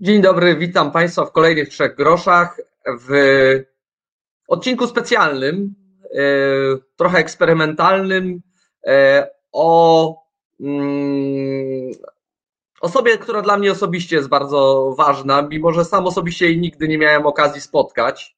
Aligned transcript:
Dzień 0.00 0.22
dobry, 0.22 0.56
witam 0.56 0.92
Państwa 0.92 1.24
w 1.24 1.32
kolejnych 1.32 1.68
trzech 1.68 1.96
groszach. 1.96 2.60
W 3.00 3.10
odcinku 4.48 4.86
specjalnym, 4.86 5.74
e, 6.04 6.18
trochę 6.96 7.18
eksperymentalnym, 7.18 8.40
e, 8.86 9.28
o 9.52 10.16
mm, 10.60 11.90
osobie, 12.80 13.18
która 13.18 13.42
dla 13.42 13.56
mnie 13.56 13.72
osobiście 13.72 14.16
jest 14.16 14.28
bardzo 14.28 14.90
ważna, 14.98 15.42
mimo 15.42 15.72
że 15.72 15.84
sam 15.84 16.06
osobiście 16.06 16.46
jej 16.46 16.58
nigdy 16.58 16.88
nie 16.88 16.98
miałem 16.98 17.26
okazji 17.26 17.60
spotkać. 17.60 18.36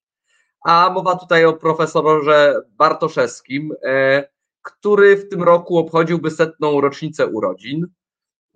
A 0.65 0.91
mowa 0.91 1.17
tutaj 1.17 1.45
o 1.45 1.53
profesorze 1.53 2.55
Bartoszewskim, 2.71 3.73
e, 3.83 4.25
który 4.63 5.17
w 5.17 5.29
tym 5.29 5.43
roku 5.43 5.79
obchodziłby 5.79 6.31
setną 6.31 6.81
rocznicę 6.81 7.27
urodzin. 7.27 7.87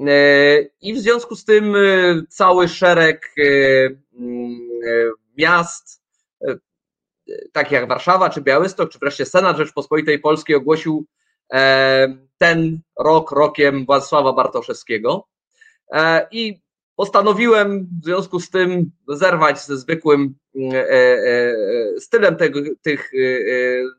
E, 0.07 0.63
I 0.81 0.95
w 0.95 0.99
związku 0.99 1.37
z 1.37 1.45
tym 1.45 1.77
e, 1.77 1.79
cały 2.29 2.69
szereg 2.69 3.35
e, 3.39 3.43
mm, 4.19 4.69
miast, 5.39 6.03
takich 7.53 7.73
jak 7.73 7.89
Warszawa 7.89 8.31
czy 8.31 8.41
Białystok, 8.41 8.91
czy 8.91 8.99
wreszcie 8.99 9.27
Senat 9.27 9.57
Rzeczpospolitej 9.57 10.19
Polskiej 10.19 10.57
ogłosił 10.57 11.07
ten 12.39 12.81
rok 12.99 13.33
rokiem 13.33 13.87
Władysława 13.87 14.33
Bartoszewskiego. 14.33 15.29
I 16.31 16.61
postanowiłem 16.97 17.89
w 18.03 18.05
związku 18.05 18.41
z 18.41 18.51
tym 18.51 18.91
zerwać 19.09 19.65
ze 19.65 19.77
zwykłym 19.77 20.35
stylem 21.99 22.37
tego, 22.37 22.61
tych 22.83 23.11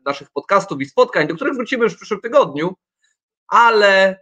naszych 0.04 0.30
podcastów 0.30 0.80
i 0.80 0.86
spotkań, 0.86 1.26
do 1.26 1.34
których 1.34 1.54
wrócimy 1.54 1.84
już 1.84 1.92
w 1.92 1.96
przyszłym 1.96 2.20
tygodniu, 2.20 2.74
ale 3.48 4.20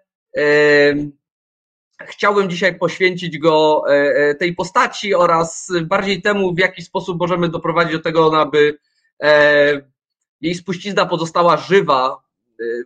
chciałbym 2.07 2.51
dzisiaj 2.51 2.79
poświęcić 2.79 3.39
go 3.39 3.85
e, 3.89 3.93
e, 3.93 4.35
tej 4.35 4.55
postaci 4.55 5.15
oraz 5.15 5.73
bardziej 5.83 6.23
temu, 6.23 6.55
w 6.55 6.59
jaki 6.59 6.83
sposób 6.83 7.19
możemy 7.19 7.49
doprowadzić 7.49 7.93
do 7.93 8.03
tego, 8.03 8.41
aby 8.41 8.79
e, 9.23 9.89
jej 10.41 10.55
spuścizna 10.55 11.07
pozostała 11.07 11.57
żywa 11.57 12.23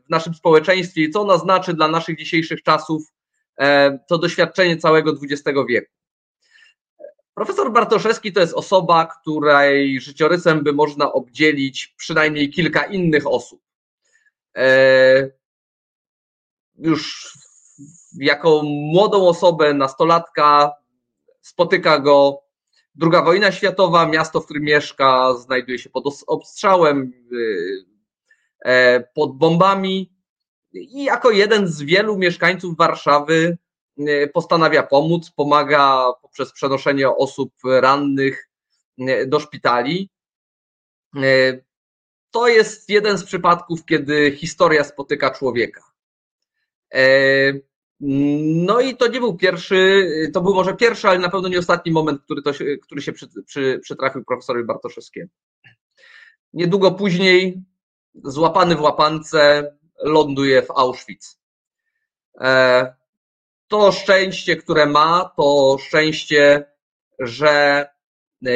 w 0.07 0.11
naszym 0.11 0.35
społeczeństwie 0.35 1.03
i 1.03 1.11
co 1.11 1.21
ona 1.21 1.39
znaczy 1.39 1.75
dla 1.75 1.89
naszych 1.89 2.19
dzisiejszych 2.19 2.63
czasów, 2.63 3.03
to 4.09 4.19
doświadczenie 4.19 4.77
całego 4.77 5.15
XX 5.23 5.59
wieku. 5.69 5.93
Profesor 7.35 7.73
Bartoszewski 7.73 8.33
to 8.33 8.41
jest 8.41 8.55
osoba, 8.55 9.07
której 9.07 10.01
życiorysem 10.01 10.65
by 10.65 10.73
można 10.73 11.13
obdzielić 11.13 11.95
przynajmniej 11.97 12.51
kilka 12.51 12.85
innych 12.85 13.27
osób. 13.27 13.63
Już 16.79 17.33
jako 18.19 18.63
młodą 18.65 19.29
osobę, 19.29 19.75
nastolatka, 19.75 20.73
spotyka 21.41 21.99
go 21.99 22.43
druga 22.95 23.23
wojna 23.23 23.53
światowa, 23.53 24.07
miasto, 24.07 24.41
w 24.41 24.45
którym 24.45 24.63
mieszka, 24.63 25.35
znajduje 25.35 25.79
się 25.79 25.91
pod 25.91 26.05
obstrzałem, 26.27 27.13
y, 27.33 27.85
e, 28.65 29.01
pod 29.01 29.37
bombami 29.37 30.13
i 30.73 31.05
jako 31.05 31.31
jeden 31.31 31.69
z 31.69 31.83
wielu 31.83 32.19
mieszkańców 32.19 32.77
Warszawy 32.77 33.59
y, 33.99 34.31
postanawia 34.35 34.83
pomóc, 34.83 35.31
pomaga 35.31 36.13
poprzez 36.23 36.53
przenoszenie 36.53 37.11
osób 37.11 37.53
rannych 37.65 38.51
y, 38.99 39.27
do 39.27 39.41
szpitali. 39.41 40.11
To 42.31 42.49
jest 42.49 42.89
jeden 42.89 43.19
z 43.19 43.25
przypadków, 43.25 43.85
kiedy 43.85 44.37
historia 44.37 44.85
spotyka 44.85 45.31
człowieka. 45.31 45.83
No 48.05 48.81
i 48.81 48.97
to 48.97 49.09
nie 49.09 49.21
był 49.21 49.37
pierwszy, 49.37 50.07
to 50.33 50.41
był 50.41 50.55
może 50.55 50.75
pierwszy, 50.75 51.09
ale 51.09 51.19
na 51.19 51.29
pewno 51.29 51.49
nie 51.49 51.59
ostatni 51.59 51.93
moment, 51.93 52.23
który, 52.23 52.43
to 52.43 52.53
się, 52.53 52.65
który 52.83 53.03
się 53.03 53.13
przy, 53.13 53.29
przy, 53.47 53.81
przytrafił 53.83 54.25
profesorowi 54.25 54.67
Bartoszewskiemu. 54.67 55.31
Niedługo 56.53 56.93
później, 56.93 57.63
złapany 58.25 58.77
w 58.77 58.81
łapance, 58.81 59.73
ląduje 59.99 60.63
w 60.63 60.71
Auschwitz. 60.71 61.39
E, 62.41 62.95
to 63.69 63.93
szczęście, 63.93 64.57
które 64.57 64.87
ma, 64.87 65.33
to 65.37 65.77
szczęście, 65.81 66.65
że 67.19 67.87
e, 68.47 68.51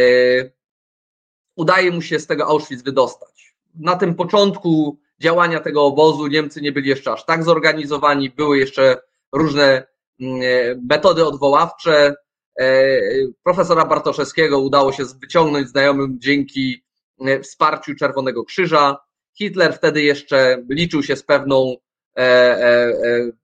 udaje 1.56 1.90
mu 1.90 2.02
się 2.02 2.18
z 2.18 2.26
tego 2.26 2.46
Auschwitz 2.46 2.82
wydostać. 2.82 3.56
Na 3.74 3.96
tym 3.96 4.14
początku 4.14 4.98
działania 5.20 5.60
tego 5.60 5.84
obozu 5.84 6.26
Niemcy 6.26 6.60
nie 6.60 6.72
byli 6.72 6.88
jeszcze 6.88 7.12
aż 7.12 7.24
tak 7.24 7.44
zorganizowani, 7.44 8.30
były 8.30 8.58
jeszcze 8.58 9.06
różne 9.32 9.86
mm, 10.20 10.40
e, 10.42 10.80
metody 10.90 11.26
odwoławcze. 11.26 12.14
E, 12.60 13.00
profesora 13.42 13.84
Bartoszewskiego 13.84 14.58
udało 14.58 14.92
się 14.92 15.04
wyciągnąć 15.20 15.68
znajomym 15.68 16.20
dzięki 16.20 16.84
e, 17.20 17.40
wsparciu 17.40 17.94
Czerwonego 17.94 18.44
Krzyża. 18.44 18.96
Hitler 19.38 19.74
wtedy 19.74 20.02
jeszcze 20.02 20.62
liczył 20.70 21.02
się 21.02 21.16
z 21.16 21.22
pewną, 21.22 21.76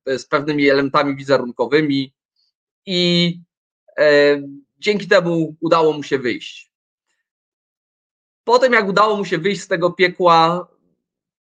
z 0.06 0.26
pewnymi 0.26 0.69
elementami 0.69 1.16
wizerunkowymi 1.16 2.14
i 2.87 3.41
dzięki 4.78 5.09
temu 5.09 5.56
udało 5.60 5.93
mu 5.93 6.03
się 6.03 6.19
wyjść. 6.19 6.72
Potem, 8.44 8.72
jak 8.72 8.88
udało 8.88 9.16
mu 9.16 9.25
się 9.25 9.38
wyjść 9.38 9.60
z 9.60 9.69
tego 9.69 9.91
piekła, 9.91 10.69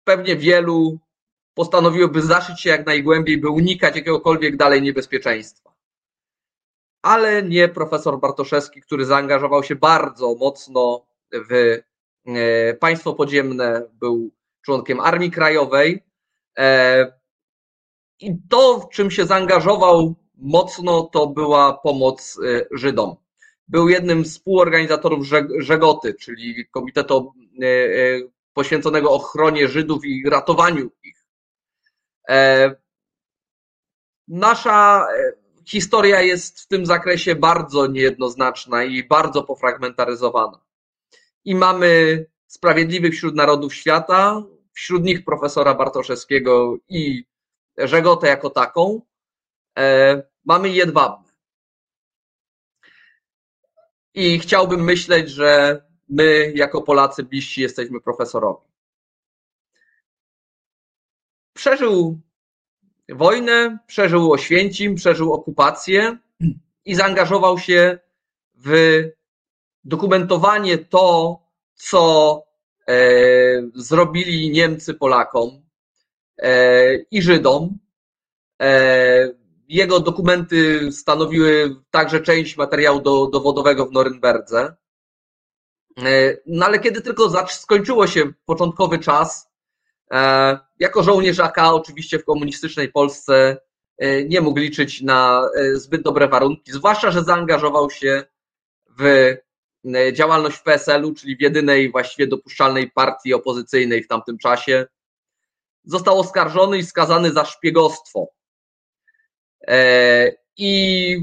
pewnie 0.03 0.35
wielu 0.35 0.99
postanowiłyby 1.53 2.21
zaszyć 2.21 2.61
się 2.61 2.69
jak 2.69 2.85
najgłębiej, 2.85 3.37
by 3.37 3.49
unikać 3.49 3.95
jakiegokolwiek 3.95 4.57
dalej 4.57 4.81
niebezpieczeństwa. 4.81 5.73
Ale 7.01 7.43
nie 7.43 7.67
profesor 7.67 8.19
Bartoszewski, 8.19 8.81
który 8.81 9.05
zaangażował 9.05 9.63
się 9.63 9.75
bardzo 9.75 10.35
mocno 10.35 11.05
w 11.49 11.79
e, 12.25 12.73
państwo 12.73 13.13
podziemne, 13.13 13.87
był 13.93 14.31
członkiem 14.61 14.99
Armii 14.99 15.31
Krajowej. 15.31 16.03
E, 16.57 17.13
I 18.19 18.37
to, 18.49 18.79
w 18.79 18.89
czym 18.89 19.11
się 19.11 19.25
zaangażował 19.25 20.15
mocno, 20.35 21.03
to 21.03 21.27
była 21.27 21.73
pomoc 21.73 22.39
e, 22.45 22.65
Żydom. 22.71 23.15
Był 23.67 23.89
jednym 23.89 24.25
z 24.25 24.31
współorganizatorów 24.31 25.27
Żegoty, 25.59 26.13
czyli 26.13 26.65
komitetu 26.71 27.33
poświęconego 28.53 29.11
ochronie 29.11 29.67
Żydów 29.67 30.05
i 30.05 30.29
ratowaniu 30.29 30.89
ich. 31.03 31.22
E, 32.29 32.75
nasza 34.27 35.07
e, 35.17 35.33
historia 35.65 36.21
jest 36.21 36.59
w 36.59 36.67
tym 36.67 36.85
zakresie 36.85 37.35
bardzo 37.35 37.87
niejednoznaczna 37.87 38.83
i 38.83 39.03
bardzo 39.03 39.43
pofragmentaryzowana. 39.43 40.59
I 41.45 41.55
mamy 41.55 42.25
sprawiedliwych 42.47 43.13
wśród 43.13 43.35
narodów 43.35 43.73
świata, 43.73 44.43
wśród 44.73 45.03
nich 45.03 45.25
profesora 45.25 45.73
Bartoszewskiego 45.73 46.77
i 46.89 47.25
Żegotę 47.77 48.27
jako 48.27 48.49
taką. 48.49 49.01
E, 49.77 50.23
mamy 50.45 50.69
jedwabne. 50.69 51.31
I 54.13 54.39
chciałbym 54.39 54.83
myśleć, 54.83 55.29
że 55.29 55.81
my 56.09 56.53
jako 56.55 56.81
Polacy 56.81 57.23
bliżsi 57.23 57.61
jesteśmy 57.61 58.01
profesorowi. 58.01 58.72
Przeżył 61.53 62.19
wojnę, 63.09 63.77
przeżył 63.87 64.31
Oświęcim, 64.31 64.95
przeżył 64.95 65.33
okupację 65.33 66.17
i 66.85 66.95
zaangażował 66.95 67.59
się 67.59 67.99
w 68.55 68.71
dokumentowanie 69.83 70.77
to, 70.77 71.39
co 71.73 72.43
e, 72.87 72.95
zrobili 73.75 74.51
Niemcy 74.51 74.93
Polakom 74.93 75.61
e, 76.37 76.95
i 76.95 77.21
Żydom. 77.21 77.77
E, 78.61 79.33
jego 79.67 79.99
dokumenty 79.99 80.91
stanowiły 80.91 81.75
także 81.91 82.21
część 82.21 82.57
materiału 82.57 83.01
do, 83.01 83.27
dowodowego 83.27 83.85
w 83.85 83.91
Norymberdze. 83.91 84.75
No 86.45 86.65
ale 86.65 86.79
kiedy 86.79 87.01
tylko 87.01 87.45
skończyło 87.47 88.07
się 88.07 88.33
początkowy 88.45 88.99
czas, 88.99 89.52
E, 89.52 89.52
jako 90.79 91.03
żołnierz 91.03 91.39
AK 91.39 91.57
oczywiście 91.57 92.19
w 92.19 92.25
komunistycznej 92.25 92.91
Polsce 92.91 93.57
e, 93.97 94.23
nie 94.23 94.41
mógł 94.41 94.59
liczyć 94.59 95.01
na 95.01 95.49
e, 95.55 95.75
zbyt 95.75 96.01
dobre 96.01 96.27
warunki, 96.27 96.71
zwłaszcza, 96.71 97.11
że 97.11 97.23
zaangażował 97.23 97.89
się 97.89 98.23
w 98.99 99.33
działalność 100.13 100.59
PSL-u, 100.59 101.13
czyli 101.13 101.37
w 101.37 101.41
jedynej 101.41 101.91
właściwie 101.91 102.27
dopuszczalnej 102.27 102.91
partii 102.91 103.33
opozycyjnej 103.33 104.03
w 104.03 104.07
tamtym 104.07 104.37
czasie. 104.37 104.85
Został 105.83 106.19
oskarżony 106.19 106.77
i 106.77 106.83
skazany 106.83 107.31
za 107.31 107.45
szpiegostwo. 107.45 108.27
I 110.57 111.17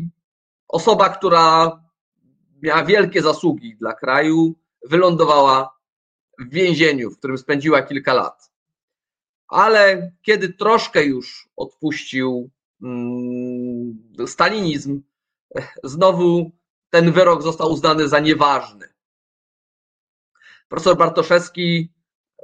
osoba, 0.68 1.08
która 1.08 1.72
miała 2.62 2.84
wielkie 2.84 3.22
zasługi 3.22 3.76
dla 3.76 3.92
kraju, 3.92 4.54
wylądowała 4.88 5.78
w 6.38 6.50
więzieniu, 6.50 7.10
w 7.10 7.18
którym 7.18 7.38
spędziła 7.38 7.82
kilka 7.82 8.14
lat 8.14 8.49
ale 9.50 10.12
kiedy 10.22 10.52
troszkę 10.52 11.04
już 11.04 11.48
odpuścił 11.56 12.50
mm, 12.82 14.26
stalinizm, 14.26 15.02
znowu 15.84 16.50
ten 16.90 17.12
wyrok 17.12 17.42
został 17.42 17.72
uznany 17.72 18.08
za 18.08 18.20
nieważny. 18.20 18.88
Profesor 20.68 20.96
Bartoszewski 20.96 21.92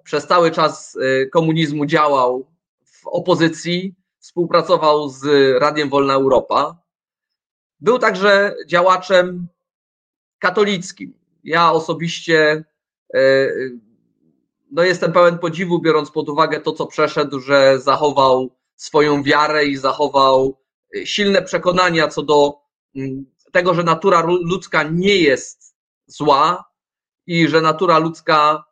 przez 0.05 0.27
cały 0.27 0.51
czas 0.51 0.99
komunizmu 1.33 1.87
działał 1.87 2.47
w 2.85 3.07
opozycji, 3.07 3.95
współpracował 4.19 5.09
z 5.09 5.25
Radiem 5.61 5.89
Wolna 5.89 6.15
Europa. 6.15 6.83
Był 7.81 7.99
także 7.99 8.55
działaczem 8.67 9.49
katolickim. 10.39 11.19
Ja 11.45 11.73
osobiście 11.73 12.65
e, 13.15 13.49
no 14.77 14.83
jestem 14.83 15.13
pełen 15.13 15.39
podziwu, 15.39 15.81
biorąc 15.81 16.11
pod 16.11 16.29
uwagę 16.29 16.61
to, 16.61 16.73
co 16.73 16.87
przeszedł, 16.87 17.41
że 17.41 17.81
zachował 17.81 18.57
swoją 18.75 19.23
wiarę 19.23 19.67
i 19.67 19.77
zachował 19.77 20.59
silne 21.05 21.43
przekonania 21.43 22.09
co 22.09 22.23
do 22.23 22.55
mm, 22.97 23.27
tego, 23.53 23.75
że 23.75 23.83
natura 23.83 24.23
ludzka 24.27 24.83
nie 24.83 25.17
jest 25.17 25.77
zła 26.07 26.71
i 27.27 27.49
że 27.49 27.61
natura 27.61 27.99
ludzka 27.99 28.65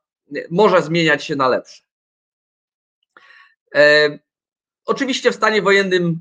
może 0.51 0.83
zmieniać 0.83 1.25
się 1.25 1.37
na 1.37 1.49
lepsze. 1.49 1.83
E, 3.75 4.19
oczywiście 4.85 5.33
w 5.33 5.37
stanie 5.37 5.63
wojennym 5.63 6.21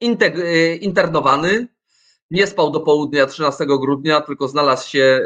e, 0.00 0.76
internowany, 0.76 1.68
nie 2.30 2.46
spał 2.46 2.70
do 2.70 2.80
południa 2.80 3.26
13 3.26 3.66
grudnia, 3.66 4.20
tylko 4.20 4.48
znalazł 4.48 4.88
się 4.88 5.20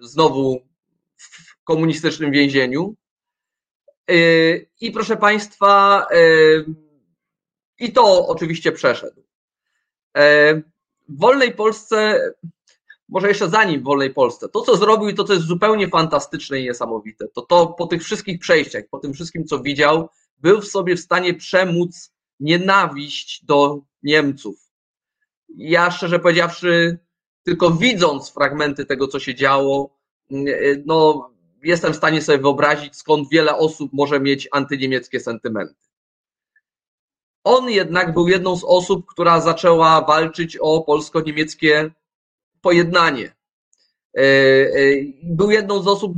znowu 0.00 0.67
komunistycznym 1.68 2.32
więzieniu. 2.32 2.94
I 4.80 4.90
proszę 4.92 5.16
Państwa, 5.16 6.06
i 7.78 7.92
to 7.92 8.26
oczywiście 8.28 8.72
przeszedł. 8.72 9.22
W 11.08 11.18
wolnej 11.20 11.54
Polsce 11.54 12.20
może 13.08 13.28
jeszcze 13.28 13.48
zanim 13.48 13.80
w 13.80 13.84
wolnej 13.84 14.14
Polsce, 14.14 14.48
to 14.48 14.62
co 14.62 14.76
zrobił 14.76 15.08
i 15.08 15.14
to, 15.14 15.24
co 15.24 15.32
jest 15.32 15.46
zupełnie 15.46 15.88
fantastyczne 15.88 16.60
i 16.60 16.64
niesamowite, 16.64 17.28
to 17.28 17.42
to 17.42 17.66
po 17.66 17.86
tych 17.86 18.02
wszystkich 18.02 18.38
przejściach, 18.38 18.84
po 18.90 18.98
tym 18.98 19.12
wszystkim, 19.12 19.44
co 19.44 19.60
widział, 19.60 20.08
był 20.38 20.60
w 20.60 20.68
sobie 20.68 20.96
w 20.96 21.00
stanie 21.00 21.34
przemóc 21.34 22.12
nienawiść 22.40 23.44
do 23.44 23.80
Niemców. 24.02 24.56
Ja 25.56 25.90
szczerze 25.90 26.18
powiedziawszy, 26.18 26.98
tylko 27.42 27.70
widząc 27.70 28.30
fragmenty 28.30 28.86
tego, 28.86 29.08
co 29.08 29.20
się 29.20 29.34
działo, 29.34 29.98
no, 30.86 31.30
jestem 31.62 31.92
w 31.92 31.96
stanie 31.96 32.22
sobie 32.22 32.38
wyobrazić, 32.38 32.96
skąd 32.96 33.28
wiele 33.30 33.56
osób 33.56 33.92
może 33.92 34.20
mieć 34.20 34.48
antyniemieckie 34.52 35.20
sentymenty. 35.20 35.74
On 37.44 37.70
jednak 37.70 38.14
był 38.14 38.28
jedną 38.28 38.56
z 38.56 38.64
osób, 38.64 39.06
która 39.06 39.40
zaczęła 39.40 40.00
walczyć 40.00 40.56
o 40.60 40.80
polsko-niemieckie 40.82 41.90
pojednanie. 42.60 43.36
E, 44.16 44.22
e, 44.22 44.26
był 45.22 45.50
jedną 45.50 45.82
z 45.82 45.86
osób, 45.86 46.12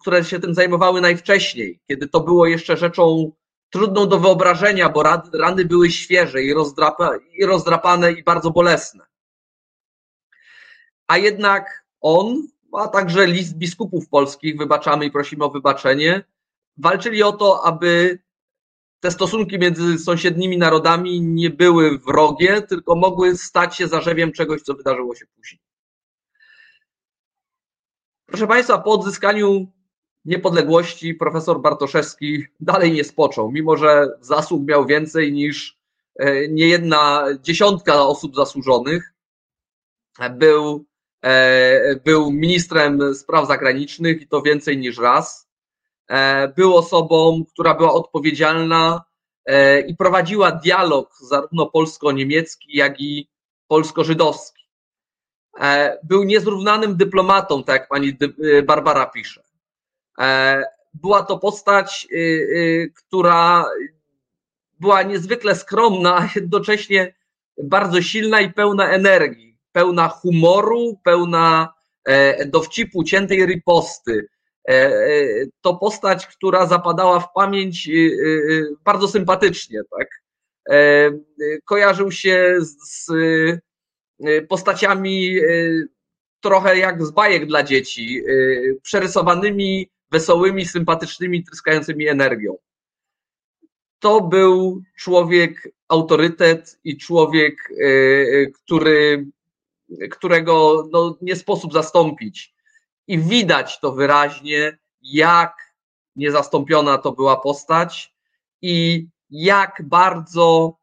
które 0.00 0.24
się 0.24 0.40
tym 0.40 0.54
zajmowały 0.54 1.00
najwcześniej, 1.00 1.80
kiedy 1.88 2.08
to 2.08 2.20
było 2.20 2.46
jeszcze 2.46 2.76
rzeczą 2.76 3.32
trudną 3.70 4.08
do 4.08 4.18
wyobrażenia, 4.18 4.88
bo 4.88 5.02
rany 5.32 5.64
były 5.64 5.90
świeże 5.90 6.42
i, 6.42 6.54
rozdrapa, 6.54 7.10
i 7.32 7.44
rozdrapane 7.44 8.12
i 8.12 8.22
bardzo 8.22 8.50
bolesne. 8.50 9.04
A 11.08 11.18
jednak 11.18 11.84
on, 12.00 12.48
a 12.78 12.88
także 12.88 13.26
list 13.26 13.56
biskupów 13.56 14.08
polskich, 14.08 14.58
wybaczamy 14.58 15.04
i 15.04 15.10
prosimy 15.10 15.44
o 15.44 15.50
wybaczenie, 15.50 16.24
walczyli 16.76 17.22
o 17.22 17.32
to, 17.32 17.64
aby 17.64 18.18
te 19.00 19.10
stosunki 19.10 19.58
między 19.58 19.98
sąsiednimi 19.98 20.58
narodami 20.58 21.20
nie 21.20 21.50
były 21.50 21.98
wrogie, 21.98 22.62
tylko 22.62 22.96
mogły 22.96 23.36
stać 23.36 23.76
się 23.76 23.88
zarzewiem 23.88 24.32
czegoś, 24.32 24.62
co 24.62 24.74
wydarzyło 24.74 25.14
się 25.14 25.26
później. 25.36 25.60
Proszę 28.26 28.46
Państwa, 28.46 28.78
po 28.78 28.92
odzyskaniu 28.92 29.72
niepodległości 30.24 31.14
profesor 31.14 31.60
Bartoszewski 31.60 32.44
dalej 32.60 32.92
nie 32.92 33.04
spoczął, 33.04 33.52
mimo 33.52 33.76
że 33.76 34.08
zasług 34.20 34.68
miał 34.68 34.86
więcej 34.86 35.32
niż 35.32 35.78
e, 36.16 36.48
niejedna 36.48 37.24
dziesiątka 37.40 38.02
osób 38.02 38.36
zasłużonych. 38.36 39.14
Był, 40.30 40.84
był 42.04 42.32
ministrem 42.32 43.14
spraw 43.14 43.48
zagranicznych 43.48 44.22
i 44.22 44.28
to 44.28 44.42
więcej 44.42 44.78
niż 44.78 44.98
raz. 44.98 45.48
E, 46.08 46.48
był 46.48 46.76
osobą, 46.76 47.44
która 47.52 47.74
była 47.74 47.92
odpowiedzialna 47.92 49.04
i 49.86 49.96
prowadziła 49.96 50.52
dialog 50.52 51.14
zarówno 51.20 51.66
polsko-niemiecki, 51.66 52.76
jak 52.76 53.00
i 53.00 53.28
polsko-żydowski. 53.68 54.66
E, 55.60 55.98
był 56.02 56.24
niezrównanym 56.24 56.96
dyplomatą, 56.96 57.64
tak 57.64 57.80
jak 57.80 57.88
pani 57.88 58.16
e, 58.58 58.62
Barbara 58.62 59.06
pisze. 59.06 59.42
E, 60.18 60.64
była 60.94 61.22
to 61.22 61.38
postać, 61.38 62.08
która 62.94 63.64
była 64.80 65.02
niezwykle 65.02 65.54
skromna, 65.54 66.16
a 66.16 66.28
jednocześnie 66.34 67.14
bardzo 67.62 68.02
silna 68.02 68.40
i 68.40 68.52
pełna 68.52 68.90
energii, 68.90 69.55
pełna 69.76 70.08
humoru, 70.08 71.00
pełna 71.04 71.74
dowcipu, 72.46 73.04
ciętej 73.04 73.46
riposty. 73.46 74.26
To 75.60 75.74
postać, 75.74 76.26
która 76.26 76.66
zapadała 76.66 77.20
w 77.20 77.32
pamięć 77.34 77.90
bardzo 78.84 79.08
sympatycznie, 79.08 79.80
tak. 79.98 80.08
Kojarzył 81.64 82.12
się 82.12 82.56
z 82.60 83.06
postaciami 84.48 85.36
trochę 86.40 86.78
jak 86.78 87.06
z 87.06 87.10
bajek 87.10 87.46
dla 87.46 87.62
dzieci, 87.62 88.22
przerysowanymi, 88.82 89.90
wesołymi, 90.12 90.66
sympatycznymi, 90.66 91.44
tryskającymi 91.44 92.08
energią. 92.08 92.56
To 93.98 94.20
był 94.20 94.82
człowiek 94.98 95.68
autorytet 95.88 96.78
i 96.84 96.96
człowiek, 96.96 97.54
który, 98.64 99.26
którego 100.10 100.84
no, 100.92 101.18
nie 101.20 101.36
sposób 101.36 101.72
zastąpić. 101.72 102.54
I 103.06 103.18
widać 103.18 103.80
to 103.80 103.92
wyraźnie, 103.92 104.78
jak 105.02 105.74
niezastąpiona 106.16 106.98
to 106.98 107.12
była 107.12 107.36
postać 107.36 108.14
i 108.62 109.06
jak 109.30 109.82
bardzo 109.84 110.76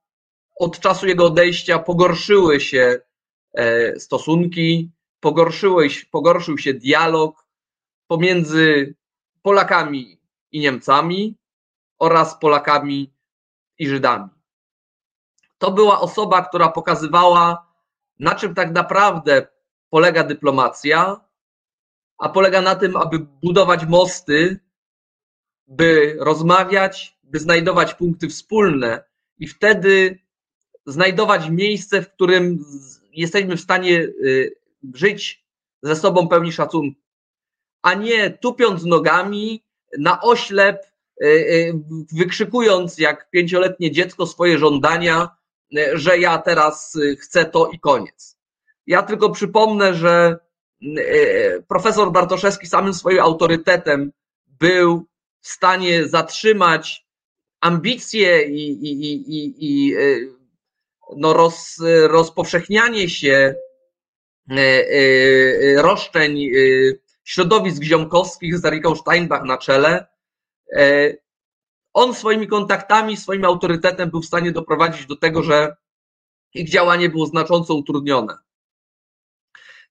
od 0.59 0.79
czasu 0.79 1.07
jego 1.07 1.25
odejścia 1.25 1.79
pogorszyły 1.79 2.61
się 2.61 2.99
E, 3.53 3.99
stosunki, 3.99 4.91
pogorszył 6.11 6.57
się 6.57 6.73
dialog 6.73 7.45
pomiędzy 8.07 8.95
Polakami 9.41 10.19
i 10.51 10.59
Niemcami 10.59 11.37
oraz 11.99 12.39
Polakami 12.39 13.13
i 13.79 13.87
Żydami. 13.87 14.29
To 15.57 15.71
była 15.71 16.01
osoba, 16.01 16.41
która 16.41 16.69
pokazywała, 16.69 17.72
na 18.23 18.35
czym 18.35 18.55
tak 18.55 18.71
naprawdę 18.71 19.47
polega 19.89 20.23
dyplomacja, 20.23 21.21
a 22.17 22.29
polega 22.29 22.61
na 22.61 22.75
tym, 22.75 22.95
aby 22.95 23.19
budować 23.19 23.85
mosty, 23.85 24.59
by 25.67 26.17
rozmawiać, 26.19 27.17
by 27.23 27.39
znajdować 27.39 27.93
punkty 27.93 28.29
wspólne 28.29 29.03
i 29.37 29.47
wtedy 29.47 30.19
znajdować 30.85 31.49
miejsce, 31.49 32.01
w 32.01 32.13
którym 32.13 32.65
jesteśmy 33.11 33.57
w 33.57 33.61
stanie 33.61 33.99
y, 33.99 34.55
żyć 34.93 35.45
ze 35.81 35.95
sobą 35.95 36.27
pełni 36.27 36.51
szacunku, 36.51 37.01
a 37.81 37.93
nie 37.93 38.29
tupiąc 38.29 38.83
nogami 38.85 39.63
na 39.97 40.21
oślep, 40.21 40.85
y, 41.23 41.27
y, 41.27 41.73
wykrzykując 42.13 42.97
jak 42.97 43.29
pięcioletnie 43.29 43.91
dziecko 43.91 44.27
swoje 44.27 44.57
żądania, 44.57 45.29
że 45.93 46.17
ja 46.17 46.37
teraz 46.37 46.97
chcę 47.19 47.45
to 47.45 47.69
i 47.69 47.79
koniec. 47.79 48.37
Ja 48.87 49.03
tylko 49.03 49.29
przypomnę, 49.29 49.93
że 49.93 50.37
profesor 51.67 52.11
Bartoszewski 52.11 52.67
samym 52.67 52.93
swoim 52.93 53.19
autorytetem 53.19 54.11
był 54.47 55.05
w 55.41 55.47
stanie 55.47 56.07
zatrzymać 56.07 57.05
ambicje 57.61 58.43
i, 58.43 58.71
i, 58.71 59.13
i, 59.13 59.55
i 59.59 59.95
no 61.17 61.33
roz, 61.33 61.77
rozpowszechnianie 62.07 63.09
się 63.09 63.55
e, 64.51 64.55
e, 64.57 65.81
roszczeń 65.81 66.45
e, 66.45 66.49
środowisk 67.23 67.83
ziomkowskich 67.83 68.57
z 68.57 68.65
Ariką 68.65 68.95
Steinbach 68.95 69.43
na 69.43 69.57
czele, 69.57 70.05
on 71.93 72.13
swoimi 72.15 72.47
kontaktami, 72.47 73.17
swoim 73.17 73.45
autorytetem 73.45 74.09
był 74.09 74.21
w 74.21 74.25
stanie 74.25 74.51
doprowadzić 74.51 75.05
do 75.05 75.15
tego, 75.15 75.43
że 75.43 75.75
ich 76.53 76.69
działanie 76.69 77.09
było 77.09 77.25
znacząco 77.25 77.75
utrudnione. 77.75 78.37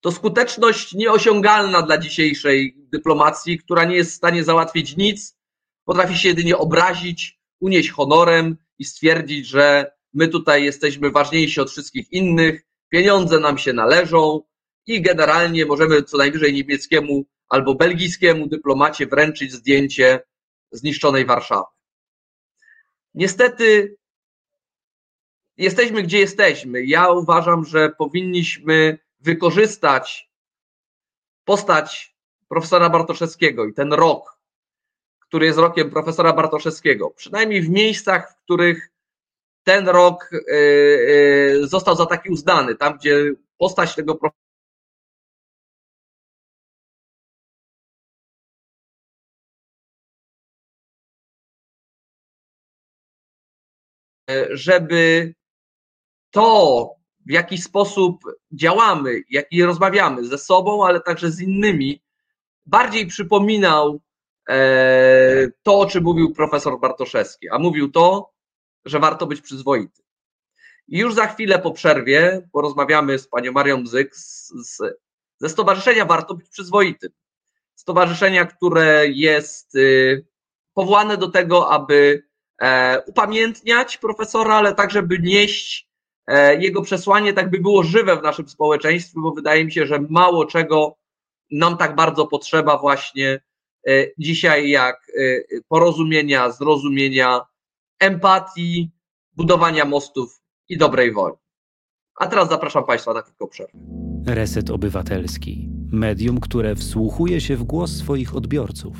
To 0.01 0.13
skuteczność 0.13 0.95
nieosiągalna 0.95 1.83
dla 1.83 1.99
dzisiejszej 1.99 2.77
dyplomacji, 2.79 3.59
która 3.59 3.85
nie 3.85 3.97
jest 3.97 4.13
w 4.13 4.17
stanie 4.17 4.45
załatwić 4.45 4.97
nic, 4.97 5.37
potrafi 5.85 6.19
się 6.19 6.29
jedynie 6.29 6.59
obrazić, 6.59 7.41
unieść 7.61 7.91
honorem 7.91 8.57
i 8.79 8.85
stwierdzić, 8.85 9.47
że 9.47 9.93
my 10.13 10.29
tutaj 10.29 10.65
jesteśmy 10.65 11.11
ważniejsi 11.11 11.61
od 11.61 11.71
wszystkich 11.71 12.13
innych, 12.13 12.63
pieniądze 12.89 13.41
nam 13.41 13.59
się 13.59 13.73
należą 13.73 14.41
i 14.87 15.03
generalnie 15.03 15.67
możemy 15.67 16.03
co 16.03 16.17
najwyżej 16.17 16.53
niemieckiemu 16.55 17.25
albo 17.49 17.75
belgijskiemu 17.75 18.47
dyplomacie 18.47 19.07
wręczyć 19.07 19.53
zdjęcie 19.53 20.21
zniszczonej 20.73 21.27
Warszawy. 21.27 21.82
Niestety 23.15 23.97
jesteśmy 25.57 26.03
gdzie 26.03 26.19
jesteśmy. 26.19 26.85
Ja 26.85 27.11
uważam, 27.11 27.65
że 27.65 27.91
powinniśmy 27.91 28.99
wykorzystać 29.21 30.31
postać 31.45 32.17
profesora 32.49 32.91
Bartoszewskiego 32.91 33.67
i 33.67 33.75
ten 33.75 33.93
rok, 33.93 34.39
który 35.21 35.47
jest 35.47 35.59
rokiem 35.59 35.91
profesora 35.91 36.33
Bartoszewskiego, 36.33 37.11
przynajmniej 37.11 37.63
w 37.63 37.71
miejscach, 37.71 38.33
w 38.33 38.45
których 38.45 38.91
ten 39.65 39.89
rok 39.89 40.31
e, 40.33 40.57
e, 41.63 41.67
został 41.67 41.97
za 41.97 42.07
taki 42.07 42.31
uznany, 42.31 42.75
tam 42.75 42.97
gdzie 42.99 43.33
postać 43.59 43.95
tego 43.95 44.19
żeby 54.51 55.35
to, 56.31 56.91
w 57.27 57.31
jaki 57.31 57.59
sposób 57.59 58.25
działamy, 58.53 59.23
jaki 59.31 59.63
rozmawiamy 59.63 60.25
ze 60.25 60.39
sobą, 60.39 60.87
ale 60.87 61.01
także 61.01 61.31
z 61.31 61.41
innymi, 61.41 62.03
bardziej 62.67 63.07
przypominał 63.07 64.01
e, 64.49 65.49
to, 65.63 65.79
o 65.79 65.87
czym 65.87 66.05
mówił 66.05 66.35
profesor 66.35 66.81
Bartoszewski, 66.81 67.49
a 67.49 67.59
mówił 67.59 67.91
to, 67.91 68.33
że 68.85 68.99
warto 68.99 69.27
być 69.27 69.41
przyzwoity. 69.41 70.03
I 70.89 70.99
już 70.99 71.15
za 71.15 71.27
chwilę 71.27 71.59
po 71.59 71.71
przerwie 71.71 72.49
porozmawiamy 72.53 73.19
z 73.19 73.29
panią 73.29 73.53
Marią 73.53 73.83
Bzyk 73.83 74.17
z, 74.17 74.49
z, 74.49 74.79
ze 75.39 75.49
Stowarzyszenia 75.49 76.05
Warto 76.05 76.35
Być 76.35 76.49
Przyzwoitym. 76.49 77.11
Stowarzyszenia, 77.75 78.45
które 78.45 79.07
jest 79.09 79.75
y, 79.75 80.27
powołane 80.75 81.17
do 81.17 81.29
tego, 81.29 81.71
aby 81.71 82.23
e, 82.25 82.32
upamiętniać 83.07 83.99
profesora, 83.99 84.55
ale 84.55 84.75
także 84.75 85.03
by 85.03 85.19
nieść 85.19 85.89
e, 86.27 86.63
jego 86.63 86.83
przesłanie, 86.83 87.33
tak 87.33 87.51
by 87.51 87.59
było 87.59 87.83
żywe 87.83 88.17
w 88.17 88.23
naszym 88.23 88.49
społeczeństwie, 88.49 89.21
bo 89.21 89.31
wydaje 89.31 89.65
mi 89.65 89.73
się, 89.73 89.87
że 89.87 89.99
mało 90.11 90.47
czego 90.47 90.97
nam 91.51 91.77
tak 91.77 91.95
bardzo 91.95 92.27
potrzeba 92.27 92.79
właśnie 92.79 93.41
e, 93.89 93.93
dzisiaj, 94.19 94.71
jak 94.71 95.07
porozumienia, 95.69 96.51
zrozumienia, 96.51 97.41
empatii, 98.01 98.91
budowania 99.33 99.85
mostów 99.85 100.41
i 100.69 100.79
dobrej 100.79 101.13
woli. 101.13 101.37
A 102.17 102.27
teraz 102.27 102.49
zapraszam 102.49 102.85
Państwa 102.85 103.15
na 103.15 103.23
krótką 103.23 103.49
przerwę. 103.49 103.79
Reset 104.27 104.71
Obywatelski. 104.71 105.69
Medium, 105.93 106.41
które 106.41 106.75
wsłuchuje 106.75 107.41
się 107.41 107.57
w 107.57 107.65
głos 107.65 107.97
swoich 107.97 108.37
odbiorców. 108.37 108.97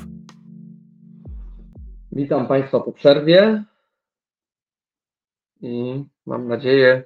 Witam 2.15 2.47
Państwa 2.47 2.79
po 2.79 2.91
przerwie. 2.91 3.63
I 5.61 6.03
mam 6.25 6.47
nadzieję, 6.47 7.03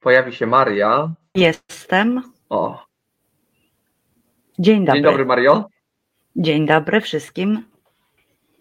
pojawi 0.00 0.32
się 0.32 0.46
Maria. 0.46 1.14
Jestem. 1.34 2.22
O. 2.48 2.84
Dzień 4.58 4.84
dobry. 4.84 5.00
Dzień 5.00 5.10
dobry, 5.10 5.24
Mario. 5.24 5.68
Dzień 6.36 6.66
dobry 6.66 7.00
wszystkim. 7.00 7.64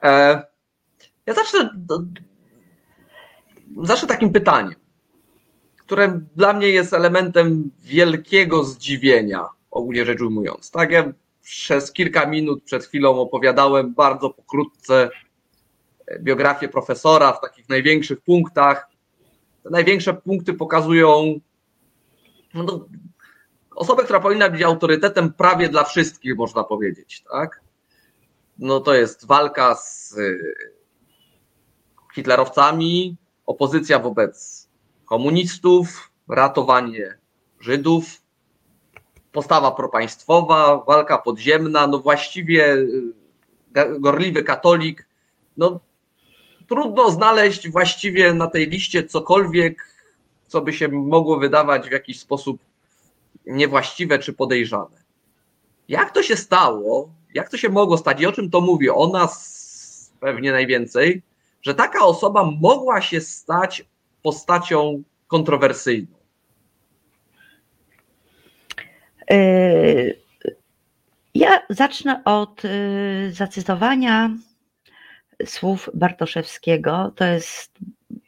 E, 0.04 0.42
ja 1.26 1.34
zacznę, 1.34 1.70
zacznę 3.84 4.08
takim 4.08 4.32
pytaniem, 4.34 4.76
które 5.78 6.20
dla 6.36 6.54
mnie 6.54 6.70
jest 6.70 6.94
elementem 6.94 7.72
wielkiego 7.80 8.64
zdziwienia, 8.64 9.48
ogólnie 9.72 10.06
rzecz 10.06 10.22
ujmując. 10.22 10.72
Tak, 10.72 10.92
ja 10.92 11.14
przez 11.44 11.92
kilka 11.92 12.26
minut 12.26 12.64
przed 12.64 12.86
chwilą 12.86 13.20
opowiadałem 13.20 13.94
bardzo 13.94 14.30
pokrótce 14.30 15.10
biografię 16.20 16.70
profesora 16.70 17.34
w 17.34 17.42
takich 17.42 17.70
największych 17.70 18.22
punktach. 18.22 18.88
Te 19.64 19.70
największe 19.70 20.14
punkty 20.14 20.54
pokazują 20.54 21.40
no, 22.54 22.86
osobę, 23.76 24.04
która 24.04 24.20
powinna 24.20 24.50
być 24.50 24.62
autorytetem 24.62 25.34
prawie 25.34 25.70
dla 25.70 25.84
wszystkich, 25.84 26.36
można 26.36 26.64
powiedzieć. 26.64 27.24
Tak? 27.32 27.62
No 28.60 28.80
to 28.80 28.94
jest 28.94 29.26
walka 29.26 29.76
z 29.76 30.16
hitlerowcami, 32.16 33.18
opozycja 33.46 34.00
wobec 34.00 34.68
komunistów, 35.06 36.12
ratowanie 36.30 37.18
Żydów, 37.60 38.23
postawa 39.34 39.72
propaństwowa, 39.72 40.84
walka 40.88 41.18
podziemna, 41.18 41.88
no 41.88 42.00
właściwie 42.00 42.74
y, 42.74 43.14
gorliwy 44.00 44.44
katolik. 44.44 45.08
No, 45.58 45.80
trudno 46.68 47.12
znaleźć 47.12 47.70
właściwie 47.70 48.34
na 48.34 48.48
tej 48.48 48.70
liście 48.70 49.04
cokolwiek, 49.04 49.94
co 50.48 50.62
by 50.62 50.74
się 50.74 50.88
mogło 50.88 51.40
wydawać 51.40 51.90
w 51.90 51.92
jakiś 51.92 52.20
sposób 52.20 52.62
niewłaściwe 53.46 54.20
czy 54.20 54.34
podejrzane. 54.34 55.04
Jak 55.88 56.12
to 56.12 56.24
się 56.24 56.36
stało? 56.36 57.10
Jak 57.34 57.50
to 57.50 57.58
się 57.58 57.70
mogło 57.70 57.98
stać 57.98 58.22
i 58.22 58.26
o 58.26 58.32
czym 58.32 58.50
to 58.50 58.62
mówi? 58.62 58.90
O 58.90 59.08
nas 59.08 60.12
pewnie 60.20 60.52
najwięcej, 60.52 61.22
że 61.62 61.76
taka 61.76 62.06
osoba 62.06 62.52
mogła 62.62 63.02
się 63.02 63.22
stać 63.22 63.86
postacią 64.24 65.04
kontrowersyjną? 65.28 66.16
Yy, 68.78 68.84
ja 71.36 71.60
zacznę 71.70 72.24
od 72.26 72.64
yy, 72.64 73.32
zacytowania 73.32 74.36
słów 75.46 75.90
Bartoszewskiego. 75.94 77.12
To 77.16 77.26
jest 77.26 77.80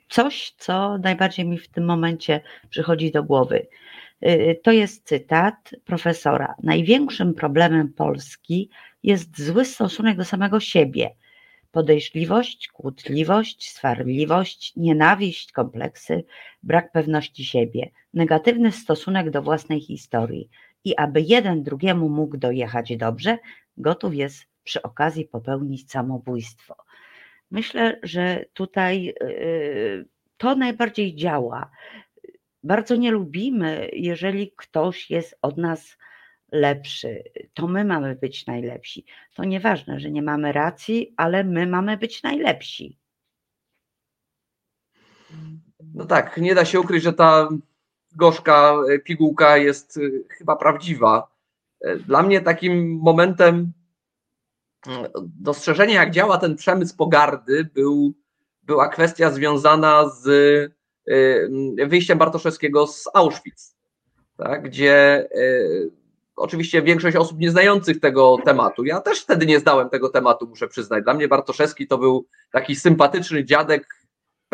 coś, 0.09 0.53
co 0.57 0.97
najbardziej 0.97 1.45
mi 1.45 1.57
w 1.57 1.67
tym 1.67 1.85
momencie 1.85 2.41
przychodzi 2.69 3.11
do 3.11 3.23
głowy. 3.23 3.67
Yy, 4.21 4.59
to 4.63 4.71
jest 4.71 5.07
cytat 5.07 5.71
profesora. 5.85 6.55
Największym 6.63 7.33
problemem 7.33 7.93
Polski 7.93 8.69
jest 9.03 9.41
zły 9.41 9.65
stosunek 9.65 10.17
do 10.17 10.25
samego 10.25 10.59
siebie 10.59 11.15
podejrzliwość, 11.71 12.67
kłótliwość, 12.67 13.71
swarliwość, 13.71 14.73
nienawiść, 14.75 15.51
kompleksy, 15.51 16.23
brak 16.63 16.91
pewności 16.91 17.45
siebie, 17.45 17.91
negatywny 18.13 18.71
stosunek 18.71 19.29
do 19.29 19.41
własnej 19.41 19.81
historii 19.81 20.49
i 20.85 20.95
aby 20.95 21.21
jeden 21.21 21.63
drugiemu 21.63 22.09
mógł 22.09 22.37
dojechać 22.37 22.97
dobrze, 22.97 23.37
gotów 23.77 24.15
jest 24.15 24.45
przy 24.63 24.81
okazji 24.81 25.25
popełnić 25.25 25.91
samobójstwo. 25.91 26.75
Myślę, 27.51 27.99
że 28.03 28.45
tutaj 28.53 29.03
yy, 29.21 30.05
to 30.37 30.55
najbardziej 30.55 31.15
działa. 31.15 31.71
Bardzo 32.63 32.95
nie 32.95 33.11
lubimy, 33.11 33.89
jeżeli 33.93 34.51
ktoś 34.57 35.09
jest 35.09 35.37
od 35.41 35.57
nas 35.57 35.97
lepszy, 36.51 37.23
to 37.53 37.67
my 37.67 37.85
mamy 37.85 38.15
być 38.15 38.45
najlepsi. 38.45 39.05
To 39.35 39.43
nieważne, 39.43 39.99
że 39.99 40.11
nie 40.11 40.21
mamy 40.21 40.51
racji, 40.51 41.13
ale 41.17 41.43
my 41.43 41.67
mamy 41.67 41.97
być 41.97 42.23
najlepsi. 42.23 42.97
No 45.93 46.05
tak, 46.05 46.37
nie 46.37 46.55
da 46.55 46.65
się 46.65 46.79
ukryć, 46.79 47.03
że 47.03 47.13
ta 47.13 47.49
gorzka 48.15 48.75
e, 48.89 48.99
pigułka 48.99 49.57
jest 49.57 49.97
e, 49.97 50.01
chyba 50.37 50.55
prawdziwa. 50.55 51.27
E, 51.81 51.95
dla 51.95 52.23
mnie 52.23 52.41
takim 52.41 52.99
momentem 53.01 53.71
dostrzeżenia, 55.41 55.93
jak 55.93 56.11
działa 56.11 56.37
ten 56.37 56.55
przemysł 56.55 56.95
pogardy, 56.97 57.69
był, 57.73 58.13
była 58.63 58.87
kwestia 58.89 59.31
związana 59.31 60.09
z 60.09 60.25
wyjściem 61.87 62.17
Bartoszewskiego 62.17 62.87
z 62.87 63.09
Auschwitz, 63.13 63.75
tak, 64.37 64.63
gdzie 64.63 65.29
oczywiście 66.35 66.81
większość 66.81 67.17
osób 67.17 67.39
nieznających 67.39 67.99
tego 67.99 68.37
tematu. 68.45 68.83
Ja 68.83 69.01
też 69.01 69.21
wtedy 69.21 69.45
nie 69.45 69.59
zdałem 69.59 69.89
tego 69.89 70.09
tematu, 70.09 70.47
muszę 70.47 70.67
przyznać. 70.67 71.03
Dla 71.03 71.13
mnie 71.13 71.27
Bartoszewski 71.27 71.87
to 71.87 71.97
był 71.97 72.27
taki 72.51 72.75
sympatyczny 72.75 73.45
dziadek, 73.45 74.04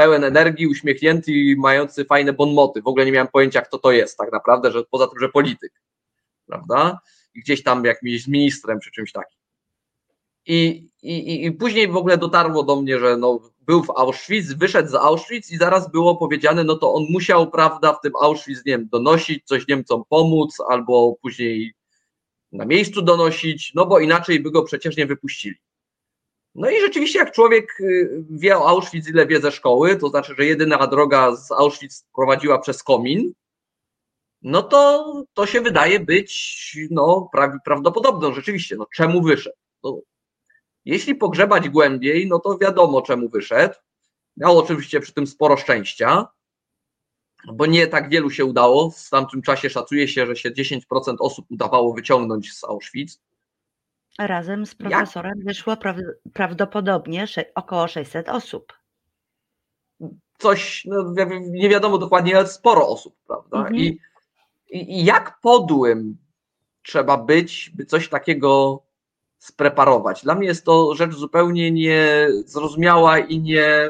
pełen 0.01 0.23
energii, 0.23 0.67
uśmiechnięty 0.67 1.31
i 1.31 1.55
mający 1.55 2.05
fajne 2.05 2.33
bonmoty. 2.33 2.81
W 2.81 2.87
ogóle 2.87 3.05
nie 3.05 3.11
miałem 3.11 3.27
pojęcia, 3.27 3.61
kto 3.61 3.77
to 3.77 3.91
jest 3.91 4.17
tak 4.17 4.31
naprawdę, 4.31 4.71
że 4.71 4.83
poza 4.83 5.07
tym, 5.07 5.19
że 5.19 5.29
polityk. 5.29 5.81
Prawda? 6.45 6.99
I 7.35 7.39
gdzieś 7.39 7.63
tam 7.63 7.85
jakimś 7.85 8.27
ministrem 8.27 8.79
czy 8.79 8.91
czymś 8.91 9.11
takim. 9.11 9.37
I, 10.45 10.89
i, 11.01 11.45
I 11.45 11.51
później 11.51 11.87
w 11.87 11.97
ogóle 11.97 12.17
dotarło 12.17 12.63
do 12.63 12.81
mnie, 12.81 12.99
że 12.99 13.17
no, 13.17 13.39
był 13.59 13.83
w 13.83 13.89
Auschwitz, 13.89 14.53
wyszedł 14.53 14.89
z 14.89 14.95
Auschwitz 14.95 15.51
i 15.51 15.57
zaraz 15.57 15.91
było 15.91 16.15
powiedziane, 16.15 16.63
no 16.63 16.75
to 16.75 16.93
on 16.93 17.05
musiał, 17.09 17.51
prawda, 17.51 17.93
w 17.93 18.01
tym 18.01 18.11
Auschwitz, 18.21 18.65
nie 18.65 18.71
wiem, 18.71 18.87
donosić, 18.91 19.45
coś 19.45 19.67
Niemcom 19.67 20.03
pomóc, 20.09 20.57
albo 20.69 21.15
później 21.21 21.73
na 22.51 22.65
miejscu 22.65 23.01
donosić, 23.01 23.71
no 23.75 23.85
bo 23.85 23.99
inaczej 23.99 24.39
by 24.39 24.51
go 24.51 24.63
przecież 24.63 24.97
nie 24.97 25.05
wypuścili. 25.05 25.55
No 26.55 26.69
i 26.69 26.81
rzeczywiście, 26.81 27.19
jak 27.19 27.31
człowiek 27.31 27.79
y, 27.79 28.23
wie 28.29 28.57
o 28.57 28.67
Auschwitz, 28.67 29.09
ile 29.09 29.27
wie 29.27 29.41
ze 29.41 29.51
szkoły, 29.51 29.95
to 29.95 30.09
znaczy, 30.09 30.35
że 30.37 30.45
jedyna 30.45 30.87
droga 30.87 31.35
z 31.35 31.51
Auschwitz 31.51 32.05
prowadziła 32.15 32.59
przez 32.59 32.83
komin, 32.83 33.33
no 34.41 34.63
to 34.63 35.13
to 35.33 35.45
się 35.45 35.61
wydaje 35.61 35.99
być 35.99 36.77
no, 36.91 37.29
prawdopodobną 37.65 38.33
rzeczywiście. 38.33 38.75
No, 38.75 38.87
czemu 38.95 39.21
wyszedł? 39.21 39.55
No, 39.83 40.01
jeśli 40.85 41.15
pogrzebać 41.15 41.69
głębiej, 41.69 42.27
no 42.27 42.39
to 42.39 42.57
wiadomo, 42.57 43.01
czemu 43.01 43.29
wyszedł. 43.29 43.75
Miał 44.37 44.57
oczywiście 44.57 44.99
przy 44.99 45.13
tym 45.13 45.27
sporo 45.27 45.57
szczęścia, 45.57 46.27
bo 47.53 47.65
nie 47.65 47.87
tak 47.87 48.09
wielu 48.09 48.29
się 48.29 48.45
udało. 48.45 48.91
W 48.91 49.09
tamtym 49.09 49.41
czasie 49.41 49.69
szacuje 49.69 50.07
się, 50.07 50.25
że 50.25 50.35
się 50.35 50.51
10% 50.51 51.15
osób 51.19 51.45
udawało 51.49 51.93
wyciągnąć 51.93 52.53
z 52.53 52.63
Auschwitz. 52.63 53.19
Razem 54.19 54.65
z 54.65 54.75
profesorem 54.75 55.33
Jak? 55.37 55.45
wyszło 55.47 55.77
prawdopodobnie 56.33 57.25
około 57.55 57.87
600 57.87 58.29
osób. 58.29 58.73
Coś, 60.37 60.85
no, 60.85 61.13
nie 61.39 61.69
wiadomo 61.69 61.97
dokładnie, 61.97 62.37
ale 62.37 62.47
sporo 62.47 62.87
osób, 62.87 63.15
prawda? 63.27 63.57
Mhm. 63.57 63.75
I, 63.75 63.99
I 64.71 65.05
jak 65.05 65.39
podłym 65.41 66.17
trzeba 66.83 67.17
być, 67.17 67.71
by 67.75 67.85
coś 67.85 68.09
takiego 68.09 68.83
spreparować? 69.37 70.23
Dla 70.23 70.35
mnie 70.35 70.47
jest 70.47 70.65
to 70.65 70.95
rzecz 70.95 71.13
zupełnie 71.13 71.71
niezrozumiała 71.71 73.19
i 73.19 73.39
nie, 73.39 73.89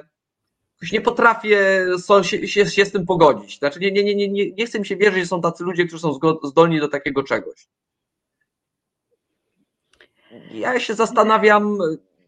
nie 0.92 1.02
potrafię 1.02 1.86
się, 2.24 2.48
się, 2.48 2.66
się, 2.66 2.86
z 2.86 2.92
tym 2.92 3.06
pogodzić. 3.06 3.60
Znaczy, 3.60 3.80
nie, 3.80 3.92
nie, 3.92 4.04
nie, 4.04 4.28
nie, 4.28 4.52
nie 4.52 4.66
chcę 4.66 4.80
mi 4.80 4.86
się 4.86 4.96
wierzyć, 4.96 5.20
że 5.20 5.28
są 5.28 5.42
tacy 5.42 5.64
ludzie, 5.64 5.86
którzy 5.86 6.02
są 6.02 6.20
zdolni 6.44 6.80
do 6.80 6.88
takiego 6.88 7.24
czegoś. 7.24 7.68
Ja 10.54 10.80
się 10.80 10.94
zastanawiam, 10.94 11.78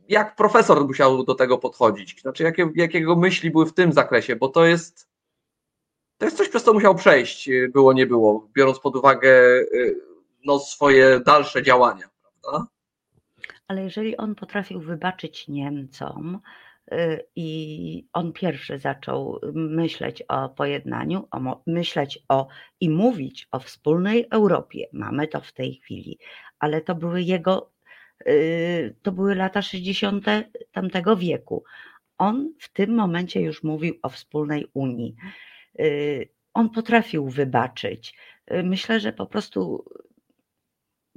jak 0.10 0.36
profesor 0.36 0.88
musiał 0.88 1.24
do 1.24 1.36
tego 1.36 1.58
podchodzić. 1.58 2.22
Znaczy, 2.22 2.44
jakie, 2.44 2.70
jakiego 2.76 3.16
myśli 3.16 3.52
były 3.52 3.66
w 3.66 3.74
tym 3.74 3.94
zakresie, 3.94 4.36
bo 4.36 4.48
to 4.48 4.66
jest, 4.66 5.10
to 6.18 6.26
jest 6.26 6.38
coś, 6.38 6.50
przez 6.50 6.64
co 6.64 6.74
musiał 6.74 6.96
przejść, 6.96 7.50
było, 7.74 7.94
nie 7.94 8.06
było, 8.06 8.50
biorąc 8.56 8.80
pod 8.80 8.96
uwagę 8.96 9.30
y, 9.30 10.00
no, 10.46 10.60
swoje 10.60 11.20
dalsze 11.20 11.64
działania. 11.64 12.10
Prawda? 12.22 12.68
Ale 13.68 13.84
jeżeli 13.84 14.18
on 14.18 14.36
potrafił 14.36 14.80
wybaczyć 14.80 15.48
Niemcom, 15.48 16.40
Y, 16.92 17.26
i 17.36 18.08
on 18.14 18.34
pierwszy 18.34 18.80
zaczął 18.80 19.40
myśleć 19.54 20.22
o 20.22 20.50
pojednaniu, 20.50 21.28
o, 21.32 21.62
myśleć 21.68 22.20
o 22.30 22.48
i 22.80 22.90
mówić 22.90 23.48
o 23.52 23.60
wspólnej 23.60 24.28
Europie. 24.32 24.88
Mamy 24.94 25.28
to 25.28 25.42
w 25.42 25.54
tej 25.54 25.76
chwili, 25.76 26.20
ale 26.60 26.82
to 26.82 26.96
były 26.96 27.22
jego, 27.22 27.72
to 29.02 29.12
były 29.12 29.36
lata 29.36 29.62
60. 29.62 30.26
tamtego 30.72 31.18
wieku. 31.18 31.64
On 32.18 32.54
w 32.60 32.74
tym 32.74 32.96
momencie 32.96 33.42
już 33.42 33.64
mówił 33.64 34.00
o 34.02 34.10
wspólnej 34.10 34.68
Unii. 34.74 35.16
Y, 35.80 36.30
on 36.54 36.70
potrafił 36.70 37.30
wybaczyć. 37.30 38.18
Myślę, 38.64 39.00
że 39.00 39.14
po 39.14 39.26
prostu 39.26 39.86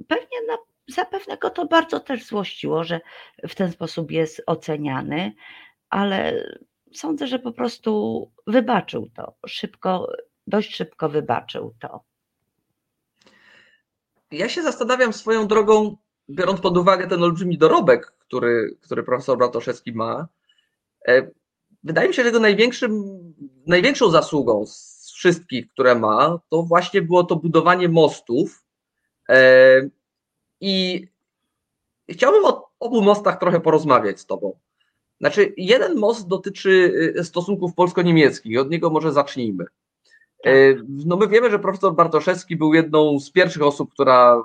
pewnie 0.07 0.41
na 0.47 0.57
zapewne 0.87 1.37
go 1.37 1.49
to 1.49 1.65
bardzo 1.65 1.99
też 1.99 2.25
złościło, 2.25 2.83
że 2.83 3.01
w 3.47 3.55
ten 3.55 3.71
sposób 3.71 4.11
jest 4.11 4.43
oceniany, 4.45 5.33
ale 5.89 6.43
sądzę, 6.93 7.27
że 7.27 7.39
po 7.39 7.51
prostu 7.51 8.31
wybaczył 8.47 9.09
to. 9.15 9.35
Szybko, 9.47 10.07
dość 10.47 10.75
szybko 10.75 11.09
wybaczył 11.09 11.75
to. 11.79 12.03
Ja 14.31 14.49
się 14.49 14.61
zastanawiam 14.61 15.13
swoją 15.13 15.47
drogą, 15.47 15.97
biorąc 16.29 16.61
pod 16.61 16.77
uwagę 16.77 17.07
ten 17.07 17.23
olbrzymi 17.23 17.57
dorobek, 17.57 18.13
który, 18.19 18.77
który 18.81 19.03
profesor 19.03 19.37
Bratoszewski 19.37 19.93
ma. 19.93 20.27
E, 21.07 21.27
wydaje 21.83 22.07
mi 22.07 22.13
się, 22.13 22.21
że 22.21 22.27
jego 22.27 22.39
największym, 22.39 23.03
największą 23.67 24.09
zasługą 24.09 24.65
z 24.65 25.11
wszystkich, 25.15 25.69
które 25.69 25.95
ma, 25.95 26.39
to 26.49 26.63
właśnie 26.63 27.01
było 27.01 27.23
to 27.23 27.35
budowanie 27.35 27.89
mostów. 27.89 28.65
E, 29.29 29.81
I 30.61 31.07
chciałbym 32.09 32.45
o 32.45 32.69
obu 32.79 33.01
mostach 33.01 33.39
trochę 33.39 33.59
porozmawiać 33.59 34.19
z 34.19 34.25
Tobą. 34.25 34.59
Znaczy, 35.19 35.53
jeden 35.57 35.95
most 35.95 36.27
dotyczy 36.27 36.69
y, 37.19 37.23
stosunków 37.23 37.73
polsko-niemieckich, 37.73 38.59
od 38.59 38.69
niego 38.69 38.89
może 38.89 39.11
zacznijmy. 39.11 39.65
Tak. 40.43 40.53
No 40.87 41.17
my 41.17 41.27
wiemy, 41.27 41.49
że 41.49 41.59
profesor 41.59 41.95
Bartoszewski 41.95 42.55
był 42.55 42.73
jedną 42.73 43.19
z 43.19 43.31
pierwszych 43.31 43.61
osób, 43.61 43.93
która 43.93 44.43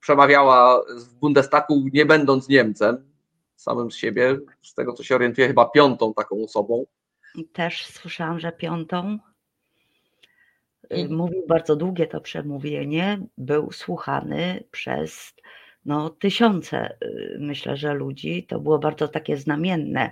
przemawiała 0.00 0.82
w 0.96 1.14
Bundestagu, 1.14 1.84
nie 1.92 2.06
będąc 2.06 2.48
Niemcem, 2.48 3.10
samym 3.56 3.90
z 3.90 3.96
siebie, 3.96 4.38
z 4.62 4.74
tego 4.74 4.92
co 4.92 5.02
się 5.02 5.14
orientuję, 5.14 5.48
chyba 5.48 5.68
piątą 5.68 6.14
taką 6.14 6.44
osobą. 6.44 6.84
Też 7.52 7.86
słyszałam, 7.86 8.40
że 8.40 8.52
piątą. 8.52 9.18
Y, 10.92 11.08
mówił 11.08 11.46
bardzo 11.48 11.76
długie 11.76 12.06
to 12.06 12.20
przemówienie, 12.20 13.20
był 13.38 13.72
słuchany 13.72 14.64
przez 14.70 15.34
no, 15.84 16.10
tysiące, 16.10 16.96
y, 17.04 17.36
myślę, 17.40 17.76
że 17.76 17.94
ludzi. 17.94 18.46
To 18.46 18.60
było 18.60 18.78
bardzo 18.78 19.08
takie 19.08 19.36
znamienne. 19.36 20.10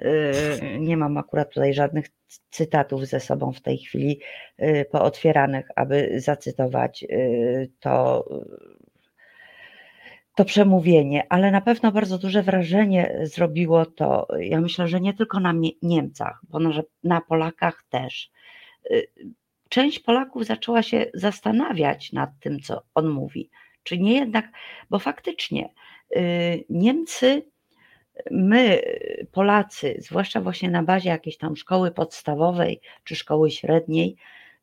Y, 0.00 0.78
nie 0.78 0.96
mam 0.96 1.18
akurat 1.18 1.54
tutaj 1.54 1.74
żadnych 1.74 2.06
cytatów 2.50 3.06
ze 3.06 3.20
sobą 3.20 3.52
w 3.52 3.60
tej 3.60 3.78
chwili 3.78 4.20
pootwieranych, 4.90 5.66
aby 5.76 6.20
zacytować 6.20 7.04
to, 7.80 8.24
to 10.34 10.44
przemówienie, 10.44 11.26
ale 11.28 11.50
na 11.50 11.60
pewno 11.60 11.92
bardzo 11.92 12.18
duże 12.18 12.42
wrażenie 12.42 13.18
zrobiło 13.22 13.86
to, 13.86 14.26
ja 14.40 14.60
myślę, 14.60 14.88
że 14.88 15.00
nie 15.00 15.14
tylko 15.14 15.40
na 15.40 15.54
Niemcach, 15.82 16.40
bo 16.48 16.58
na 17.04 17.20
Polakach 17.20 17.84
też. 17.90 18.30
Część 19.68 19.98
Polaków 19.98 20.44
zaczęła 20.44 20.82
się 20.82 21.06
zastanawiać 21.14 22.12
nad 22.12 22.30
tym, 22.40 22.60
co 22.60 22.82
on 22.94 23.08
mówi 23.08 23.50
czy 23.82 23.98
nie 23.98 24.14
jednak, 24.14 24.50
bo 24.90 24.98
faktycznie 24.98 25.68
Niemcy, 26.70 27.42
my, 28.30 28.82
Polacy, 29.32 29.96
zwłaszcza 29.98 30.40
właśnie 30.40 30.70
na 30.70 30.82
bazie 30.82 31.10
jakiejś 31.10 31.36
tam 31.36 31.56
szkoły 31.56 31.90
podstawowej 31.90 32.80
czy 33.04 33.16
szkoły 33.16 33.50
średniej, 33.50 34.16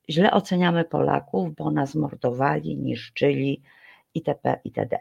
źle 0.09 0.31
oceniamy 0.31 0.85
Polaków, 0.85 1.55
bo 1.55 1.71
nas 1.71 1.95
mordowali, 1.95 2.77
niszczyli 2.77 3.61
itp. 4.13 4.59
itd. 4.63 4.99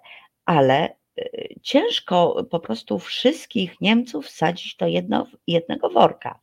Ale 0.48 0.88
y, 1.18 1.54
ciężko 1.62 2.44
po 2.50 2.61
prostu 2.61 2.98
wszystkich 2.98 3.80
Niemców 3.80 4.26
wsadzić 4.26 4.76
do 4.76 4.87
jedno, 4.87 5.26
jednego 5.46 5.90
worka. 5.90 6.38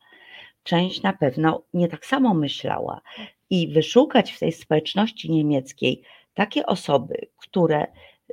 Część 0.62 1.02
na 1.02 1.12
pewno 1.12 1.62
nie 1.74 1.88
tak 1.88 2.06
samo 2.06 2.34
myślała 2.34 3.00
i 3.50 3.68
wyszukać 3.68 4.32
w 4.32 4.38
tej 4.38 4.52
społeczności 4.52 5.30
niemieckiej 5.30 6.02
takie 6.34 6.66
osoby, 6.66 7.14
które 7.36 7.86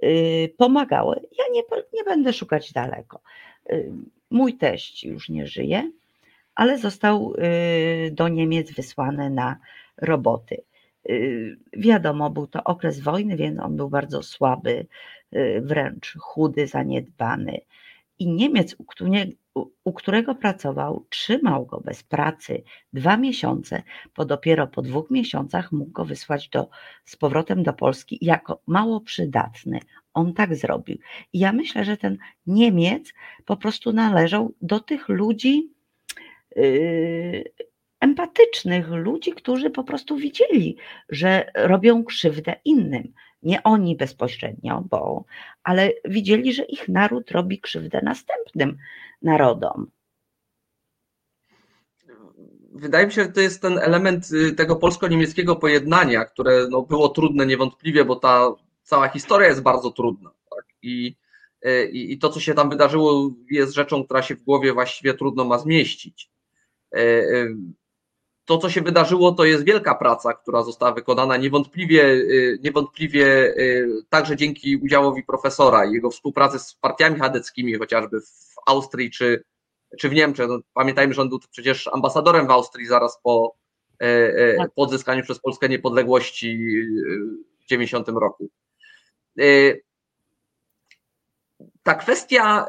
y, 0.03 0.53
pomagały, 0.57 1.21
ja 1.39 1.45
nie, 1.51 1.61
nie 1.93 2.03
będę 2.03 2.33
szukać 2.33 2.73
daleko. 2.73 3.21
Y, 3.71 3.91
mój 4.29 4.57
teść 4.57 5.03
już 5.03 5.29
nie 5.29 5.47
żyje, 5.47 5.91
ale 6.55 6.77
został 6.77 7.33
do 8.11 8.27
Niemiec 8.27 8.71
wysłany 8.71 9.29
na 9.29 9.57
roboty. 9.97 10.63
Wiadomo, 11.73 12.29
był 12.29 12.47
to 12.47 12.63
okres 12.63 12.99
wojny, 12.99 13.35
więc 13.35 13.59
on 13.59 13.77
był 13.77 13.89
bardzo 13.89 14.23
słaby, 14.23 14.87
wręcz 15.61 16.17
chudy, 16.19 16.67
zaniedbany. 16.67 17.59
I 18.19 18.27
Niemiec, 18.27 18.75
u 19.83 19.93
którego 19.93 20.35
pracował, 20.35 21.05
trzymał 21.09 21.65
go 21.65 21.81
bez 21.81 22.03
pracy 22.03 22.63
dwa 22.93 23.17
miesiące, 23.17 23.83
bo 24.15 24.25
dopiero 24.25 24.67
po 24.67 24.81
dwóch 24.81 25.11
miesiącach 25.11 25.71
mógł 25.71 25.91
go 25.91 26.05
wysłać 26.05 26.49
do, 26.49 26.69
z 27.05 27.15
powrotem 27.15 27.63
do 27.63 27.73
Polski 27.73 28.17
jako 28.21 28.61
mało 28.67 29.01
przydatny. 29.01 29.79
On 30.13 30.33
tak 30.33 30.55
zrobił. 30.55 30.97
I 31.33 31.39
ja 31.39 31.53
myślę, 31.53 31.85
że 31.85 31.97
ten 31.97 32.17
Niemiec 32.47 33.13
po 33.45 33.57
prostu 33.57 33.93
należał 33.93 34.53
do 34.61 34.79
tych 34.79 35.09
ludzi 35.09 35.69
yy, 36.55 37.43
empatycznych, 38.03 38.87
ludzi, 38.89 39.31
którzy 39.31 39.69
po 39.69 39.83
prostu 39.83 40.17
widzieli, 40.17 40.77
że 41.09 41.51
robią 41.55 42.03
krzywdę 42.03 42.55
innym 42.65 43.13
nie 43.43 43.63
oni 43.63 43.95
bezpośrednio, 43.95 44.83
bo, 44.89 45.25
ale 45.63 45.91
widzieli, 46.05 46.53
że 46.53 46.63
ich 46.63 46.89
naród 46.89 47.31
robi 47.31 47.59
krzywdę 47.59 48.01
następnym 48.03 48.77
narodom. 49.21 49.91
Wydaje 52.75 53.05
mi 53.05 53.13
się, 53.13 53.23
że 53.23 53.29
to 53.29 53.41
jest 53.41 53.61
ten 53.61 53.77
element 53.79 54.31
y, 54.31 54.51
tego 54.51 54.75
polsko-niemieckiego 54.75 55.55
pojednania, 55.55 56.25
które 56.25 56.67
no, 56.69 56.81
było 56.81 57.09
trudne 57.09 57.45
niewątpliwie, 57.45 58.05
bo 58.05 58.15
ta 58.15 58.51
cała 58.83 59.07
historia 59.07 59.47
jest 59.47 59.61
bardzo 59.61 59.91
trudna. 59.91 60.31
Tak? 60.49 60.65
I, 60.81 61.15
y, 61.65 61.89
i, 61.91 62.13
I 62.13 62.17
to, 62.17 62.29
co 62.29 62.39
się 62.39 62.53
tam 62.53 62.69
wydarzyło, 62.69 63.31
jest 63.51 63.73
rzeczą, 63.73 64.03
która 64.03 64.21
się 64.21 64.35
w 64.35 64.43
głowie 64.43 64.73
właściwie 64.73 65.13
trudno 65.13 65.45
ma 65.45 65.57
zmieścić. 65.57 66.29
Y, 68.43 68.45
to, 68.45 68.57
co 68.57 68.69
się 68.69 68.81
wydarzyło, 68.81 69.31
to 69.31 69.45
jest 69.45 69.63
wielka 69.63 69.95
praca, 69.95 70.33
która 70.33 70.63
została 70.63 70.91
wykonana. 70.91 71.37
Niewątpliwie, 71.37 72.03
y, 72.03 72.59
niewątpliwie 72.63 73.53
także 74.09 74.35
dzięki 74.35 74.77
udziałowi 74.77 75.23
profesora 75.23 75.85
i 75.85 75.93
jego 75.93 76.09
współpracy 76.09 76.59
z 76.59 76.75
partiami 76.75 77.19
chadeckimi, 77.19 77.75
chociażby 77.75 78.21
w 78.21 78.55
Austrii 78.65 79.11
czy, 79.11 79.43
czy 79.99 80.09
w 80.09 80.13
Niemczech. 80.13 80.47
No, 80.47 80.59
pamiętajmy, 80.73 81.13
że 81.13 81.21
on 81.21 81.29
był 81.29 81.39
przecież 81.51 81.87
ambasadorem 81.87 82.47
w 82.47 82.51
Austrii 82.51 82.85
zaraz 82.85 83.19
po, 83.23 83.55
tak. 84.57 84.71
po 84.75 84.81
odzyskaniu 84.81 85.23
przez 85.23 85.39
Polskę 85.39 85.69
niepodległości 85.69 86.57
w 87.59 87.65
90 87.65 88.09
roku. 88.09 88.49
Ta 91.83 91.95
kwestia 91.95 92.65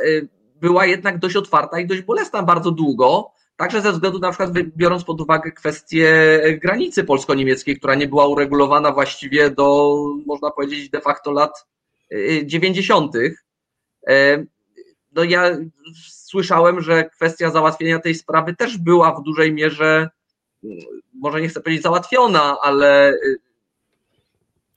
była 0.56 0.87
jednak 0.87 1.18
dość 1.18 1.37
otwarta 1.37 1.80
i 1.80 1.87
dość 1.87 2.02
bolesna 2.02 2.42
bardzo 2.42 2.70
długo, 2.70 3.32
także 3.56 3.82
ze 3.82 3.92
względu 3.92 4.18
na 4.18 4.30
przykład 4.30 4.50
biorąc 4.76 5.04
pod 5.04 5.20
uwagę 5.20 5.52
kwestię 5.52 6.40
granicy 6.62 7.04
polsko-niemieckiej, 7.04 7.78
która 7.78 7.94
nie 7.94 8.08
była 8.08 8.26
uregulowana 8.26 8.92
właściwie 8.92 9.50
do, 9.50 9.96
można 10.26 10.50
powiedzieć, 10.50 10.90
de 10.90 11.00
facto 11.00 11.32
lat 11.32 11.66
90. 12.44 13.14
Y, 13.16 13.36
e, 14.08 14.44
no 15.12 15.24
ja 15.24 15.56
słyszałem, 16.10 16.80
że 16.80 17.04
kwestia 17.04 17.50
załatwienia 17.50 17.98
tej 17.98 18.14
sprawy 18.14 18.56
też 18.56 18.78
była 18.78 19.14
w 19.14 19.22
dużej 19.22 19.52
mierze, 19.52 20.10
może 21.14 21.40
nie 21.40 21.48
chcę 21.48 21.60
powiedzieć 21.60 21.82
załatwiona, 21.82 22.56
ale 22.62 23.18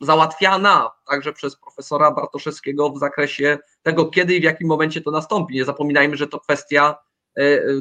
załatwiana 0.02 0.92
także 1.10 1.34
przez 1.34 1.56
profesora 1.56 2.12
Bartoszewskiego 2.12 2.90
w 2.90 3.00
zakresie 3.00 3.58
tego, 3.84 4.06
kiedy 4.06 4.36
i 4.36 4.40
w 4.40 4.44
jakim 4.44 4.68
momencie 4.68 5.02
to 5.02 5.12
nastąpi. 5.12 5.56
Nie 5.56 5.66
zapominajmy, 5.66 6.18
że 6.18 6.28
to 6.28 6.40
kwestia 6.40 6.96
e, 6.96 7.07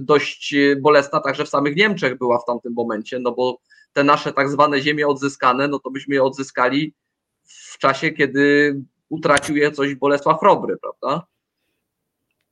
dość 0.01 0.55
bolesna 0.81 1.21
także 1.21 1.45
w 1.45 1.49
samych 1.49 1.77
Niemczech 1.77 2.19
była 2.19 2.39
w 2.39 2.45
tamtym 2.45 2.73
momencie, 2.73 3.19
no 3.19 3.33
bo 3.33 3.61
te 3.93 4.05
nasze 4.05 4.33
tak 4.33 4.49
zwane 4.49 4.81
ziemie 4.81 5.09
odzyskane, 5.09 5.69
no 5.69 5.79
to 5.79 5.91
myśmy 5.91 6.15
je 6.15 6.23
odzyskali 6.23 6.95
w 7.45 7.79
czasie, 7.79 8.11
kiedy 8.11 8.77
utracił 9.09 9.57
je 9.57 9.73
coś 9.73 9.95
Bolesław 9.95 10.41
Chrobry, 10.41 10.77
prawda? 10.77 11.27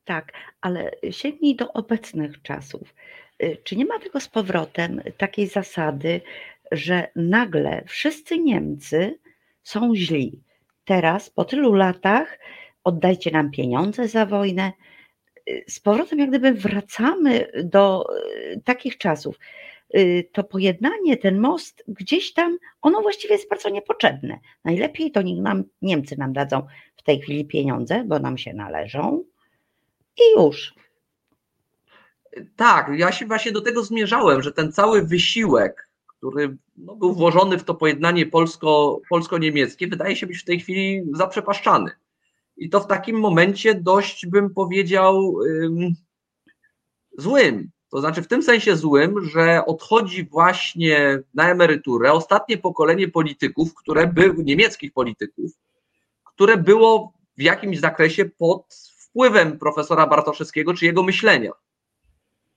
Tak, 0.05 0.33
ale 0.61 0.91
sięgnij 1.11 1.55
do 1.55 1.73
obecnych 1.73 2.41
czasów. 2.41 2.95
E, 3.39 3.55
czy 3.55 3.75
nie 3.75 3.85
ma 3.85 3.99
tego 3.99 4.19
z 4.19 4.27
powrotem 4.27 5.01
takiej 5.17 5.47
zasady, 5.47 6.21
że 6.71 7.07
nagle 7.15 7.83
wszyscy 7.87 8.39
Niemcy 8.39 9.19
są 9.63 9.95
źli. 9.95 10.41
Teraz, 10.85 11.29
po 11.29 11.45
tylu 11.45 11.73
latach, 11.73 12.39
oddajcie 12.83 13.31
nam 13.31 13.51
pieniądze 13.51 14.07
za 14.07 14.25
wojnę. 14.25 14.71
Z 15.67 15.79
powrotem, 15.79 16.19
jak 16.19 16.29
gdyby 16.29 16.53
wracamy 16.53 17.51
do 17.63 18.05
y, 18.27 18.61
takich 18.65 18.97
czasów. 18.97 19.39
Y, 19.95 20.29
to 20.31 20.43
pojednanie, 20.43 21.17
ten 21.17 21.39
most, 21.39 21.83
gdzieś 21.87 22.33
tam, 22.33 22.57
ono 22.81 23.01
właściwie 23.01 23.35
jest 23.35 23.49
bardzo 23.49 23.69
niepotrzebne. 23.69 24.39
Najlepiej 24.63 25.11
to 25.11 25.21
nam, 25.21 25.63
Niemcy 25.81 26.17
nam 26.17 26.33
dadzą 26.33 26.61
w 26.97 27.03
tej 27.03 27.21
chwili 27.21 27.45
pieniądze, 27.45 28.03
bo 28.07 28.19
nam 28.19 28.37
się 28.37 28.53
należą 28.53 29.23
i 30.17 30.39
już. 30.39 30.73
Tak, 32.55 32.91
ja 32.97 33.11
się 33.11 33.25
właśnie 33.25 33.51
do 33.51 33.61
tego 33.61 33.83
zmierzałem, 33.83 34.41
że 34.41 34.51
ten 34.51 34.71
cały 34.71 35.03
wysiłek 35.03 35.85
który 36.17 36.57
no, 36.77 36.95
był 36.95 37.13
włożony 37.13 37.57
w 37.57 37.63
to 37.63 37.75
pojednanie 37.75 38.25
polsko, 38.25 39.01
polsko-niemieckie, 39.09 39.87
wydaje 39.87 40.15
się 40.15 40.27
być 40.27 40.37
w 40.37 40.45
tej 40.45 40.59
chwili 40.59 41.03
zaprzepaszczany. 41.13 41.91
I 42.57 42.69
to 42.69 42.79
w 42.79 42.87
takim 42.87 43.19
momencie 43.19 43.75
dość 43.75 44.25
bym 44.25 44.53
powiedział 44.53 45.39
ym, 45.41 45.95
złym. 47.17 47.69
To 47.91 47.99
znaczy 47.99 48.21
w 48.21 48.27
tym 48.27 48.43
sensie 48.43 48.75
złym, 48.75 49.25
że 49.25 49.65
odchodzi 49.65 50.25
właśnie 50.25 51.19
na 51.33 51.49
emeryturę 51.49 52.11
ostatnie 52.11 52.57
pokolenie 52.57 53.07
polityków, 53.07 53.75
które 53.75 54.07
były, 54.07 54.43
niemieckich 54.43 54.93
polityków, 54.93 55.51
które 56.23 56.57
było 56.57 57.13
w 57.37 57.41
jakimś 57.41 57.79
zakresie 57.79 58.25
pod 58.25 58.75
wpływem 58.97 59.59
profesora 59.59 60.07
Bartoszewskiego 60.07 60.73
czy 60.73 60.85
jego 60.85 61.03
myślenia. 61.03 61.51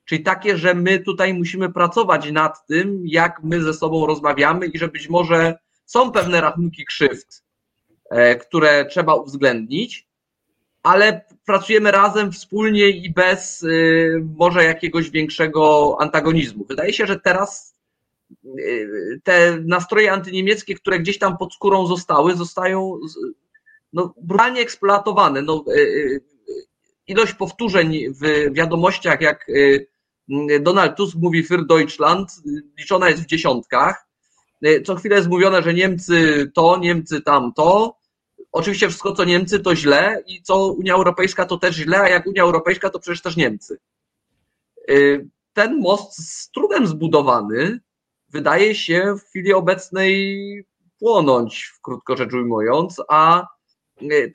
Czyli 0.04 0.22
takie, 0.22 0.56
że 0.56 0.74
my 0.74 0.98
tutaj 0.98 1.34
musimy 1.34 1.72
pracować 1.72 2.30
nad 2.30 2.66
tym, 2.66 3.02
jak 3.04 3.42
my 3.42 3.62
ze 3.62 3.74
sobą 3.74 4.06
rozmawiamy 4.06 4.66
i 4.66 4.78
że 4.78 4.88
być 4.88 5.08
może 5.08 5.58
są 5.84 6.12
pewne 6.12 6.40
rachunki 6.40 6.84
krzywd, 6.84 7.42
które 8.40 8.86
trzeba 8.86 9.14
uwzględnić, 9.14 10.08
ale 10.82 11.24
pracujemy 11.46 11.90
razem, 11.90 12.32
wspólnie 12.32 12.88
i 12.88 13.10
bez 13.10 13.62
e, 13.62 13.66
może 14.36 14.64
jakiegoś 14.64 15.10
większego 15.10 15.96
antagonizmu. 16.00 16.64
Wydaje 16.64 16.92
się, 16.92 17.06
że 17.06 17.20
teraz 17.20 17.76
e, 18.44 18.50
te 19.22 19.58
nastroje 19.66 20.12
antyniemieckie, 20.12 20.74
które 20.74 20.98
gdzieś 20.98 21.18
tam 21.18 21.38
pod 21.38 21.54
skórą 21.54 21.86
zostały, 21.86 22.36
zostają 22.36 23.00
no, 23.92 24.14
brutalnie 24.22 24.60
eksploatowane. 24.60 25.42
No, 25.42 25.64
ilość 27.06 27.34
powtórzeń 27.34 28.04
w 28.22 28.54
wiadomościach, 28.54 29.20
jak 29.20 29.46
Donald 30.60 30.96
Tusk 30.96 31.16
mówi 31.16 31.44
für 31.44 31.66
Deutschland, 31.66 32.28
liczona 32.78 33.08
jest 33.08 33.22
w 33.22 33.26
dziesiątkach. 33.26 34.06
Co 34.84 34.94
chwilę 34.94 35.16
jest 35.16 35.28
mówione, 35.28 35.62
że 35.62 35.74
Niemcy 35.74 36.50
to, 36.54 36.78
Niemcy 36.78 37.22
tamto. 37.22 37.97
Oczywiście 38.52 38.88
wszystko, 38.88 39.12
co 39.12 39.24
Niemcy, 39.24 39.60
to 39.60 39.76
źle 39.76 40.22
i 40.26 40.42
co 40.42 40.66
Unia 40.66 40.94
Europejska, 40.94 41.44
to 41.44 41.58
też 41.58 41.76
źle, 41.76 42.00
a 42.00 42.08
jak 42.08 42.26
Unia 42.26 42.42
Europejska, 42.42 42.90
to 42.90 42.98
przecież 42.98 43.22
też 43.22 43.36
Niemcy. 43.36 43.78
Ten 45.52 45.80
most 45.80 46.12
z 46.12 46.50
trudem 46.50 46.86
zbudowany 46.86 47.80
wydaje 48.28 48.74
się 48.74 49.14
w 49.18 49.28
chwili 49.28 49.52
obecnej 49.52 50.64
płonąć, 50.98 51.72
krótko 51.82 52.16
rzecz 52.16 52.32
ujmując, 52.32 53.02
a 53.08 53.46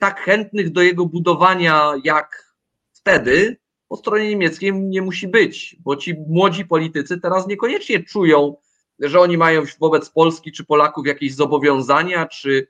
tak 0.00 0.20
chętnych 0.20 0.72
do 0.72 0.82
jego 0.82 1.06
budowania 1.06 1.92
jak 2.04 2.54
wtedy, 2.92 3.56
po 3.88 3.96
stronie 3.96 4.28
niemieckiej 4.28 4.72
nie 4.74 5.02
musi 5.02 5.28
być, 5.28 5.76
bo 5.80 5.96
ci 5.96 6.14
młodzi 6.28 6.64
politycy 6.64 7.20
teraz 7.20 7.46
niekoniecznie 7.46 8.04
czują, 8.04 8.56
że 8.98 9.20
oni 9.20 9.38
mają 9.38 9.62
wobec 9.80 10.10
Polski 10.10 10.52
czy 10.52 10.64
Polaków 10.64 11.06
jakieś 11.06 11.34
zobowiązania, 11.34 12.26
czy, 12.26 12.66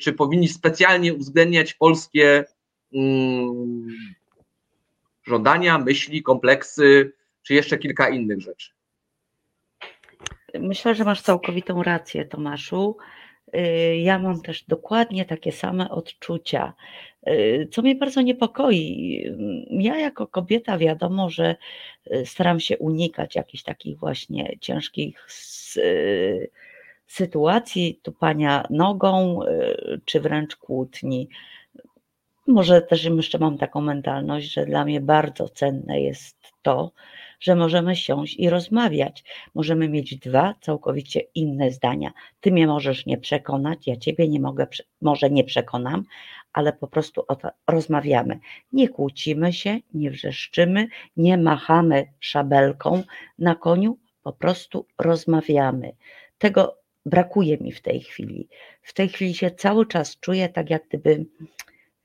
czy 0.00 0.12
powinni 0.12 0.48
specjalnie 0.48 1.14
uwzględniać 1.14 1.74
polskie 1.74 2.44
mm, 2.94 3.86
żądania, 5.24 5.78
myśli, 5.78 6.22
kompleksy, 6.22 7.12
czy 7.42 7.54
jeszcze 7.54 7.78
kilka 7.78 8.08
innych 8.08 8.40
rzeczy. 8.40 8.70
Myślę, 10.60 10.94
że 10.94 11.04
masz 11.04 11.22
całkowitą 11.22 11.82
rację, 11.82 12.24
Tomaszu. 12.24 12.96
Y, 13.56 13.96
ja 13.96 14.18
mam 14.18 14.42
też 14.42 14.64
dokładnie 14.64 15.24
takie 15.24 15.52
same 15.52 15.90
odczucia, 15.90 16.72
y, 17.28 17.68
co 17.70 17.82
mnie 17.82 17.94
bardzo 17.94 18.22
niepokoi. 18.22 19.24
Ja, 19.70 19.98
jako 19.98 20.26
kobieta, 20.26 20.78
wiadomo, 20.78 21.30
że 21.30 21.56
y, 22.12 22.26
staram 22.26 22.60
się 22.60 22.78
unikać 22.78 23.36
jakichś 23.36 23.62
takich 23.62 23.98
właśnie 23.98 24.56
ciężkich 24.60 25.26
sytuacji, 27.12 28.00
tupania 28.02 28.64
nogą, 28.70 29.40
czy 30.04 30.20
wręcz 30.20 30.56
kłótni. 30.56 31.28
Może 32.46 32.82
też 32.82 33.04
jeszcze 33.04 33.38
mam 33.38 33.58
taką 33.58 33.80
mentalność, 33.80 34.52
że 34.52 34.66
dla 34.66 34.84
mnie 34.84 35.00
bardzo 35.00 35.48
cenne 35.48 36.00
jest 36.00 36.36
to, 36.62 36.92
że 37.40 37.54
możemy 37.54 37.96
siąść 37.96 38.36
i 38.38 38.50
rozmawiać. 38.50 39.24
Możemy 39.54 39.88
mieć 39.88 40.16
dwa 40.16 40.54
całkowicie 40.60 41.20
inne 41.34 41.70
zdania. 41.70 42.12
Ty 42.40 42.52
mnie 42.52 42.66
możesz 42.66 43.06
nie 43.06 43.18
przekonać, 43.18 43.86
ja 43.86 43.96
ciebie 43.96 44.28
nie 44.28 44.40
mogę, 44.40 44.66
może 45.00 45.30
nie 45.30 45.44
przekonam, 45.44 46.04
ale 46.52 46.72
po 46.72 46.88
prostu 46.88 47.24
rozmawiamy. 47.66 48.38
Nie 48.72 48.88
kłócimy 48.88 49.52
się, 49.52 49.78
nie 49.94 50.10
wrzeszczymy, 50.10 50.88
nie 51.16 51.38
machamy 51.38 52.06
szabelką 52.20 53.02
na 53.38 53.54
koniu, 53.54 53.98
po 54.22 54.32
prostu 54.32 54.86
rozmawiamy. 54.98 55.92
Tego 56.38 56.81
brakuje 57.06 57.58
mi 57.58 57.72
w 57.72 57.82
tej 57.82 58.00
chwili. 58.00 58.48
W 58.82 58.92
tej 58.92 59.08
chwili 59.08 59.34
się 59.34 59.50
cały 59.50 59.86
czas 59.86 60.20
czuję 60.20 60.48
tak, 60.48 60.70
jak 60.70 60.88
gdyby 60.88 61.26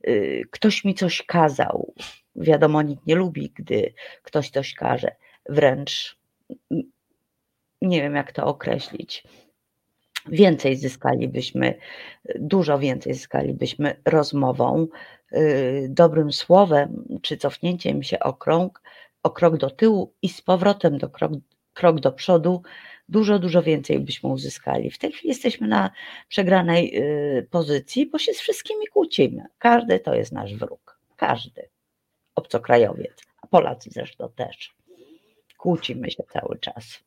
y, 0.08 0.44
ktoś 0.52 0.84
mi 0.86 0.96
coś 0.96 1.24
kazał. 1.24 1.94
Wiadomo, 2.36 2.82
nikt 2.82 3.08
nie 3.08 3.16
lubi, 3.16 3.52
gdy 3.56 3.94
ktoś 4.24 4.50
coś 4.50 4.74
każe 4.74 5.16
wręcz 5.50 6.18
nie 7.82 8.02
wiem, 8.02 8.16
jak 8.16 8.32
to 8.32 8.46
określić. 8.46 9.24
Więcej 10.28 10.76
zyskalibyśmy, 10.76 11.76
dużo 12.36 12.80
więcej 12.80 13.14
zyskalibyśmy 13.14 14.02
rozmową, 14.06 14.88
y, 15.34 15.88
dobrym 15.90 16.32
słowem, 16.32 17.20
czy 17.22 17.38
cofnięciem 17.38 18.04
się 18.04 18.20
o 18.20 18.34
krok, 18.34 18.82
o 19.24 19.30
krok 19.30 19.58
do 19.58 19.70
tyłu 19.70 20.14
i 20.22 20.30
z 20.30 20.42
powrotem 20.42 20.98
do 20.98 21.10
krok, 21.10 21.32
krok 21.74 22.00
do 22.00 22.12
przodu, 22.12 22.62
dużo, 23.10 23.40
dużo 23.40 23.64
więcej 23.64 24.00
byśmy 24.00 24.30
uzyskali. 24.30 24.92
W 24.92 24.98
tej 24.98 25.12
chwili 25.12 25.30
jesteśmy 25.30 25.68
na 25.68 25.92
przegranej 26.28 27.02
y, 27.38 27.48
pozycji, 27.52 28.06
bo 28.06 28.20
się 28.20 28.34
z 28.34 28.40
wszystkimi 28.40 28.88
kłócimy. 28.88 29.46
Każdy 29.60 30.00
to 30.00 30.16
jest 30.16 30.32
nasz 30.32 30.56
wróg. 30.56 31.00
Każdy. 31.16 31.70
Obcokrajowiec. 32.36 33.24
A 33.42 33.48
Polacy 33.48 33.90
zresztą 33.94 34.30
też 34.36 34.76
kłócimy 35.58 36.12
się 36.12 36.24
cały 36.24 36.60
czas. 36.60 37.00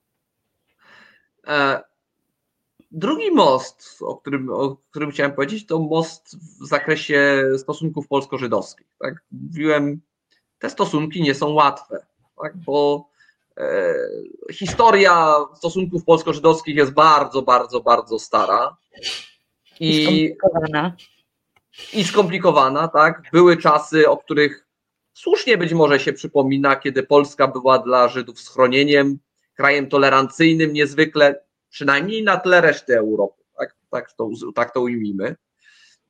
Drugi 2.90 3.30
most, 3.30 4.02
o 4.02 4.16
którym, 4.16 4.50
o 4.52 4.76
którym 4.90 5.10
chciałem 5.10 5.32
powiedzieć, 5.32 5.66
to 5.66 5.78
most 5.78 6.36
w 6.36 6.66
zakresie 6.66 7.44
stosunków 7.58 8.08
polsko-żydowskich. 8.08 8.86
Tak? 8.98 9.14
Mówiłem, 9.32 10.00
te 10.58 10.70
stosunki 10.70 11.22
nie 11.22 11.34
są 11.34 11.50
łatwe, 11.50 12.06
tak? 12.42 12.56
bo 12.56 13.08
e, 13.08 13.09
historia 14.52 15.34
stosunków 15.54 16.04
polsko-żydowskich 16.04 16.76
jest 16.76 16.92
bardzo, 16.92 17.42
bardzo, 17.42 17.80
bardzo 17.80 18.18
stara. 18.18 18.76
I, 19.80 19.88
I 19.90 20.04
skomplikowana. 20.04 20.96
I 21.92 22.04
skomplikowana, 22.04 22.88
tak. 22.88 23.22
Były 23.32 23.56
czasy, 23.56 24.08
o 24.08 24.16
których 24.16 24.66
słusznie 25.14 25.58
być 25.58 25.72
może 25.72 26.00
się 26.00 26.12
przypomina, 26.12 26.76
kiedy 26.76 27.02
Polska 27.02 27.48
była 27.48 27.78
dla 27.78 28.08
Żydów 28.08 28.40
schronieniem, 28.40 29.18
krajem 29.54 29.88
tolerancyjnym 29.88 30.72
niezwykle 30.72 31.44
przynajmniej 31.68 32.24
na 32.24 32.36
tle 32.36 32.60
reszty 32.60 32.98
Europy, 32.98 33.42
tak, 33.58 33.76
tak, 33.90 34.12
to, 34.12 34.30
tak 34.54 34.74
to 34.74 34.80
ujmijmy, 34.80 35.36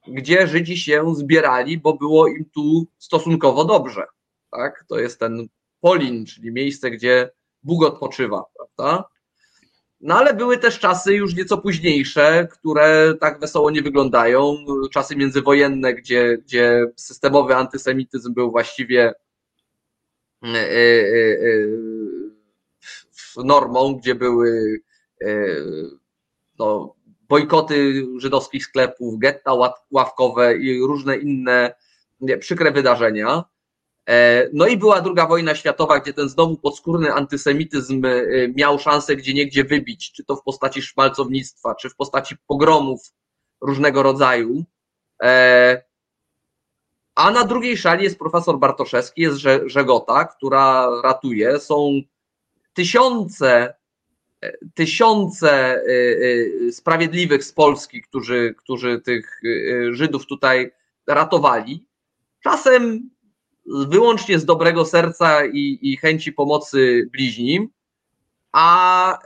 gdzie 0.09 0.47
Żydzi 0.47 0.79
się 0.79 1.15
zbierali, 1.15 1.79
bo 1.79 1.95
było 1.95 2.29
im 2.29 2.45
tu 2.55 2.87
stosunkowo 2.99 3.65
dobrze. 3.65 4.07
Tak? 4.51 4.85
To 4.89 4.99
jest 4.99 5.21
ten 5.21 5.49
Polin, 5.81 6.27
czyli 6.27 6.53
miejsce, 6.53 6.91
gdzie 6.91 7.31
Bóg 7.63 7.85
odpoczywa, 7.85 8.45
prawda? 8.57 9.05
No 10.01 10.15
ale 10.15 10.35
były 10.35 10.59
też 10.59 10.79
czasy 10.79 11.15
już 11.15 11.35
nieco 11.35 11.59
późniejsze, 11.59 12.49
które 12.53 13.15
tak 13.21 13.41
wesoło 13.41 13.71
nie 13.71 13.83
wyglądają. 13.83 14.57
Czasy 14.93 15.17
międzywojenne, 15.17 15.95
gdzie, 15.95 16.39
gdzie 16.39 16.87
systemowy 16.97 17.57
antysemityzm 17.57 18.35
był 18.35 18.51
właściwie 18.51 19.13
e, 20.45 20.49
e, 20.49 20.81
e, 23.37 23.45
normą, 23.45 23.95
gdzie 23.95 24.15
były 24.15 24.81
no, 26.59 26.95
bojkoty 27.29 28.07
żydowskich 28.17 28.65
sklepów, 28.65 29.19
getta 29.19 29.53
ławkowe 29.91 30.57
i 30.57 30.81
różne 30.81 31.17
inne 31.17 31.75
przykre 32.41 32.73
wydarzenia. 32.73 33.45
E, 34.11 34.49
no 34.53 34.67
i 34.67 34.77
była 34.77 35.01
druga 35.01 35.27
wojna 35.27 35.55
światowa, 35.55 36.01
gdzie 36.01 36.13
ten 36.13 36.29
znowu 36.29 36.57
podskórny 36.57 37.13
antysemityzm 37.13 38.05
e, 38.05 38.49
miał 38.49 38.79
szansę 38.79 39.17
gdzie 39.17 39.35
niegdzie 39.35 39.65
wybić, 39.65 40.13
czy 40.13 40.25
to 40.25 40.37
w 40.37 40.43
postaci 40.43 40.83
szmalcownictwa, 40.83 41.75
czy 41.75 41.91
w 41.91 41.97
postaci 41.97 42.37
pogromów 42.47 43.01
różnego 43.61 44.03
rodzaju. 44.03 44.65
A 47.15 47.31
na 47.31 47.45
drugiej 47.45 47.77
szali 47.77 48.05
jest 48.05 48.19
profesor 48.19 48.59
Bartoszewski, 48.59 49.23
jest 49.23 49.39
Żegota, 49.67 50.25
która 50.25 50.89
ratuje. 51.03 51.61
Są 51.61 52.01
tysiące 52.73 53.75
tysiące 54.75 55.83
sprawiedliwych 56.73 57.45
z 57.45 57.53
Polski, 57.53 58.03
którzy, 58.03 58.55
którzy 58.59 59.01
tych 59.01 59.41
Żydów 59.91 60.27
tutaj 60.27 60.73
ratowali. 61.07 61.87
Czasem 62.43 63.11
wyłącznie 63.67 64.39
z 64.39 64.45
dobrego 64.45 64.85
serca 64.85 65.47
i, 65.47 65.79
i 65.83 65.97
chęci 65.97 66.33
pomocy 66.33 67.09
bliźnim, 67.13 67.69
a 68.53 69.19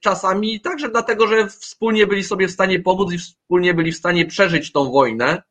czasami 0.00 0.60
także 0.60 0.88
dlatego, 0.88 1.26
że 1.26 1.48
wspólnie 1.48 2.06
byli 2.06 2.24
sobie 2.24 2.48
w 2.48 2.52
stanie 2.52 2.80
pomóc 2.80 3.12
i 3.12 3.18
wspólnie 3.18 3.74
byli 3.74 3.92
w 3.92 3.96
stanie 3.96 4.26
przeżyć 4.26 4.72
tą 4.72 4.90
wojnę, 4.90 5.42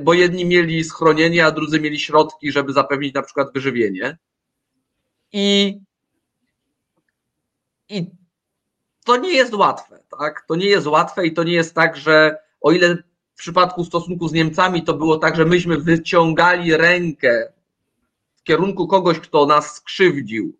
bo 0.00 0.14
jedni 0.14 0.44
mieli 0.44 0.84
schronienie, 0.84 1.46
a 1.46 1.50
drudzy 1.50 1.80
mieli 1.80 2.00
środki, 2.00 2.52
żeby 2.52 2.72
zapewnić 2.72 3.14
na 3.14 3.22
przykład 3.22 3.52
wyżywienie. 3.54 4.18
I 5.32 5.78
i 7.88 8.10
to 9.04 9.16
nie 9.16 9.32
jest 9.32 9.54
łatwe, 9.54 10.02
tak? 10.18 10.44
To 10.48 10.56
nie 10.56 10.66
jest 10.66 10.86
łatwe 10.86 11.26
i 11.26 11.32
to 11.32 11.44
nie 11.44 11.52
jest 11.52 11.74
tak, 11.74 11.96
że 11.96 12.36
o 12.60 12.72
ile 12.72 12.96
przypadku 13.42 13.84
stosunku 13.84 14.28
z 14.28 14.32
Niemcami 14.32 14.84
to 14.84 14.94
było 14.94 15.18
tak, 15.18 15.36
że 15.36 15.44
myśmy 15.44 15.78
wyciągali 15.78 16.76
rękę 16.76 17.52
w 18.36 18.42
kierunku 18.42 18.86
kogoś, 18.86 19.18
kto 19.18 19.46
nas 19.46 19.74
skrzywdził 19.74 20.58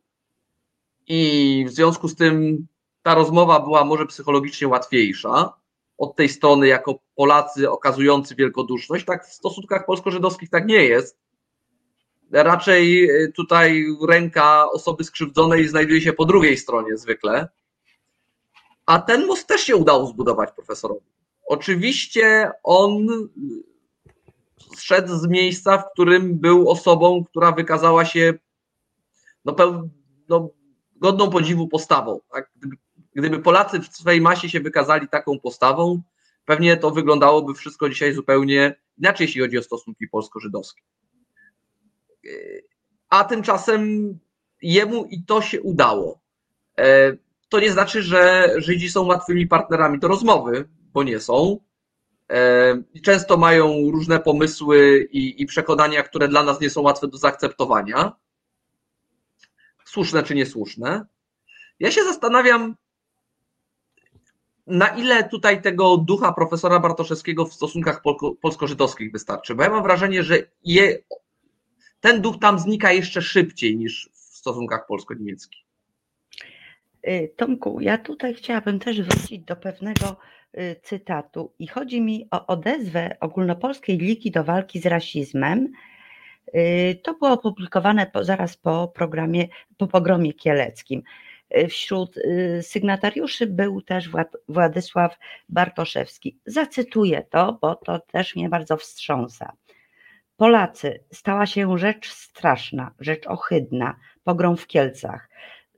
i 1.07 1.65
w 1.69 1.73
związku 1.73 2.09
z 2.09 2.17
tym 2.17 2.67
ta 3.03 3.15
rozmowa 3.15 3.61
była 3.61 3.85
może 3.85 4.07
psychologicznie 4.07 4.69
łatwiejsza 4.69 5.53
od 5.99 6.17
tej 6.17 6.29
strony 6.29 6.67
jako 6.67 6.99
Polacy 7.15 7.71
okazujący 7.71 8.35
wielkoduszność, 8.35 9.05
tak 9.05 9.27
w 9.27 9.35
stosunkach 9.35 9.87
polsko-żydowskich 9.87 10.51
tak 10.51 10.67
nie 10.67 10.85
jest. 10.85 11.19
Raczej 12.33 13.09
tutaj 13.37 13.85
ręka 14.09 14.71
osoby 14.71 15.05
skrzywdzonej 15.05 15.69
znajduje 15.69 16.01
się 16.01 16.13
po 16.13 16.25
drugiej 16.25 16.57
stronie 16.57 16.97
zwykle. 16.97 17.49
A 18.87 18.99
ten 18.99 19.27
most 19.27 19.47
też 19.47 19.61
się 19.61 19.77
udało 19.77 20.07
zbudować 20.07 20.53
profesorowi. 20.53 21.12
Oczywiście 21.53 22.51
on 22.63 23.07
szedł 24.79 25.17
z 25.17 25.27
miejsca, 25.29 25.79
w 25.79 25.93
którym 25.93 26.39
był 26.39 26.71
osobą, 26.71 27.25
która 27.25 27.53
wykazała 27.53 28.05
się 28.05 28.35
no, 29.45 29.57
no, 30.29 30.51
godną 30.97 31.31
podziwu 31.31 31.69
postawą. 31.69 32.21
Tak? 32.33 32.51
Gdyby, 33.15 33.39
Polacy 33.39 33.81
w 33.81 33.87
swojej 33.87 34.21
masie 34.21 34.49
się 34.49 34.61
wykazali 34.61 35.09
taką 35.09 35.41
postawą, 35.41 36.03
pewnie 36.45 36.77
to 36.77 36.91
wyglądałoby 36.91 37.55
wszystko 37.55 37.89
dzisiaj 37.89 38.15
zupełnie 38.15 38.75
inaczej, 38.99 39.25
jeśli 39.25 39.41
chodzi 39.41 39.59
o 39.59 39.63
stosunki 39.63 40.09
polsko-żydowskie. 40.09 40.83
A 43.09 43.25
tymczasem 43.25 44.19
jemu 44.63 45.05
i 45.05 45.25
to 45.25 45.43
się 45.43 45.61
udało. 45.61 46.21
E, 46.79 47.17
to 47.49 47.61
nie 47.61 47.73
znaczy, 47.73 48.03
że 48.03 48.53
Żydzi 48.57 48.91
są 48.91 49.07
łatwymi 49.07 49.47
partnerami 49.47 49.99
do 49.99 50.09
rozmowy, 50.09 50.69
bo 50.93 51.03
nie 51.03 51.21
są. 51.21 51.61
E, 52.33 52.83
często 53.03 53.37
mają 53.37 53.91
różne 53.91 54.21
pomysły 54.21 55.09
i, 55.13 55.43
i 55.43 55.47
przekonania, 55.47 56.03
które 56.03 56.29
dla 56.29 56.43
nas 56.43 56.61
nie 56.61 56.71
są 56.71 56.81
łatwe 56.81 57.09
do 57.09 57.19
zaakceptowania. 57.19 58.13
Słuszne 59.85 60.23
czy 60.23 60.35
niesłuszne. 60.35 61.07
Ja 61.81 61.91
się 61.91 62.05
zastanawiam, 62.05 62.77
na 64.67 64.89
ile 64.89 65.29
tutaj 65.29 65.63
tego 65.63 65.97
ducha 65.97 66.33
profesora 66.33 66.81
Bartoszewskiego 66.81 67.47
w 67.47 67.55
stosunkach 67.55 68.03
polsko-żydowskich 68.41 69.13
wystarczy? 69.13 69.55
Bo 69.55 69.63
ja 69.63 69.71
mam 69.71 69.83
wrażenie, 69.83 70.23
że 70.23 70.39
je, 70.65 70.99
ten 72.01 72.23
duch 72.23 72.39
tam 72.41 72.59
znika 72.59 72.93
jeszcze 72.93 73.23
szybciej 73.23 73.77
niż 73.77 74.11
w 74.13 74.19
stosunkach 74.19 74.87
polsko-niemieckich. 74.87 75.63
Y, 77.09 77.35
Tomku, 77.37 77.81
ja 77.81 77.99
tutaj 77.99 78.35
chciałabym 78.35 78.79
też 78.79 79.03
wrócić 79.03 79.45
do 79.45 79.57
pewnego 79.57 80.17
cytatu 80.83 81.53
i 81.59 81.67
chodzi 81.67 82.01
mi 82.01 82.29
o 82.31 82.47
odezwę 82.47 83.17
Ogólnopolskiej 83.21 83.99
Ligi 83.99 84.31
do 84.31 84.45
Walki 84.45 84.81
z 84.81 84.87
Rasizmem. 84.87 85.73
Y, 86.55 87.01
to 87.03 87.15
było 87.15 87.31
opublikowane 87.31 88.11
zaraz 88.21 88.57
po 88.57 88.89
programie, 88.89 89.49
po 89.79 89.87
pogromie 89.87 90.33
kieleckim. 90.33 91.03
Wśród 91.69 92.15
sygnatariuszy 92.63 93.47
był 93.47 93.83
też 93.83 94.11
Władysław 94.49 95.19
Bartoszewski. 95.49 96.39
Zacytuję 96.47 97.23
to, 97.31 97.59
bo 97.61 97.75
to 97.75 97.99
też 97.99 98.37
mnie 98.37 98.49
bardzo 98.49 98.77
wstrząsa. 98.77 99.53
Polacy, 100.37 101.05
stała 101.13 101.47
się 101.47 101.79
rzecz 101.79 102.13
straszna, 102.13 102.95
rzecz 103.01 103.27
ohydna, 103.27 103.97
pogrom 104.25 104.57
w 104.57 104.67
Kielcach. 104.67 105.29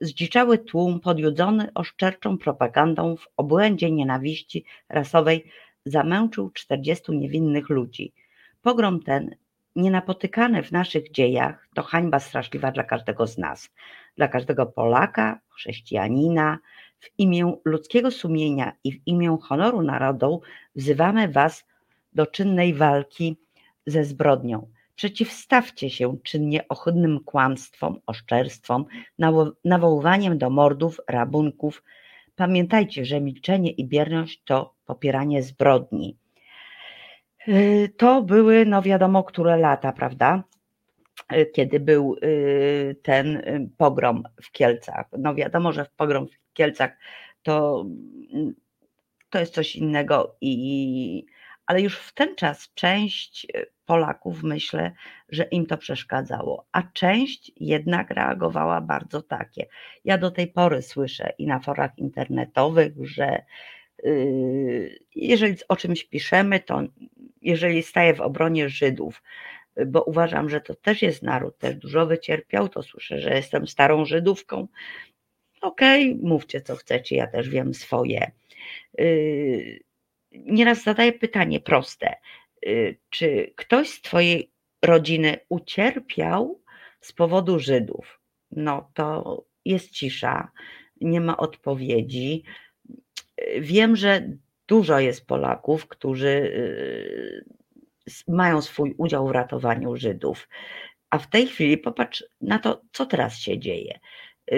Zdziczały 0.01 0.57
tłum 0.57 0.99
podjudzony 0.99 1.69
oszczerczą 1.73 2.37
propagandą 2.37 3.15
w 3.15 3.27
obłędzie 3.37 3.91
nienawiści 3.91 4.65
rasowej 4.89 5.51
zamęczył 5.85 6.51
czterdziestu 6.51 7.13
niewinnych 7.13 7.69
ludzi. 7.69 8.13
Pogrom 8.61 9.03
ten, 9.03 9.35
nienapotykany 9.75 10.63
w 10.63 10.71
naszych 10.71 11.11
dziejach, 11.11 11.67
to 11.75 11.83
hańba 11.83 12.19
straszliwa 12.19 12.71
dla 12.71 12.83
każdego 12.83 13.27
z 13.27 13.37
nas, 13.37 13.69
dla 14.17 14.27
każdego 14.27 14.65
Polaka, 14.65 15.39
chrześcijanina. 15.49 16.59
W 16.99 17.09
imię 17.17 17.53
ludzkiego 17.65 18.11
sumienia 18.11 18.73
i 18.83 18.91
w 18.91 19.07
imię 19.07 19.37
honoru 19.41 19.81
narodu 19.81 20.41
wzywamy 20.75 21.27
Was 21.27 21.65
do 22.13 22.27
czynnej 22.27 22.73
walki 22.73 23.37
ze 23.85 24.03
zbrodnią. 24.03 24.67
Przeciwstawcie 24.95 25.89
się 25.89 26.17
czynnie 26.23 26.67
ohydnym 26.67 27.19
kłamstwom, 27.19 27.99
oszczerstwom, 28.05 28.85
nawoływaniem 29.63 30.37
do 30.37 30.49
mordów, 30.49 31.01
rabunków. 31.07 31.83
Pamiętajcie, 32.35 33.05
że 33.05 33.21
milczenie 33.21 33.71
i 33.71 33.85
bierność 33.85 34.41
to 34.45 34.73
popieranie 34.85 35.43
zbrodni. 35.43 36.17
Y, 37.47 37.93
to 37.97 38.21
były, 38.21 38.65
no 38.65 38.81
wiadomo, 38.81 39.23
które 39.23 39.57
lata, 39.57 39.91
prawda? 39.91 40.43
Y, 41.33 41.45
kiedy 41.45 41.79
był 41.79 42.15
y, 42.23 42.95
ten 43.01 43.41
pogrom 43.77 44.23
w 44.43 44.51
Kielcach. 44.51 45.05
No 45.17 45.35
wiadomo, 45.35 45.71
że 45.71 45.85
w 45.85 45.89
pogrom 45.89 46.27
w 46.27 46.53
Kielcach 46.53 46.97
to, 47.43 47.85
to 49.29 49.39
jest 49.39 49.53
coś 49.53 49.75
innego 49.75 50.35
i 50.41 51.25
ale 51.65 51.81
już 51.81 51.97
w 51.97 52.13
ten 52.13 52.35
czas 52.35 52.73
część 52.73 53.47
Polaków 53.85 54.43
myślę, 54.43 54.91
że 55.29 55.43
im 55.43 55.65
to 55.65 55.77
przeszkadzało, 55.77 56.65
a 56.71 56.83
część 56.83 57.51
jednak 57.55 58.09
reagowała 58.09 58.81
bardzo 58.81 59.21
takie. 59.21 59.65
Ja 60.05 60.17
do 60.17 60.31
tej 60.31 60.47
pory 60.47 60.81
słyszę 60.81 61.33
i 61.37 61.47
na 61.47 61.59
forach 61.59 61.97
internetowych, 61.97 62.93
że 63.01 63.45
yy, 64.03 64.99
jeżeli 65.15 65.55
o 65.67 65.75
czymś 65.75 66.03
piszemy, 66.03 66.59
to 66.59 66.81
jeżeli 67.41 67.83
staję 67.83 68.13
w 68.13 68.21
obronie 68.21 68.69
Żydów, 68.69 69.23
bo 69.87 70.03
uważam, 70.03 70.49
że 70.49 70.61
to 70.61 70.75
też 70.75 71.01
jest 71.01 71.23
naród, 71.23 71.57
też 71.57 71.75
dużo 71.75 72.05
wycierpiał, 72.05 72.69
to 72.69 72.83
słyszę, 72.83 73.19
że 73.19 73.35
jestem 73.35 73.67
starą 73.67 74.05
Żydówką. 74.05 74.67
Okej, 75.61 76.11
okay, 76.11 76.29
mówcie 76.29 76.61
co 76.61 76.75
chcecie, 76.75 77.15
ja 77.15 77.27
też 77.27 77.49
wiem 77.49 77.73
swoje. 77.73 78.31
Nieraz 80.55 80.83
zadaję 80.83 81.13
pytanie 81.13 81.59
proste. 81.59 82.15
Yy, 82.61 82.97
czy 83.09 83.53
ktoś 83.55 83.89
z 83.89 84.01
Twojej 84.01 84.51
rodziny 84.81 85.37
ucierpiał 85.49 86.61
z 87.01 87.13
powodu 87.13 87.59
Żydów? 87.59 88.19
No 88.51 88.91
to 88.93 89.45
jest 89.65 89.91
cisza, 89.91 90.51
nie 91.01 91.21
ma 91.21 91.37
odpowiedzi. 91.37 92.43
Wiem, 93.59 93.95
że 93.95 94.29
dużo 94.67 94.99
jest 94.99 95.27
Polaków, 95.27 95.87
którzy 95.87 96.51
mają 98.27 98.61
swój 98.61 98.95
udział 98.97 99.27
w 99.27 99.31
ratowaniu 99.31 99.95
Żydów. 99.95 100.49
A 101.09 101.17
w 101.17 101.29
tej 101.29 101.47
chwili 101.47 101.77
popatrz 101.77 102.23
na 102.41 102.59
to, 102.59 102.81
co 102.91 103.05
teraz 103.05 103.37
się 103.39 103.59
dzieje. 103.59 103.99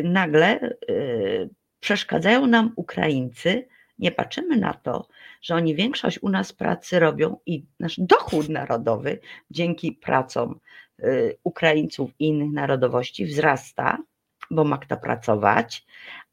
Nagle 0.04 0.70
y, 0.90 1.50
przeszkadzają 1.80 2.48
nam 2.48 2.74
Ukraińcy, 2.76 3.68
nie 4.00 4.12
patrzymy 4.12 4.58
na 4.58 4.74
to, 4.74 5.08
że 5.42 5.56
oni 5.56 5.76
większość 5.76 6.20
u 6.22 6.30
nas 6.30 6.54
pracy 6.54 7.00
robią 7.00 7.38
i 7.46 7.66
nasz 7.80 8.00
dochód 8.00 8.50
narodowy 8.50 9.20
dzięki 9.52 9.92
pracom 9.92 10.60
y, 11.00 11.38
Ukraińców 11.44 12.12
i 12.20 12.28
innych 12.28 12.52
narodowości 12.52 13.26
wzrasta, 13.26 13.98
bo 14.52 14.64
ma 14.64 14.78
kto 14.78 14.98
pracować, 14.98 15.86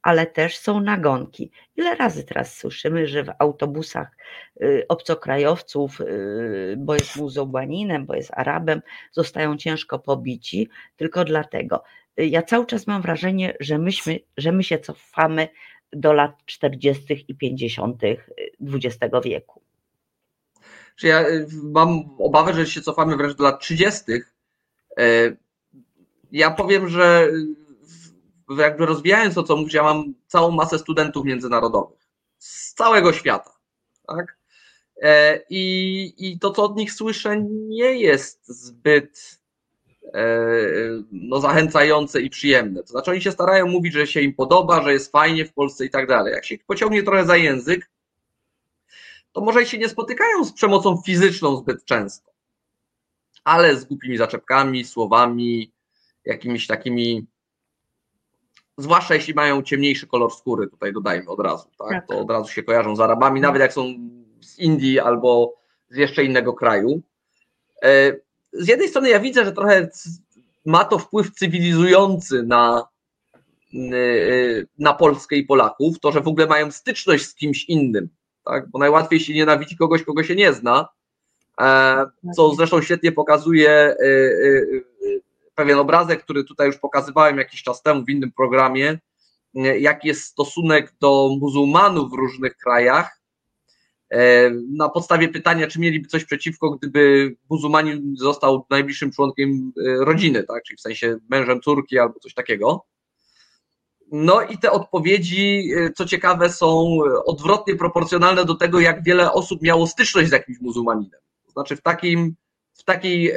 ale 0.03 0.27
też 0.27 0.59
są 0.59 0.81
nagonki. 0.81 1.51
Ile 1.77 1.95
razy 1.95 2.25
teraz 2.25 2.57
słyszymy, 2.57 3.07
że 3.07 3.25
w 3.25 3.31
autobusach 3.39 4.17
y, 4.63 4.85
obcokrajowców, 4.89 6.01
y, 6.01 6.75
bo 6.79 6.95
jest 6.95 7.17
muzułmaninem, 7.17 8.07
bo 8.07 8.15
jest 8.15 8.31
Arabem, 8.35 8.83
zostają 9.13 9.57
ciężko 9.57 9.99
pobici, 9.99 10.69
tylko 10.97 11.25
dlatego. 11.25 11.83
Ja 12.17 12.43
cały 12.43 12.67
czas 12.67 12.87
mam 12.87 13.03
wrażenie, 13.03 13.55
że, 13.61 13.79
myśmy, 13.79 14.19
że 14.37 14.53
my 14.53 14.65
się 14.65 14.79
cofamy 14.79 15.49
do 15.93 16.13
lat 16.13 16.37
40. 16.47 17.25
i 17.29 17.35
50. 17.35 18.03
XX 18.61 18.99
wieku. 19.25 19.63
Czy 20.97 21.07
ja 21.07 21.25
mam 21.63 22.17
obawę, 22.19 22.55
że 22.55 22.67
się 22.67 22.83
cofamy 22.83 23.17
wręcz 23.17 23.37
do 23.37 23.45
lat 23.45 23.61
30. 23.61 24.03
Ja 26.33 26.51
powiem, 26.51 26.89
że 26.89 27.29
jakby 28.59 28.87
rozwijając 28.87 29.35
to, 29.35 29.43
co 29.43 29.57
mówisz, 29.57 29.75
ja 29.75 29.83
mam 29.83 30.15
całą 30.27 30.51
masę 30.51 30.79
studentów 30.79 31.25
międzynarodowych 31.25 32.05
z 32.45 32.75
całego 32.75 33.13
świata. 33.13 33.51
Tak? 34.07 34.39
E, 35.03 35.41
I, 35.51 36.15
I 36.19 36.39
to, 36.39 36.51
co 36.51 36.63
od 36.63 36.77
nich 36.77 36.93
słyszę, 36.93 37.41
nie 37.69 37.99
jest 37.99 38.49
zbyt 38.49 39.41
e, 39.41 39.44
no, 41.13 41.41
zachęcające 41.41 42.21
i 42.21 42.31
przyjemne. 42.31 42.83
To 42.83 42.89
znaczy, 42.89 43.11
oni 43.11 43.21
się 43.21 43.33
starają 43.33 43.67
mówić, 43.67 43.93
że 43.93 44.07
się 44.07 44.21
im 44.21 44.35
podoba, 44.35 44.83
że 44.83 44.93
jest 44.93 45.13
fajnie 45.13 45.45
w 45.45 45.53
Polsce 45.53 45.85
i 45.85 45.91
tak 45.91 46.07
dalej. 46.07 46.33
Jak 46.33 46.45
się 46.45 46.59
pociągnie 46.67 47.03
trochę 47.03 47.25
za 47.25 47.37
język, 47.37 47.91
to 49.33 49.41
może 49.41 49.67
się 49.67 49.79
nie 49.79 49.89
spotykają 49.89 50.45
z 50.45 50.53
przemocą 50.53 51.03
fizyczną 51.07 51.57
zbyt 51.57 51.85
często, 51.85 52.33
ale 53.45 53.77
z 53.77 53.85
głupimi 53.85 54.17
zaczepkami, 54.17 54.85
słowami, 54.85 55.73
jakimiś 56.25 56.67
takimi 56.67 57.27
zwłaszcza 58.79 59.15
jeśli 59.15 59.35
mają 59.35 59.63
ciemniejszy 59.63 60.07
kolor 60.07 60.33
skóry, 60.33 60.69
tutaj 60.69 60.93
dodajmy 60.93 61.29
od 61.31 61.41
razu, 61.41 61.69
tak? 61.79 61.89
tak? 61.89 62.09
To 62.09 62.21
od 62.21 62.31
razu 62.31 62.53
się 62.53 62.63
kojarzą 62.63 62.97
z 62.97 63.01
Arabami, 63.01 63.41
nawet 63.41 63.63
jak 63.63 63.73
są 63.73 63.95
z 64.41 64.59
Indii 64.59 65.01
albo 65.01 65.55
z 65.89 65.97
jeszcze 65.97 66.25
innego 66.25 66.53
kraju. 66.53 67.03
Z 68.55 68.69
jednej 68.69 68.89
strony 68.89 69.09
ja 69.09 69.21
widzę, 69.21 69.45
że 69.45 69.53
trochę 69.53 69.89
ma 70.67 70.85
to 70.85 70.99
wpływ 70.99 71.31
cywilizujący 71.31 72.43
na, 72.43 72.89
e, 73.75 73.79
na 74.79 74.95
Polskę 74.95 75.37
i 75.37 75.45
Polaków, 75.45 76.01
to, 76.01 76.13
że 76.13 76.21
w 76.21 76.29
ogóle 76.29 76.47
mają 76.47 76.71
styczność 76.71 77.27
z 77.27 77.35
kimś 77.35 77.65
innym, 77.65 78.09
tak? 78.45 78.71
Bo 78.71 78.79
najłatwiej 78.79 79.21
się 79.21 79.35
nienawidzi 79.35 79.77
kogoś, 79.77 80.03
kogo 80.03 80.23
się 80.23 80.35
nie 80.35 80.53
zna, 80.53 80.89
e, 81.61 82.07
co 82.37 82.55
zresztą 82.55 82.83
świetnie 82.83 83.13
pokazuje 83.13 83.97
pewien 85.55 85.79
obrazek, 85.79 86.23
który 86.23 86.45
tutaj 86.45 86.67
już 86.67 86.77
pokazywałem 86.77 87.39
jakiś 87.39 87.63
czas 87.63 87.83
temu 87.83 88.05
w 88.05 88.11
innym 88.11 88.33
programie, 88.33 88.99
jaki 89.79 90.09
jest 90.09 90.25
stosunek 90.25 90.95
do 91.01 91.37
muzułmanów 91.41 92.11
w 92.11 92.15
różnych 92.15 92.57
krajach. 92.57 93.21
E, 94.15 94.51
na 94.77 94.89
podstawie 94.89 95.29
pytania, 95.29 95.67
czy 95.67 95.81
mieliby 95.81 96.09
coś 96.09 96.25
przeciwko, 96.25 96.71
gdyby 96.71 97.37
muzułmanin 97.51 98.15
został 98.17 98.67
najbliższym 98.71 99.13
członkiem 99.13 99.73
e, 99.87 100.05
rodziny, 100.05 100.43
tak? 100.43 100.63
czyli 100.63 100.77
w 100.77 100.81
sensie 100.81 101.17
mężem 101.31 101.61
córki 101.61 101.99
albo 101.99 102.21
coś 102.21 102.35
takiego. 102.35 102.85
No 104.13 104.43
i 104.43 104.59
te 104.59 104.71
odpowiedzi, 104.71 105.71
e, 105.77 105.93
co 105.93 106.05
ciekawe, 106.05 106.51
są 106.51 106.99
odwrotnie 107.27 107.77
proporcjonalne 107.77 108.45
do 108.45 108.55
tego, 108.55 108.81
jak 108.81 109.05
wiele 109.05 109.33
osób 109.33 109.63
miało 109.63 109.87
styczność 109.87 110.29
z 110.29 110.33
jakimś 110.33 110.61
muzułmaninem. 110.61 111.21
To 111.47 111.53
znaczy 111.53 111.77
w 111.77 111.83
takim 111.83 112.35
w 112.75 112.85
takiej 112.85 113.33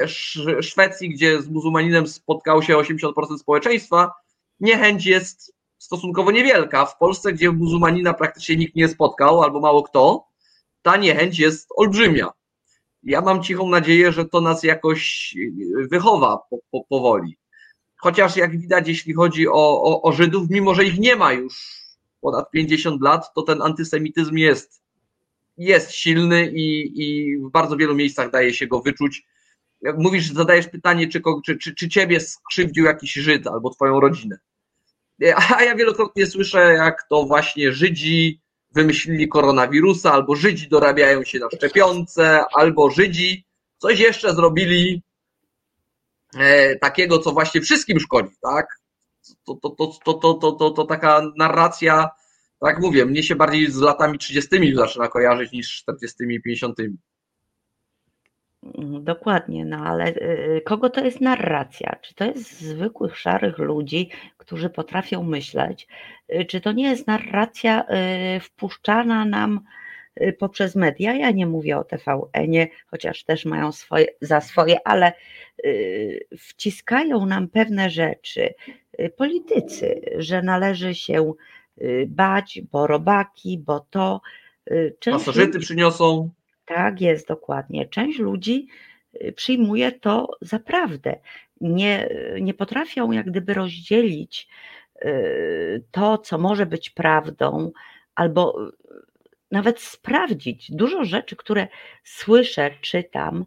Szwecji, 0.61 1.09
gdzie 1.09 1.41
z 1.41 1.49
muzułmaninem 1.49 2.07
spotkało 2.07 2.61
się 2.61 2.75
80% 2.75 3.37
społeczeństwa, 3.37 4.11
niechęć 4.59 5.05
jest 5.05 5.53
stosunkowo 5.77 6.31
niewielka. 6.31 6.85
W 6.85 6.97
Polsce, 6.97 7.33
gdzie 7.33 7.51
muzułmanina 7.51 8.13
praktycznie 8.13 8.55
nikt 8.55 8.75
nie 8.75 8.87
spotkał, 8.87 9.43
albo 9.43 9.59
mało 9.59 9.83
kto, 9.83 10.27
ta 10.81 10.97
niechęć 10.97 11.39
jest 11.39 11.69
olbrzymia. 11.75 12.29
Ja 13.03 13.21
mam 13.21 13.43
cichą 13.43 13.69
nadzieję, 13.69 14.11
że 14.11 14.25
to 14.25 14.41
nas 14.41 14.63
jakoś 14.63 15.33
wychowa 15.91 16.39
po, 16.49 16.57
po, 16.71 16.83
powoli. 16.89 17.37
Chociaż 17.97 18.37
jak 18.37 18.59
widać, 18.59 18.87
jeśli 18.87 19.13
chodzi 19.13 19.47
o, 19.47 19.81
o, 19.81 20.01
o 20.01 20.11
Żydów, 20.11 20.49
mimo 20.49 20.75
że 20.75 20.85
ich 20.85 20.99
nie 20.99 21.15
ma 21.15 21.33
już 21.33 21.77
ponad 22.21 22.51
50 22.51 23.01
lat, 23.01 23.33
to 23.33 23.41
ten 23.41 23.61
antysemityzm 23.61 24.37
jest 24.37 24.81
jest 25.57 25.91
silny 25.91 26.51
i, 26.51 26.91
i 27.01 27.37
w 27.37 27.51
bardzo 27.51 27.77
wielu 27.77 27.95
miejscach 27.95 28.31
daje 28.31 28.53
się 28.53 28.67
go 28.67 28.81
wyczuć. 28.81 29.25
Jak 29.81 29.97
mówisz, 29.97 30.31
zadajesz 30.31 30.67
pytanie, 30.67 31.07
czy, 31.07 31.21
czy, 31.45 31.57
czy, 31.57 31.75
czy 31.75 31.89
ciebie 31.89 32.19
skrzywdził 32.19 32.85
jakiś 32.85 33.13
Żyd 33.13 33.47
albo 33.47 33.69
twoją 33.69 33.99
rodzinę. 33.99 34.37
A 35.35 35.63
ja 35.63 35.75
wielokrotnie 35.75 36.25
słyszę, 36.25 36.73
jak 36.73 37.07
to 37.09 37.23
właśnie 37.23 37.71
Żydzi 37.71 38.41
wymyślili 38.71 39.27
koronawirusa, 39.27 40.13
albo 40.13 40.35
Żydzi 40.35 40.69
dorabiają 40.69 41.23
się 41.23 41.39
na 41.39 41.47
szczepionce, 41.55 42.43
albo 42.53 42.89
Żydzi 42.89 43.45
coś 43.77 43.99
jeszcze 43.99 44.33
zrobili 44.35 45.01
e, 46.37 46.75
takiego, 46.75 47.19
co 47.19 47.31
właśnie 47.31 47.61
wszystkim 47.61 47.99
szkodzi, 47.99 48.35
tak? 48.41 48.67
To, 49.45 49.55
to, 49.55 49.69
to, 49.69 49.87
to, 50.05 50.13
to, 50.13 50.33
to, 50.33 50.51
to, 50.51 50.69
to 50.69 50.85
taka 50.85 51.21
narracja 51.37 52.09
tak 52.59 52.79
mówię, 52.79 53.05
mnie 53.05 53.23
się 53.23 53.35
bardziej 53.35 53.71
z 53.71 53.77
latami 53.77 54.17
30. 54.17 54.75
zaczyna 54.75 55.07
kojarzyć 55.07 55.51
niż 55.51 55.75
40. 55.75 56.15
i 56.29 56.41
50. 56.41 56.77
Mhm, 58.63 59.03
dokładnie, 59.03 59.65
no 59.65 59.77
ale 59.77 60.15
y, 60.15 60.61
kogo 60.65 60.89
to 60.89 61.05
jest 61.05 61.21
narracja? 61.21 61.95
Czy 62.01 62.15
to 62.15 62.25
jest 62.25 62.61
zwykłych, 62.61 63.17
szarych 63.17 63.57
ludzi, 63.57 64.09
którzy 64.37 64.69
potrafią 64.69 65.23
myśleć? 65.23 65.87
Y, 66.35 66.45
czy 66.45 66.61
to 66.61 66.71
nie 66.71 66.89
jest 66.89 67.07
narracja 67.07 67.83
y, 68.35 68.39
wpuszczana 68.39 69.25
nam 69.25 69.59
poprzez 70.39 70.75
media? 70.75 71.13
Ja 71.15 71.31
nie 71.31 71.47
mówię 71.47 71.77
o 71.77 71.83
TVN-ie, 71.83 72.67
chociaż 72.87 73.23
też 73.23 73.45
mają 73.45 73.71
swoje, 73.71 74.05
za 74.21 74.41
swoje, 74.41 74.87
ale 74.87 75.13
wciskają 76.37 77.25
nam 77.25 77.47
pewne 77.47 77.89
rzeczy 77.89 78.53
politycy, 79.17 80.01
że 80.17 80.41
należy 80.41 80.95
się 80.95 81.33
Y, 81.81 82.05
bać, 82.09 82.61
bo 82.71 82.87
robaki, 82.87 83.57
bo 83.57 83.79
to. 83.79 84.21
Y, 84.71 84.95
część 84.99 85.25
Pasożyty 85.25 85.59
przyniosą. 85.59 86.29
Tak 86.67 87.01
jest, 87.01 87.27
dokładnie. 87.27 87.87
Część 87.87 88.19
ludzi 88.19 88.67
y, 89.23 89.33
przyjmuje 89.33 89.91
to 89.91 90.27
za 90.41 90.59
prawdę. 90.59 91.19
Nie, 91.61 92.09
nie 92.41 92.53
potrafią 92.53 93.11
jak 93.11 93.25
gdyby 93.25 93.53
rozdzielić 93.53 94.47
to, 95.91 96.17
co 96.17 96.37
może 96.37 96.65
być 96.65 96.89
prawdą, 96.89 97.71
albo 98.15 98.71
nawet 99.51 99.81
sprawdzić. 99.81 100.71
Dużo 100.71 101.03
rzeczy, 101.03 101.35
które 101.35 101.67
słyszę, 102.03 102.71
czytam, 102.81 103.45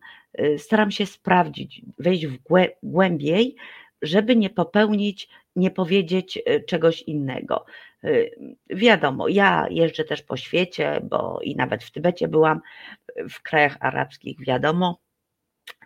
staram 0.58 0.90
się 0.90 1.06
sprawdzić, 1.06 1.82
wejść 1.98 2.26
w 2.26 2.38
głębiej, 2.82 3.56
żeby 4.02 4.36
nie 4.36 4.50
popełnić, 4.50 5.28
nie 5.56 5.70
powiedzieć 5.70 6.42
czegoś 6.66 7.02
innego. 7.02 7.64
Y, 8.04 8.30
wiadomo, 8.70 9.28
ja 9.28 9.66
jeżdżę 9.70 10.04
też 10.04 10.22
po 10.22 10.36
świecie, 10.36 11.00
bo 11.10 11.40
i 11.42 11.56
nawet 11.56 11.84
w 11.84 11.90
Tybecie 11.92 12.28
byłam. 12.28 12.60
w 13.30 13.42
krajach 13.42 13.76
arabskich 13.80 14.36
wiadomo, 14.40 15.00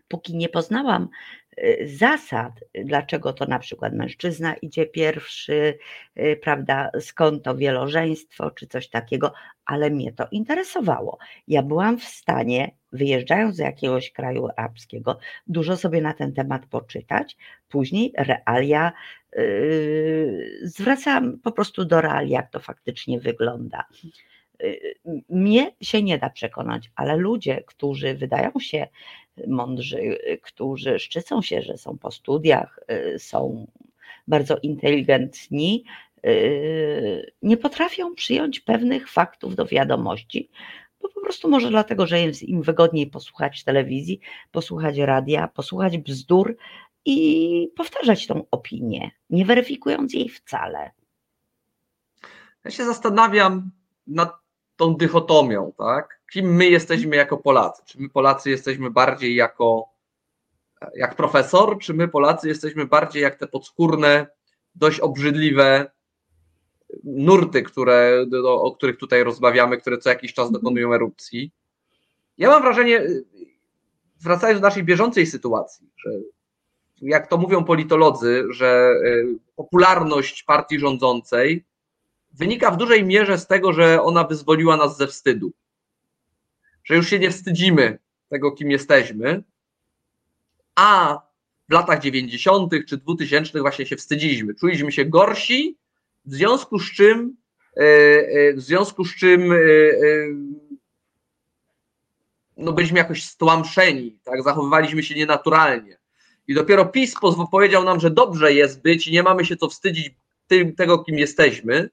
póki 0.09 0.37
nie 0.37 0.49
poznałam 0.49 1.09
y, 1.59 1.89
zasad, 1.99 2.53
dlaczego 2.85 3.33
to 3.33 3.47
na 3.47 3.59
przykład 3.59 3.95
mężczyzna 3.95 4.55
idzie 4.55 4.87
pierwszy, 4.87 5.79
y, 6.19 6.41
prawda, 6.43 6.91
skąd 7.01 7.45
to 7.45 7.57
wielożeństwo 7.57 8.51
czy 8.51 8.67
coś 8.67 8.89
takiego, 8.89 9.33
ale 9.67 9.91
mnie 9.91 10.13
to 10.13 10.29
interesowało. 10.31 11.19
Ja 11.49 11.63
byłam 11.63 11.99
w 11.99 12.05
stanie, 12.05 12.71
wyjeżdżając 12.95 13.57
z 13.57 13.59
jakiegoś 13.59 14.13
kraju 14.13 14.49
arabskiego, 14.57 15.19
dużo 15.47 15.77
sobie 15.77 16.01
na 16.01 16.13
ten 16.13 16.33
temat 16.33 16.67
poczytać, 16.67 17.37
później 17.69 18.13
realia, 18.17 18.93
yy, 19.37 20.59
zwracam 20.63 21.39
po 21.39 21.53
prostu 21.53 21.85
do 21.85 22.01
realia, 22.01 22.37
jak 22.37 22.51
to 22.51 22.61
faktycznie 22.61 23.21
wygląda. 23.21 23.85
Y, 24.63 24.95
mnie 25.29 25.73
się 25.81 26.03
nie 26.03 26.19
da 26.19 26.31
przekonać, 26.31 26.91
ale 26.97 27.17
ludzie, 27.17 27.63
którzy 27.67 28.15
wydają 28.15 28.51
się 28.61 28.87
mądrzy, 29.47 30.19
którzy 30.43 30.99
szczycą 30.99 31.43
się, 31.43 31.63
że 31.63 31.79
są 31.79 31.99
po 31.99 32.11
studiach, 32.11 32.81
y, 33.15 33.19
są 33.19 33.67
bardzo 34.29 34.59
inteligentni, 34.63 35.85
nie 37.43 37.57
potrafią 37.57 38.15
przyjąć 38.15 38.61
pewnych 38.61 39.09
faktów 39.11 39.55
do 39.55 39.67
wiadomości, 39.67 40.51
po 41.09 41.21
prostu 41.21 41.49
może 41.49 41.71
dlatego, 41.71 42.07
że 42.07 42.21
jest 42.21 42.43
im 42.43 42.63
wygodniej 42.63 43.07
posłuchać 43.07 43.65
telewizji, 43.65 44.21
posłuchać 44.53 44.99
radia, 44.99 45.49
posłuchać 45.49 45.99
bzdur 45.99 46.57
i 47.05 47.69
powtarzać 47.77 48.27
tą 48.27 48.45
opinię, 48.51 49.11
nie 49.31 49.45
weryfikując 49.45 50.15
jej 50.15 50.29
wcale. 50.29 50.91
Ja 52.65 52.71
się 52.71 52.85
zastanawiam 52.85 53.71
nad 54.07 54.33
tą 54.77 54.95
dychotomią, 54.95 55.73
tak? 55.79 56.21
Kim 56.33 56.55
my 56.55 56.67
jesteśmy 56.67 57.17
jako 57.17 57.37
Polacy? 57.37 57.83
Czy 57.87 58.01
my 58.01 58.09
Polacy 58.09 58.51
jesteśmy 58.51 58.91
bardziej 58.91 59.35
jako 59.35 59.95
jak 60.95 61.17
profesor, 61.17 61.79
czy 61.79 61.95
my 61.95 62.09
Polacy 62.09 62.49
jesteśmy 62.49 62.87
bardziej 62.87 63.23
jak 63.23 63.37
te 63.37 63.47
podskórne, 63.47 64.27
dość 64.75 65.01
obrzydliwe 65.01 65.91
nurty, 67.05 67.63
które, 67.63 68.27
o 68.45 68.73
których 68.77 68.99
tutaj 68.99 69.25
rozmawiamy, 69.25 69.77
które 69.77 69.99
co 69.99 70.09
jakiś 70.09 70.35
czas 70.35 70.53
dokonują 70.53 70.95
erupcji. 70.95 71.51
Ja 72.39 72.49
mam 72.49 72.63
wrażenie, 72.63 73.07
wracając 74.21 74.61
do 74.61 74.67
naszej 74.67 74.85
bieżącej 74.85 75.27
sytuacji, 75.27 75.91
że 75.97 76.11
jak 77.03 77.27
to 77.27 77.37
mówią 77.37 77.65
politolodzy, 77.65 78.45
że 78.51 78.95
y, 79.05 79.39
popularność 79.57 80.43
partii 80.43 80.79
rządzącej 80.79 81.65
wynika 82.33 82.71
w 82.71 82.77
dużej 82.77 83.05
mierze 83.05 83.39
z 83.39 83.47
tego, 83.47 83.73
że 83.73 84.03
ona 84.03 84.25
wyzwoliła 84.25 84.77
nas 84.77 84.97
ze 84.97 85.07
wstydu. 85.07 85.53
Że 86.85 86.97
już 86.97 87.09
się 87.09 87.19
nie 87.19 87.31
wstydzimy 87.31 87.99
tego, 88.29 88.53
kim 88.53 88.71
jesteśmy, 88.71 89.43
a 90.75 91.21
w 91.69 91.73
latach 91.73 92.01
90. 92.01 92.73
czy 92.89 92.97
2000 92.97 93.61
właśnie 93.61 93.87
się 93.87 93.97
wstydziliśmy. 93.97 94.55
Czuliśmy 94.55 94.93
się 94.93 95.05
gorsi, 95.05 95.77
w 96.25 96.35
związku 96.35 96.79
z 96.79 96.93
czym, 96.93 97.37
e, 97.77 97.81
e, 97.81 98.53
w 98.53 98.61
związku 98.61 99.05
z 99.05 99.17
czym 99.17 99.53
e, 99.53 99.57
no 102.57 102.73
byliśmy 102.73 102.99
jakoś 102.99 103.25
stłamszeni, 103.25 104.19
tak? 104.25 104.43
zachowywaliśmy 104.43 105.03
się 105.03 105.15
nienaturalnie. 105.15 105.99
I 106.49 106.55
dopiero 106.55 106.87
PiS 106.87 107.15
powiedział 107.51 107.85
nam, 107.85 108.01
że 108.01 108.11
dobrze 108.11 108.53
jest 108.53 108.83
być 108.83 109.09
i 109.09 109.13
nie 109.13 109.23
mamy 109.23 109.45
się 109.45 109.57
co 109.57 109.69
wstydzić 109.69 110.15
tym, 110.47 110.75
tego, 110.75 110.99
kim 110.99 111.19
jesteśmy 111.19 111.91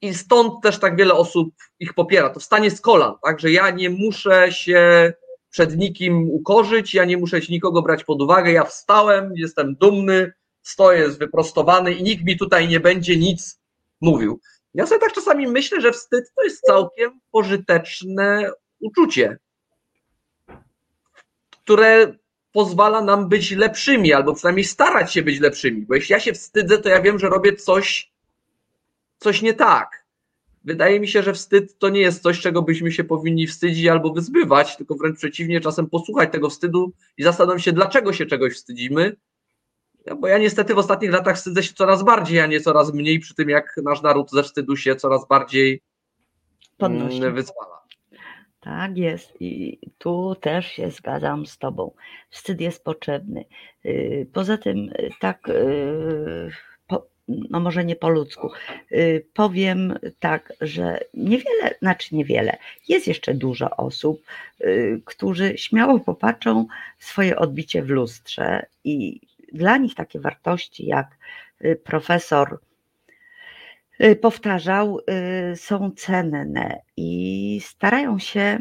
i 0.00 0.14
stąd 0.14 0.62
też 0.62 0.78
tak 0.78 0.96
wiele 0.96 1.14
osób 1.14 1.54
ich 1.80 1.94
popiera. 1.94 2.30
To 2.30 2.40
wstanie 2.40 2.70
z 2.70 2.80
kolan, 2.80 3.14
tak, 3.22 3.40
że 3.40 3.50
ja 3.50 3.70
nie 3.70 3.90
muszę 3.90 4.52
się 4.52 5.12
przed 5.50 5.76
nikim 5.76 6.30
ukorzyć, 6.30 6.94
ja 6.94 7.04
nie 7.04 7.16
muszę 7.16 7.40
nikogo 7.48 7.82
brać 7.82 8.04
pod 8.04 8.22
uwagę, 8.22 8.52
ja 8.52 8.64
wstałem, 8.64 9.32
jestem 9.36 9.74
dumny, 9.74 10.32
stoję 10.62 11.08
wyprostowany 11.08 11.92
i 11.92 12.02
nikt 12.02 12.24
mi 12.24 12.38
tutaj 12.38 12.68
nie 12.68 12.80
będzie 12.80 13.16
nic 13.16 13.60
mówił. 14.00 14.40
Ja 14.74 14.86
sobie 14.86 15.00
tak 15.00 15.12
czasami 15.12 15.46
myślę, 15.46 15.80
że 15.80 15.92
wstyd 15.92 16.32
to 16.36 16.44
jest 16.44 16.60
całkiem 16.60 17.20
pożyteczne 17.30 18.50
uczucie, 18.80 19.38
które 21.50 22.14
pozwala 22.52 23.00
nam 23.00 23.28
być 23.28 23.50
lepszymi, 23.50 24.12
albo 24.12 24.34
przynajmniej 24.34 24.64
starać 24.64 25.12
się 25.12 25.22
być 25.22 25.40
lepszymi, 25.40 25.86
bo 25.86 25.94
jeśli 25.94 26.12
ja 26.12 26.20
się 26.20 26.32
wstydzę, 26.32 26.78
to 26.78 26.88
ja 26.88 27.02
wiem, 27.02 27.18
że 27.18 27.28
robię 27.28 27.56
coś 27.56 28.12
coś 29.18 29.42
nie 29.42 29.54
tak. 29.54 30.02
Wydaje 30.64 31.00
mi 31.00 31.08
się, 31.08 31.22
że 31.22 31.32
wstyd 31.32 31.78
to 31.78 31.88
nie 31.88 32.00
jest 32.00 32.22
coś, 32.22 32.40
czego 32.40 32.62
byśmy 32.62 32.92
się 32.92 33.04
powinni 33.04 33.46
wstydzić 33.46 33.86
albo 33.86 34.12
wyzbywać, 34.12 34.76
tylko 34.76 34.94
wręcz 34.94 35.18
przeciwnie, 35.18 35.60
czasem 35.60 35.90
posłuchać 35.90 36.32
tego 36.32 36.50
wstydu 36.50 36.92
i 37.16 37.22
zastanowić 37.22 37.64
się, 37.64 37.72
dlaczego 37.72 38.12
się 38.12 38.26
czegoś 38.26 38.54
wstydzimy. 38.54 39.16
Bo 40.18 40.28
ja 40.28 40.38
niestety 40.38 40.74
w 40.74 40.78
ostatnich 40.78 41.12
latach 41.12 41.36
wstydzę 41.36 41.62
się 41.62 41.74
coraz 41.74 42.02
bardziej, 42.02 42.40
a 42.40 42.46
nie 42.46 42.60
coraz 42.60 42.94
mniej, 42.94 43.18
przy 43.18 43.34
tym 43.34 43.48
jak 43.48 43.80
nasz 43.84 44.02
naród 44.02 44.30
ze 44.30 44.42
wstydu 44.42 44.76
się 44.76 44.96
coraz 44.96 45.28
bardziej 45.28 45.82
Podnosi. 46.78 47.16
Mm, 47.16 47.34
wyzwala. 47.34 47.82
Tak 48.60 48.98
jest 48.98 49.32
i 49.40 49.78
tu 49.98 50.36
też 50.40 50.66
się 50.66 50.90
zgadzam 50.90 51.46
z 51.46 51.58
Tobą. 51.58 51.94
Wstyd 52.30 52.60
jest 52.60 52.84
potrzebny. 52.84 53.44
Y, 53.84 54.26
poza 54.32 54.58
tym, 54.58 54.78
y, 54.78 55.10
tak 55.20 55.48
y, 55.48 56.50
no 57.28 57.60
może 57.60 57.84
nie 57.84 57.96
po 57.96 58.08
ludzku. 58.08 58.50
Powiem 59.34 59.98
tak, 60.18 60.52
że 60.60 61.00
niewiele, 61.14 61.74
znaczy 61.78 62.14
niewiele, 62.14 62.56
jest 62.88 63.06
jeszcze 63.06 63.34
dużo 63.34 63.70
osób, 63.70 64.22
którzy 65.04 65.58
śmiało 65.58 66.00
popatrzą 66.00 66.66
swoje 66.98 67.36
odbicie 67.36 67.82
w 67.82 67.90
lustrze 67.90 68.66
i 68.84 69.20
dla 69.52 69.76
nich 69.76 69.94
takie 69.94 70.20
wartości 70.20 70.86
jak 70.86 71.18
y, 71.64 71.76
profesor 71.84 72.60
powtarzał, 74.20 74.98
są 75.54 75.90
cenne 75.90 76.82
i 76.96 77.60
starają 77.64 78.18
się, 78.18 78.58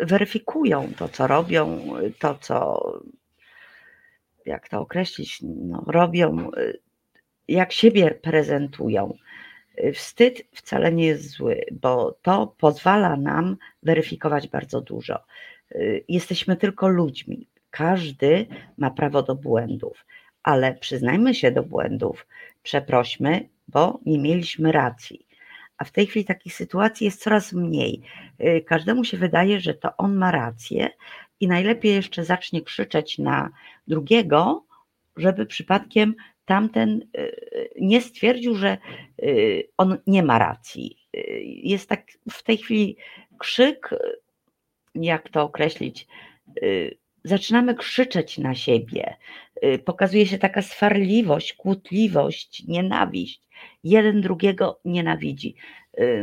weryfikują 0.00 0.92
to, 0.98 1.08
co 1.08 1.26
robią, 1.26 1.92
to, 2.18 2.34
co, 2.34 2.82
jak 4.46 4.68
to 4.68 4.80
określić, 4.80 5.38
no, 5.42 5.84
robią 5.86 6.50
jak 7.48 7.72
siebie 7.72 8.10
prezentują. 8.10 9.14
Wstyd 9.94 10.42
wcale 10.52 10.92
nie 10.92 11.06
jest 11.06 11.30
zły, 11.30 11.64
bo 11.72 12.18
to 12.22 12.54
pozwala 12.58 13.16
nam 13.16 13.56
weryfikować 13.82 14.48
bardzo 14.48 14.80
dużo. 14.80 15.24
Jesteśmy 16.08 16.56
tylko 16.56 16.88
ludźmi. 16.88 17.46
Każdy 17.76 18.46
ma 18.78 18.90
prawo 18.90 19.22
do 19.22 19.34
błędów, 19.34 20.06
ale 20.42 20.74
przyznajmy 20.74 21.34
się 21.34 21.50
do 21.50 21.62
błędów, 21.62 22.26
przeprośmy, 22.62 23.48
bo 23.68 24.00
nie 24.06 24.18
mieliśmy 24.18 24.72
racji. 24.72 25.26
A 25.78 25.84
w 25.84 25.92
tej 25.92 26.06
chwili 26.06 26.24
takich 26.24 26.54
sytuacji 26.54 27.04
jest 27.04 27.22
coraz 27.22 27.52
mniej. 27.52 28.02
Każdemu 28.66 29.04
się 29.04 29.16
wydaje, 29.16 29.60
że 29.60 29.74
to 29.74 29.96
on 29.96 30.16
ma 30.16 30.30
rację 30.30 30.90
i 31.40 31.48
najlepiej 31.48 31.94
jeszcze 31.94 32.24
zacznie 32.24 32.62
krzyczeć 32.62 33.18
na 33.18 33.50
drugiego, 33.86 34.64
żeby 35.16 35.46
przypadkiem 35.46 36.14
tamten 36.44 37.02
y, 37.02 37.20
y, 37.20 37.70
nie 37.80 38.00
stwierdził, 38.00 38.54
że 38.54 38.78
y, 39.22 39.68
on 39.76 39.98
nie 40.06 40.22
ma 40.22 40.38
racji. 40.38 40.98
Jest 41.44 41.88
tak 41.88 42.06
w 42.30 42.42
tej 42.42 42.56
chwili 42.56 42.96
krzyk, 43.38 43.90
jak 44.94 45.28
to 45.28 45.42
określić, 45.42 46.06
zaczynamy 47.28 47.74
krzyczeć 47.74 48.38
na 48.38 48.54
siebie. 48.54 49.16
Pokazuje 49.84 50.26
się 50.26 50.38
taka 50.38 50.62
swarliwość, 50.62 51.52
kłótliwość, 51.52 52.64
nienawiść. 52.68 53.40
Jeden 53.84 54.20
drugiego 54.20 54.80
nienawidzi. 54.84 55.54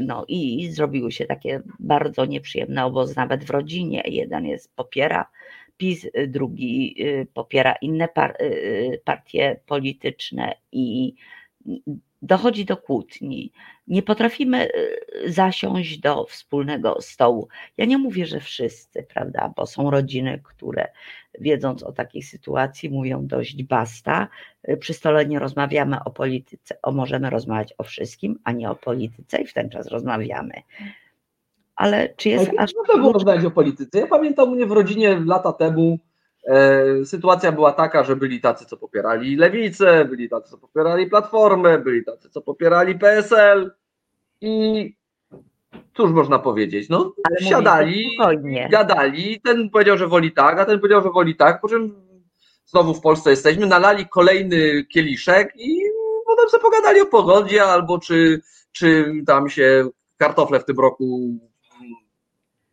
No 0.01 0.25
i 0.27 0.71
zrobiły 0.71 1.11
się 1.11 1.25
takie 1.25 1.61
bardzo 1.79 2.25
nieprzyjemne 2.25 2.85
obozy 2.85 3.13
nawet 3.17 3.43
w 3.43 3.49
rodzinie. 3.49 4.03
Jeden 4.05 4.45
jest 4.45 4.75
popiera 4.75 5.29
PiS, 5.77 6.07
drugi 6.27 6.95
y, 6.99 7.27
popiera 7.33 7.75
inne 7.81 8.07
par 8.07 8.35
y, 8.41 9.01
partie 9.05 9.59
polityczne 9.65 10.53
i 10.71 11.15
dochodzi 12.21 12.65
do 12.65 12.77
kłótni. 12.77 13.51
Nie 13.87 14.03
potrafimy 14.03 14.67
y, 14.67 15.31
zasiąść 15.31 15.97
do 15.97 16.25
wspólnego 16.25 16.97
stołu. 17.01 17.47
Ja 17.77 17.85
nie 17.85 17.97
mówię, 17.97 18.25
że 18.25 18.39
wszyscy, 18.39 19.03
prawda, 19.13 19.53
bo 19.55 19.65
są 19.65 19.91
rodziny, 19.91 20.41
które 20.43 20.87
wiedząc 21.39 21.83
o 21.83 21.91
takiej 21.91 22.21
sytuacji 22.21 22.89
mówią 22.89 23.27
dość 23.27 23.63
basta. 23.63 24.27
Przy 24.79 24.93
stole 24.93 25.25
nie 25.25 25.39
rozmawiamy 25.39 26.03
o 26.05 26.11
polityce, 26.11 26.77
o 26.81 26.91
możemy 26.91 27.29
rozmawiać 27.29 27.73
o 27.77 27.83
wszystkim, 27.83 28.39
a 28.43 28.51
nie 28.51 28.69
o 28.69 28.75
polityce 28.75 29.41
i 29.41 29.47
w 29.47 29.53
ten 29.53 29.69
czas 29.69 29.87
rozmawiamy 29.87 30.53
ale 31.75 32.09
czy 32.17 32.29
jest 32.29 32.51
aż... 32.57 32.73
Można 32.75 32.95
było 32.95 33.13
rozmawiać 33.13 33.45
o 33.45 33.51
polityce. 33.51 33.99
Ja 33.99 34.07
pamiętam 34.07 34.49
u 34.49 34.55
mnie 34.55 34.65
w 34.65 34.71
rodzinie 34.71 35.21
lata 35.25 35.53
temu 35.53 35.99
sytuacja 37.05 37.51
była 37.51 37.71
taka, 37.71 38.03
że 38.03 38.15
byli 38.15 38.41
tacy, 38.41 38.65
co 38.65 38.77
popierali 38.77 39.35
lewicę, 39.35 40.05
byli 40.05 40.29
tacy, 40.29 40.49
co 40.49 40.57
popierali 40.57 41.07
Platformę, 41.07 41.79
byli 41.79 42.05
tacy, 42.05 42.29
co 42.29 42.41
popierali 42.41 42.99
PSL 42.99 43.71
i 44.41 44.95
cóż 45.93 46.11
można 46.11 46.39
powiedzieć? 46.39 46.89
No, 46.89 47.13
Ale 47.23 47.49
siadali, 47.49 48.17
gadali, 48.71 49.41
ten 49.41 49.69
powiedział, 49.69 49.97
że 49.97 50.07
woli 50.07 50.31
tak, 50.31 50.59
a 50.59 50.65
ten 50.65 50.79
powiedział, 50.79 51.03
że 51.03 51.09
woli 51.09 51.35
tak, 51.35 51.61
po 51.61 51.69
czym 51.69 51.95
znowu 52.65 52.93
w 52.93 53.01
Polsce 53.01 53.29
jesteśmy, 53.29 53.65
nalali 53.65 54.07
kolejny 54.07 54.85
kieliszek 54.85 55.53
i 55.55 55.79
potem 56.25 56.49
sobie 56.49 56.61
pogadali 56.61 57.01
o 57.01 57.05
pogodzie, 57.05 57.63
albo 57.63 57.99
czy, 57.99 58.41
czy 58.71 59.13
tam 59.27 59.49
się 59.49 59.89
kartofle 60.17 60.59
w 60.59 60.65
tym 60.65 60.79
roku 60.79 61.19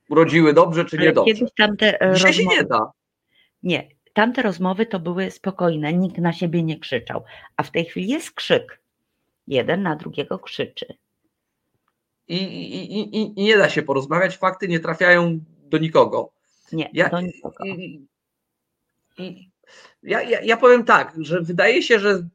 urodziły 0.08 0.52
dobrze, 0.52 0.84
czy 0.84 0.96
Ale 0.96 1.06
niedobrze. 1.06 1.34
Kiedyś 1.34 1.50
tamte 1.56 2.00
e, 2.00 2.14
Dzisiaj 2.14 2.32
się 2.32 2.42
rozmowy, 2.42 2.62
nie 2.62 2.68
da. 2.68 2.90
Nie, 3.62 3.88
tamte 4.12 4.42
rozmowy 4.42 4.86
to 4.86 5.00
były 5.00 5.30
spokojne, 5.30 5.92
nikt 5.92 6.18
na 6.18 6.32
siebie 6.32 6.62
nie 6.62 6.78
krzyczał, 6.78 7.24
a 7.56 7.62
w 7.62 7.70
tej 7.70 7.84
chwili 7.84 8.08
jest 8.08 8.30
krzyk. 8.32 8.80
Jeden 9.46 9.82
na 9.82 9.96
drugiego 9.96 10.38
krzyczy. 10.38 10.86
I, 12.28 12.36
i, 12.36 12.98
i, 13.00 13.16
i- 13.16 13.44
nie 13.44 13.56
da 13.58 13.68
się 13.68 13.82
porozmawiać, 13.82 14.36
fakty 14.36 14.68
nie 14.68 14.80
trafiają 14.80 15.40
do 15.46 15.78
nikogo. 15.78 16.32
Nie, 16.72 16.90
Ja- 16.92 17.08
do 17.08 17.20
nikogo. 17.20 17.64
Ja, 20.02 20.22
ja, 20.22 20.40
ja 20.40 20.56
powiem 20.56 20.84
tak, 20.84 21.14
że 21.18 21.40
wydaje 21.40 21.82
się, 21.82 21.98
że 21.98 22.28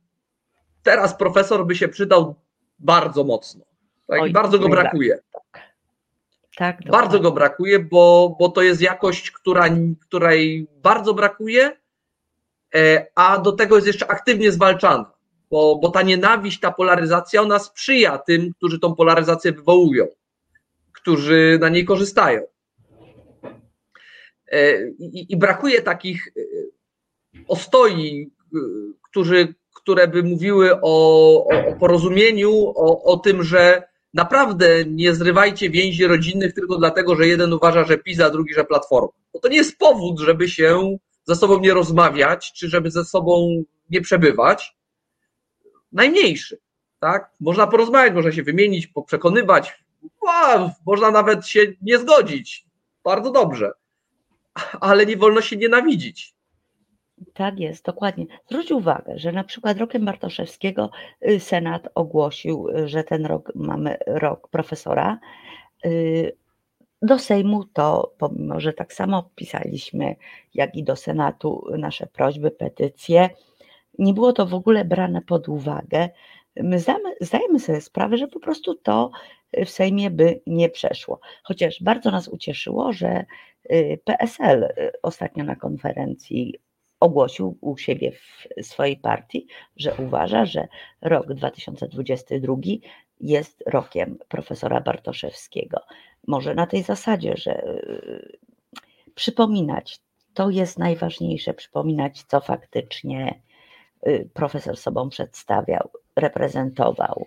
teraz 0.83 1.17
profesor 1.17 1.65
by 1.67 1.75
się 1.75 1.87
przydał 1.87 2.35
bardzo 2.79 3.23
mocno. 3.23 3.65
Tak? 4.07 4.21
Oj, 4.21 4.31
bardzo 4.31 4.59
go 4.59 4.69
brakuje. 4.69 5.19
Tak, 6.55 6.77
Bardzo 6.91 7.19
go 7.19 7.31
brakuje, 7.31 7.79
bo, 7.79 8.35
bo 8.39 8.49
to 8.49 8.61
jest 8.61 8.81
jakość, 8.81 9.31
która, 9.31 9.69
której 10.01 10.67
bardzo 10.83 11.13
brakuje, 11.13 11.77
e, 12.75 13.07
a 13.15 13.37
do 13.37 13.51
tego 13.51 13.75
jest 13.75 13.87
jeszcze 13.87 14.07
aktywnie 14.07 14.51
zwalczana. 14.51 15.11
Bo, 15.51 15.75
bo 15.75 15.89
ta 15.89 16.01
nienawiść, 16.01 16.59
ta 16.59 16.71
polaryzacja, 16.71 17.41
ona 17.41 17.59
sprzyja 17.59 18.17
tym, 18.17 18.53
którzy 18.57 18.79
tą 18.79 18.95
polaryzację 18.95 19.51
wywołują, 19.51 20.05
którzy 20.91 21.57
na 21.61 21.69
niej 21.69 21.85
korzystają. 21.85 22.41
E, 24.51 24.87
I, 24.89 25.33
i 25.33 25.37
brakuje 25.37 25.81
takich 25.81 26.27
e, 26.27 26.41
ostoi, 27.47 28.31
którzy, 29.01 29.55
które 29.73 30.07
by 30.07 30.23
mówiły 30.23 30.75
o, 30.81 31.45
o, 31.45 31.67
o 31.67 31.75
porozumieniu, 31.79 32.51
o, 32.75 33.03
o 33.03 33.17
tym, 33.17 33.43
że 33.43 33.83
naprawdę 34.15 34.85
nie 34.85 35.15
zrywajcie 35.15 35.69
więzi 35.69 36.07
rodzinnych 36.07 36.53
tylko 36.53 36.77
dlatego, 36.77 37.15
że 37.15 37.27
jeden 37.27 37.53
uważa, 37.53 37.83
że 37.83 37.97
PiS, 37.97 38.19
a 38.19 38.29
drugi, 38.29 38.53
że 38.53 38.63
Platforma. 38.63 39.09
Bo 39.33 39.39
to 39.39 39.47
nie 39.47 39.57
jest 39.57 39.77
powód, 39.77 40.19
żeby 40.19 40.49
się 40.49 40.97
ze 41.23 41.35
sobą 41.35 41.59
nie 41.59 41.73
rozmawiać, 41.73 42.53
czy 42.53 42.69
żeby 42.69 42.91
ze 42.91 43.05
sobą 43.05 43.63
nie 43.89 44.01
przebywać. 44.01 44.75
Najmniejszy, 45.91 46.57
tak? 46.99 47.31
Można 47.39 47.67
porozmawiać, 47.67 48.13
można 48.13 48.31
się 48.31 48.43
wymienić, 48.43 48.89
przekonywać, 49.05 49.83
wow, 50.21 50.69
można 50.85 51.11
nawet 51.11 51.47
się 51.47 51.73
nie 51.81 51.97
zgodzić. 51.97 52.65
Bardzo 53.03 53.31
dobrze. 53.31 53.71
Ale 54.81 55.05
nie 55.05 55.17
wolno 55.17 55.41
się 55.41 55.57
nienawidzić. 55.57 56.34
Tak 57.33 57.59
jest, 57.59 57.85
dokładnie. 57.85 58.25
Zwróć 58.49 58.71
uwagę, 58.71 59.19
że 59.19 59.31
na 59.31 59.43
przykład 59.43 59.77
rokiem 59.77 60.05
Bartoszewskiego 60.05 60.89
y, 61.29 61.39
Senat 61.39 61.87
ogłosił, 61.95 62.69
y, 62.69 62.87
że 62.87 63.03
ten 63.03 63.25
rok 63.25 63.51
mamy 63.55 63.97
rok 64.07 64.47
profesora. 64.47 65.19
Y, 65.85 66.35
Do 67.01 67.19
Sejmu 67.19 67.63
to, 67.65 68.13
pomimo 68.17 68.59
że 68.59 68.73
tak 68.73 68.93
samo 68.93 69.29
pisaliśmy, 69.35 70.15
jak 70.53 70.75
i 70.75 70.83
do 70.83 70.95
Senatu 70.95 71.67
nasze 71.77 72.07
prośby, 72.07 72.51
petycje, 72.51 73.29
nie 73.99 74.13
było 74.13 74.33
to 74.33 74.45
w 74.45 74.53
ogóle 74.53 74.85
brane 74.85 75.21
pod 75.21 75.49
uwagę. 75.49 76.09
My 76.55 76.79
zdamy, 76.79 77.15
zdajemy 77.21 77.59
sobie 77.59 77.81
sprawę, 77.81 78.17
że 78.17 78.27
po 78.27 78.39
prostu 78.39 78.75
to 78.75 79.11
w 79.65 79.69
Sejmie 79.69 80.09
by 80.11 80.41
nie 80.47 80.69
przeszło. 80.69 81.19
Chociaż 81.43 81.83
bardzo 81.83 82.11
nas 82.11 82.27
ucieszyło, 82.27 82.93
że 82.93 83.25
PSL 84.03 84.67
ostatnio 85.01 85.43
na 85.43 85.55
konferencji 85.55 86.59
ogłosił 87.05 87.57
u 87.61 87.77
siebie 87.77 88.11
w 88.11 88.65
swojej 88.65 88.97
partii, 88.97 89.47
że 89.77 89.95
uważa, 89.95 90.45
że 90.45 90.67
rok 91.01 91.33
2022 91.33 92.55
jest 93.21 93.63
rokiem 93.67 94.17
profesora 94.27 94.81
Bartoszewskiego. 94.81 95.77
Może 96.27 96.55
na 96.55 96.67
tej 96.67 96.83
zasadzie, 96.83 97.33
że 97.37 97.63
y, 97.63 98.37
przypominać, 99.15 99.99
to 100.33 100.49
jest 100.49 100.79
najważniejsze, 100.79 101.53
przypominać, 101.53 102.23
co 102.27 102.39
faktycznie 102.39 103.41
y, 104.07 104.29
profesor 104.33 104.77
sobą 104.77 105.09
przedstawiał, 105.09 105.89
reprezentował. 106.15 107.25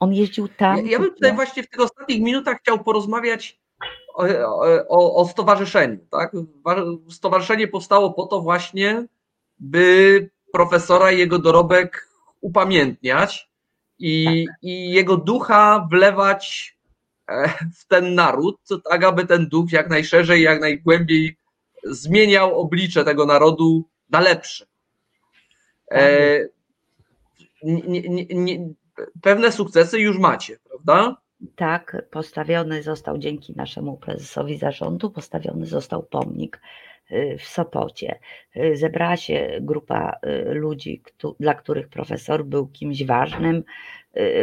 On 0.00 0.14
jeździł 0.14 0.48
tam. 0.48 0.76
Ja, 0.76 0.92
ja 0.92 0.98
bym 0.98 1.14
tutaj 1.14 1.34
właśnie 1.34 1.62
w 1.62 1.68
tych 1.68 1.80
ostatnich 1.80 2.20
minutach 2.20 2.58
chciał 2.58 2.84
porozmawiać 2.84 3.59
o, 4.14 4.24
o, 4.88 5.14
o 5.14 5.28
stowarzyszeniu. 5.28 5.98
Tak? 6.10 6.32
Stowarzyszenie 7.10 7.68
powstało 7.68 8.12
po 8.12 8.26
to 8.26 8.40
właśnie, 8.40 9.06
by 9.58 10.30
profesora 10.52 11.12
i 11.12 11.18
jego 11.18 11.38
dorobek 11.38 12.08
upamiętniać 12.40 13.50
i, 13.98 14.44
Tak. 14.46 14.56
i 14.62 14.90
jego 14.90 15.16
ducha 15.16 15.88
wlewać 15.90 16.76
e, 17.28 17.48
w 17.78 17.86
ten 17.88 18.14
naród, 18.14 18.56
tak 18.90 19.04
aby 19.04 19.26
ten 19.26 19.48
duch 19.48 19.72
jak 19.72 19.90
najszerzej, 19.90 20.42
jak 20.42 20.60
najgłębiej 20.60 21.36
zmieniał 21.84 22.60
oblicze 22.60 23.04
tego 23.04 23.26
narodu 23.26 23.84
na 24.10 24.20
lepsze. 24.20 24.66
E, 25.90 26.38
nie, 27.62 28.00
nie, 28.00 28.26
nie, 28.30 28.74
pewne 29.22 29.52
sukcesy 29.52 30.00
już 30.00 30.18
macie, 30.18 30.58
prawda? 30.68 31.16
Tak, 31.56 32.02
postawiony 32.10 32.82
został 32.82 33.18
dzięki 33.18 33.52
naszemu 33.56 33.96
prezesowi 33.96 34.58
zarządu, 34.58 35.10
postawiony 35.10 35.66
został 35.66 36.02
pomnik 36.02 36.60
y, 37.12 37.36
w 37.38 37.44
Sopocie. 37.44 38.18
Y, 38.56 38.76
Zebrała 38.76 39.16
się 39.16 39.58
grupa 39.60 40.18
y, 40.26 40.54
ludzi, 40.54 41.02
dla 41.40 41.54
których 41.54 41.88
profesor 41.88 42.44
był 42.44 42.66
kimś 42.68 43.04
ważnym, 43.04 43.64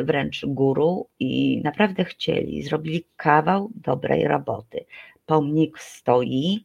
wręcz 0.03 0.45
guru 0.45 1.09
i 1.19 1.61
naprawdę 1.63 2.05
chcieli, 2.05 2.63
zrobili 2.63 3.05
kawał 3.15 3.71
dobrej 3.75 4.27
roboty. 4.27 4.85
Pomnik 5.25 5.79
stoi 5.79 6.63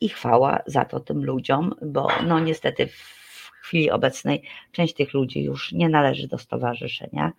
i 0.00 0.08
chwała 0.08 0.62
za 0.66 0.84
to 0.84 1.00
tym 1.00 1.24
ludziom, 1.24 1.74
bo 1.82 2.08
no 2.26 2.40
niestety 2.40 2.86
w 2.86 3.50
chwili 3.62 3.90
obecnej 3.90 4.42
część 4.72 4.94
tych 4.94 5.14
ludzi 5.14 5.42
już 5.42 5.72
nie 5.72 5.88
należy 5.88 6.28
do 6.28 6.38
stowarzyszenia 6.38 7.32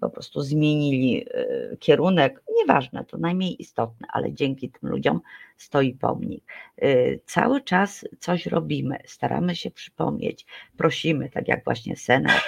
po 0.00 0.10
prostu 0.10 0.40
zmienili 0.40 1.26
y, 1.72 1.76
kierunek, 1.80 2.42
nieważne, 2.56 3.04
to 3.04 3.18
najmniej 3.18 3.62
istotne, 3.62 4.06
ale 4.12 4.32
dzięki 4.32 4.70
tym 4.70 4.90
ludziom 4.90 5.20
stoi 5.56 5.94
pomnik. 5.94 6.44
Y, 6.82 7.20
Cały 7.26 7.60
czas 7.60 8.04
coś 8.18 8.46
robimy, 8.46 8.98
staramy 9.06 9.56
się 9.56 9.70
przypomnieć, 9.70 10.46
prosimy, 10.76 11.30
tak 11.30 11.48
jak 11.48 11.64
właśnie 11.64 11.96
Senat, 11.96 12.42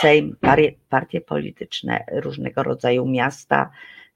Sejm, 0.00 0.36
partie 0.88 1.20
polityczne 1.20 2.04
różnego 2.12 2.62
rodzaju 2.62 3.06
miasta, 3.06 3.70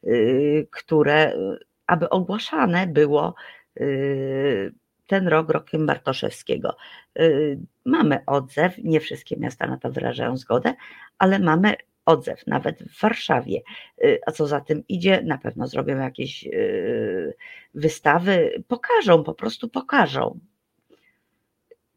y, 0.05 0.67
które, 0.71 1.33
y, 1.35 1.59
aby 1.87 2.11
ogłaszane 2.11 2.87
było 2.87 3.35
y, 3.81 4.73
ten 5.07 5.29
rok 5.29 5.51
rokiem 5.51 5.87
Bartoszewskiego. 5.87 6.77
Y, 7.19 7.59
Mamy 7.85 8.19
odzew, 8.27 8.79
nie 8.79 9.01
wszystkie 9.01 9.37
miasta 9.37 9.67
na 9.67 9.79
to 9.79 9.91
wyrażają 9.91 10.37
zgodę, 10.37 10.75
ale 11.19 11.39
mamy 11.39 11.75
odzew, 12.09 12.47
nawet 12.47 12.83
w 12.83 13.01
Warszawie. 13.01 13.63
Y, 14.05 14.21
A 14.27 14.33
co 14.33 14.47
za 14.47 14.61
tym 14.61 14.83
idzie, 14.89 15.23
na 15.23 15.39
pewno 15.39 15.67
zrobią 15.67 15.99
jakieś 15.99 16.47
y, 16.47 17.35
wystawy, 17.75 18.65
pokażą, 18.69 19.25
po 19.25 19.35
prostu 19.35 19.69
pokażą. 19.69 20.39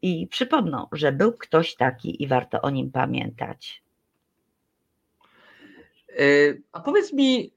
I 0.02 0.26
przypomną, 0.26 0.86
że 0.92 1.12
był 1.12 1.32
ktoś 1.32 1.74
taki 1.74 2.22
i 2.22 2.26
warto 2.26 2.60
o 2.60 2.70
nim 2.70 2.90
pamiętać. 2.90 3.82
E, 6.08 6.24
A 6.72 6.80
powiedz 6.80 7.12
mi, 7.12 7.52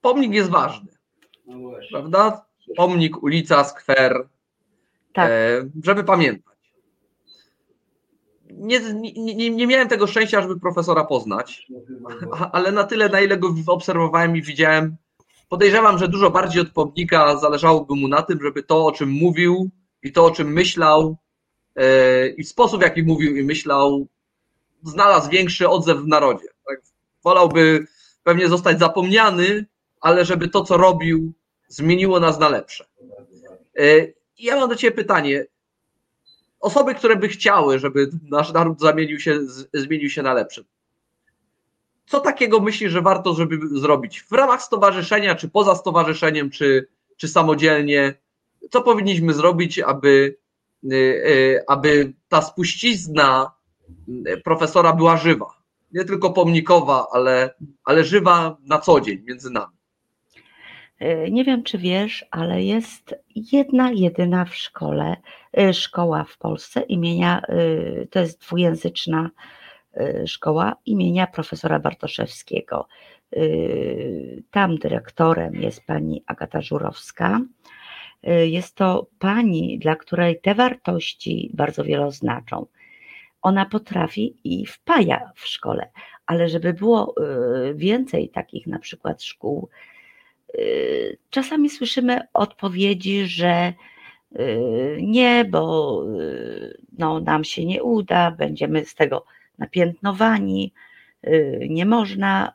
pomnik 0.00 0.32
jest 0.32 0.50
ważny, 0.50 0.92
prawda? 1.90 2.46
Pomnik, 2.76 3.22
ulica, 3.22 3.64
skwer, 3.64 4.28
Tak, 5.12 5.30
e, 5.30 5.70
żeby 5.84 6.04
pamiętać. 6.04 6.49
Nie, 8.60 8.80
nie, 8.94 9.50
nie- 9.50 9.66
miałem 9.66 9.88
tego 9.88 10.06
szczęścia, 10.06 10.42
żeby 10.42 10.60
profesora 10.60 11.04
poznać, 11.04 11.66
ale 12.52 12.72
na 12.72 12.84
tyle, 12.84 13.08
na 13.08 13.20
ile 13.20 13.36
go 13.38 13.54
obserwowałem 13.66 14.36
i 14.36 14.42
widziałem, 14.42 14.96
podejrzewam, 15.48 15.98
że 15.98 16.08
dużo 16.08 16.30
bardziej 16.30 16.62
od 16.62 16.70
pomnika 16.70 17.36
zależałoby 17.36 17.94
mu 17.96 18.08
na 18.08 18.22
tym, 18.22 18.38
żeby 18.42 18.62
to, 18.62 18.86
o 18.86 18.92
czym 18.92 19.10
mówił 19.10 19.70
i 20.02 20.12
to, 20.12 20.24
o 20.24 20.30
czym 20.30 20.52
myślał 20.52 21.16
e, 21.76 22.28
i 22.28 22.44
sposób, 22.44 22.80
w 22.80 22.82
jaki 22.82 23.02
mówił 23.02 23.36
i 23.36 23.42
myślał, 23.42 24.06
znalazł 24.82 25.30
większy 25.30 25.68
odzew 25.68 25.98
w 25.98 26.06
narodzie. 26.06 26.46
Tak? 26.68 26.80
Wolałby 27.24 27.86
pewnie 28.24 28.48
zostać 28.48 28.78
zapomniany, 28.78 29.66
ale 30.00 30.24
żeby 30.24 30.48
to, 30.48 30.64
co 30.64 30.76
robił, 30.76 31.32
zmieniło 31.68 32.20
nas 32.20 32.38
na 32.38 32.48
lepsze. 32.48 32.84
E, 33.78 33.82
Ja 34.38 34.56
mam 34.56 34.68
do 34.68 34.76
Ciebie 34.76 34.96
pytanie. 34.96 35.46
Osoby, 36.60 36.94
które 36.94 37.16
by 37.16 37.28
chciały, 37.28 37.78
żeby 37.78 38.10
nasz 38.30 38.52
naród 38.52 38.80
zamienił 38.80 39.20
się, 39.20 39.38
zmienił 39.74 40.10
się 40.10 40.22
na 40.22 40.34
lepszy. 40.34 40.64
co 42.06 42.20
takiego 42.20 42.60
myślisz, 42.60 42.92
że 42.92 43.02
warto, 43.02 43.34
żeby 43.34 43.78
zrobić 43.78 44.22
w 44.22 44.32
ramach 44.32 44.62
stowarzyszenia, 44.62 45.34
czy 45.34 45.48
poza 45.48 45.74
stowarzyszeniem, 45.74 46.50
czy, 46.50 46.88
czy 47.16 47.28
samodzielnie? 47.28 48.14
Co 48.70 48.82
powinniśmy 48.82 49.34
zrobić, 49.34 49.78
aby, 49.78 50.36
y, 50.84 50.94
y, 50.94 51.64
aby 51.68 52.12
ta 52.28 52.42
spuścizna 52.42 53.52
profesora 54.44 54.92
była 54.92 55.16
żywa? 55.16 55.46
Nie 55.92 56.04
tylko 56.04 56.30
pomnikowa, 56.30 57.06
ale, 57.12 57.54
ale 57.84 58.04
żywa 58.04 58.56
na 58.62 58.78
co 58.78 59.00
dzień 59.00 59.22
między 59.26 59.50
nami. 59.50 59.79
E, 61.00 61.30
nie 61.30 61.44
wiem, 61.44 61.62
czy 61.62 61.78
wiesz, 61.78 62.24
ale 62.30 62.62
jest 62.62 63.14
jedna, 63.52 63.90
jedyna 63.92 64.44
w 64.44 64.54
szkole, 64.54 65.16
e, 65.58 65.74
szkoła 65.74 66.24
w 66.24 66.38
Polsce 66.38 66.80
imienia, 66.80 67.40
e, 67.40 68.06
to 68.06 68.20
jest 68.20 68.40
dwujęzyczna 68.40 69.30
szkoła 70.26 70.76
imienia 70.86 71.26
profesora 71.26 71.78
Bartoszewskiego. 71.78 72.88
Tam 74.50 74.78
dyrektorem 74.78 75.54
jest 75.54 75.86
pani 75.86 76.24
Agata 76.26 76.60
Żurowska. 76.60 77.40
Jest 78.42 78.74
to 78.74 79.06
pani, 79.18 79.78
dla 79.78 79.96
której 79.96 80.40
te 80.40 80.54
wartości 80.54 81.50
bardzo 81.54 81.84
wiele 81.84 82.12
znaczą. 82.12 82.66
Ona 83.42 83.66
potrafi 83.66 84.36
i 84.44 84.66
wpaja 84.66 85.32
w 85.34 85.46
szkole, 85.46 85.90
ale 86.26 86.48
żeby 86.48 86.72
było 86.72 87.14
więcej 87.74 88.28
takich 88.28 88.66
na 88.66 88.78
przykład 88.78 89.22
szkół, 89.22 89.68
czasami 91.30 91.70
słyszymy 91.70 92.20
odpowiedzi, 92.34 93.26
że 93.26 93.72
y, 94.40 94.98
nie, 95.02 95.44
bo 95.44 96.04
y, 96.20 96.80
no, 96.98 97.20
nam 97.20 97.44
się 97.44 97.66
nie 97.66 97.82
uda, 97.82 98.30
będziemy 98.30 98.84
z 98.84 98.94
tego 98.94 99.24
napiętnowani, 99.58 100.72
nie 101.68 101.86
można. 101.86 102.52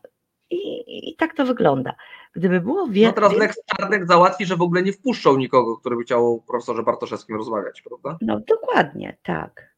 I, 0.50 1.10
i 1.10 1.16
tak 1.16 1.36
to 1.36 1.46
wygląda. 1.46 1.96
Gdyby 2.34 2.62
było 2.62 2.88
więcej. 2.88 3.06
No 3.06 3.14
teraz 3.14 3.34
Lex 3.34 3.60
Czarnek 3.66 4.08
załatwi, 4.08 4.46
że 4.46 4.56
w 4.56 4.62
ogóle 4.62 4.84
nie 4.84 4.94
wpuszczą 4.94 5.38
nikogo, 5.38 5.78
który 5.78 5.96
by 5.96 6.04
chciał 6.04 6.34
o 6.34 6.40
profesorze 6.40 6.84
Bartoszewskim 6.84 7.36
rozmawiać, 7.36 7.82
prawda? 7.82 8.18
No 8.22 8.40
dokładnie, 8.40 9.18
tak 9.24 9.76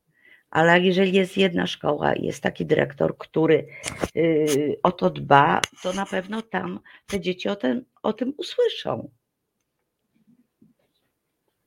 ale 0.49 0.79
jeżeli 0.79 1.13
jest 1.13 1.37
jedna 1.37 1.67
szkoła 1.67 2.13
jest 2.15 2.43
taki 2.43 2.65
dyrektor, 2.65 3.17
który 3.17 3.67
y, 4.15 4.79
o 4.83 4.91
to 4.91 5.09
dba, 5.09 5.61
to 5.83 5.93
na 5.93 6.05
pewno 6.05 6.41
tam 6.41 6.79
te 7.07 7.19
dzieci 7.19 7.49
o, 7.49 7.55
ten, 7.55 7.85
o 8.07 8.13
tym 8.13 8.33
usłyszą. 8.37 9.11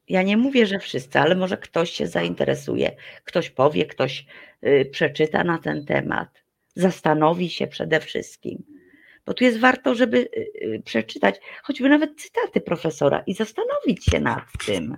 Ja 0.09 0.23
nie 0.23 0.37
mówię, 0.37 0.67
że 0.67 0.79
wszyscy, 0.79 1.19
ale 1.19 1.35
może 1.35 1.57
ktoś 1.57 1.91
się 1.91 2.07
zainteresuje, 2.07 2.97
ktoś 3.25 3.51
powie, 3.51 3.87
ktoś 3.87 4.27
y, 4.65 4.89
przeczyta 4.93 5.45
na 5.45 5.59
ten 5.59 5.87
temat, 5.87 6.43
zastanowi 6.75 7.51
się 7.51 7.67
przede 7.67 8.01
wszystkim. 8.01 8.65
Bo 9.27 9.35
tu 9.35 9.45
jest 9.45 9.59
warto, 9.59 9.95
żeby 9.95 10.19
y, 10.19 10.83
przeczytać 10.85 11.41
choćby 11.63 11.89
nawet 11.89 12.21
cytaty 12.23 12.61
profesora 12.61 13.23
i 13.27 13.35
zastanowić 13.35 14.05
się 14.05 14.21
nad 14.21 14.45
tym. 14.67 14.97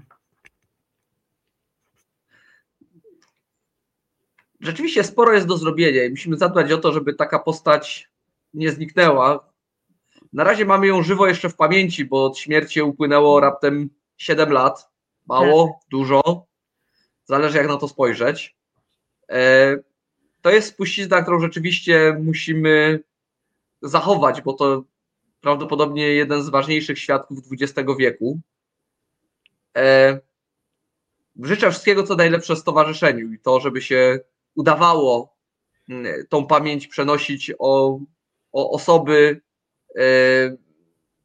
rzeczywiście 4.60 5.04
sporo 5.04 5.32
jest 5.32 5.46
do 5.46 5.56
zrobienia 5.56 6.04
i 6.04 6.10
musimy 6.10 6.36
zadbać 6.36 6.72
o 6.72 6.78
to, 6.78 6.92
żeby 6.92 7.14
taka 7.14 7.38
postać 7.38 8.10
nie 8.54 8.70
zniknęła. 8.70 9.51
Na 10.32 10.44
razie 10.44 10.64
mamy 10.64 10.86
ją 10.86 11.02
żywo 11.02 11.26
jeszcze 11.26 11.48
w 11.48 11.56
pamięci, 11.56 12.04
bo 12.04 12.24
od 12.24 12.38
śmierci 12.38 12.82
upłynęło 12.82 13.40
raptem 13.40 13.90
7 14.16 14.52
lat. 14.52 14.88
Mało, 15.26 15.66
tak. 15.66 15.88
dużo. 15.90 16.46
Zależy 17.24 17.58
jak 17.58 17.68
na 17.68 17.76
to 17.76 17.88
spojrzeć. 17.88 18.56
E, 19.30 19.76
to 20.42 20.50
jest 20.50 20.68
spuścizna, 20.68 21.22
którą 21.22 21.40
rzeczywiście 21.40 22.16
musimy 22.22 23.00
zachować, 23.82 24.42
bo 24.42 24.52
to 24.52 24.84
prawdopodobnie 25.40 26.08
jeden 26.08 26.42
z 26.42 26.48
ważniejszych 26.48 26.98
świadków 26.98 27.38
XX 27.52 27.88
wieku. 27.98 28.40
E, 29.76 30.20
życzę 31.42 31.70
wszystkiego, 31.70 32.02
co 32.02 32.16
najlepsze 32.16 32.56
stowarzyszeniu 32.56 33.32
i 33.32 33.38
to, 33.38 33.60
żeby 33.60 33.82
się 33.82 34.20
udawało 34.54 35.36
mm, 35.88 36.26
tą 36.28 36.46
pamięć 36.46 36.86
przenosić 36.86 37.52
o, 37.58 37.98
o 38.52 38.70
osoby, 38.70 39.40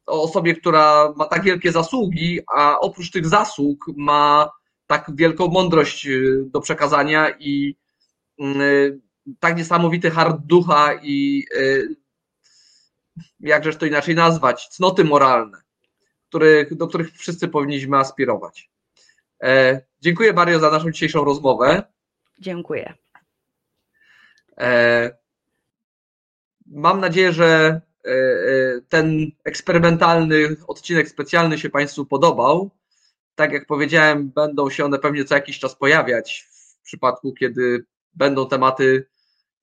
o 0.06 0.22
osobie, 0.22 0.54
która 0.54 1.12
ma 1.16 1.24
tak 1.24 1.42
wielkie 1.42 1.72
zasługi, 1.72 2.40
a 2.54 2.80
oprócz 2.80 3.10
tych 3.10 3.26
zasług 3.26 3.84
ma 3.96 4.50
tak 4.86 5.10
wielką 5.14 5.48
mądrość 5.48 6.06
e, 6.06 6.10
do 6.44 6.60
przekazania 6.60 7.30
i 7.38 7.76
e, 8.40 8.44
tak 9.40 9.56
niesamowity 9.56 10.10
hard 10.10 10.36
ducha 10.46 10.94
i 11.02 11.44
jakżeż 13.40 13.76
to 13.76 13.86
inaczej 13.86 14.14
nazwać, 14.14 14.68
cnoty 14.68 15.04
moralne, 15.04 15.58
których, 16.28 16.74
do 16.76 16.86
których 16.86 17.12
wszyscy 17.12 17.48
powinniśmy 17.48 17.96
aspirować. 17.96 18.70
Dziękuję 20.00 20.32
Mario 20.32 20.58
za 20.58 20.70
naszą 20.70 20.90
dzisiejszą 20.90 21.24
rozmowę. 21.24 21.82
Dziękuję. 22.40 22.94
E, 24.58 25.10
mam 26.66 27.00
nadzieję, 27.00 27.32
że 27.32 27.46
e, 27.46 27.80
e, 27.80 27.80
ten 28.88 29.30
eksperymentalny 29.44 30.56
odcinek 30.66 31.08
specjalny 31.08 31.58
się 31.58 31.70
Państwu 31.70 32.06
podobał. 32.06 32.70
Tak 33.34 33.52
jak 33.52 33.66
powiedziałem, 33.66 34.30
będą 34.30 34.70
się 34.70 34.84
one 34.84 34.98
pewnie 34.98 35.24
co 35.24 35.34
jakiś 35.34 35.58
czas 35.58 35.74
pojawiać 35.74 36.48
w 36.50 36.82
przypadku, 36.82 37.32
kiedy 37.32 37.84
będą 38.14 38.48
tematy, 38.48 39.06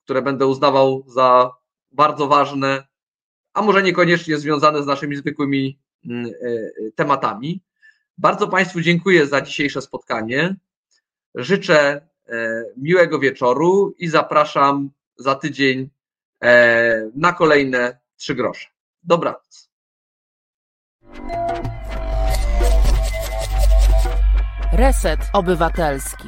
które 0.03 0.21
będę 0.21 0.47
uznawał 0.47 1.03
za 1.07 1.51
bardzo 1.91 2.27
ważne, 2.27 2.87
a 3.53 3.61
może 3.61 3.83
niekoniecznie 3.83 4.37
związane 4.37 4.83
z 4.83 4.85
naszymi 4.85 5.15
zwykłymi 5.15 5.79
mm, 6.05 6.31
tematami. 6.95 7.63
Bardzo 8.17 8.47
Państwu 8.47 8.81
dziękuję 8.81 9.27
za 9.27 9.41
dzisiejsze 9.41 9.81
spotkanie. 9.81 10.55
Życzę 11.35 12.01
E, 12.29 12.65
miłego 12.77 13.19
wieczoru 13.19 13.95
i 13.97 14.07
zapraszam 14.07 14.89
za 15.17 15.35
tydzień 15.35 15.89
e, 16.43 17.11
na 17.15 17.33
kolejne 17.33 17.99
trzy 18.17 18.35
grosze. 18.35 18.67
Dobranoc. 19.03 19.69
Reset 24.73 25.19
Obywatelski. 25.33 26.27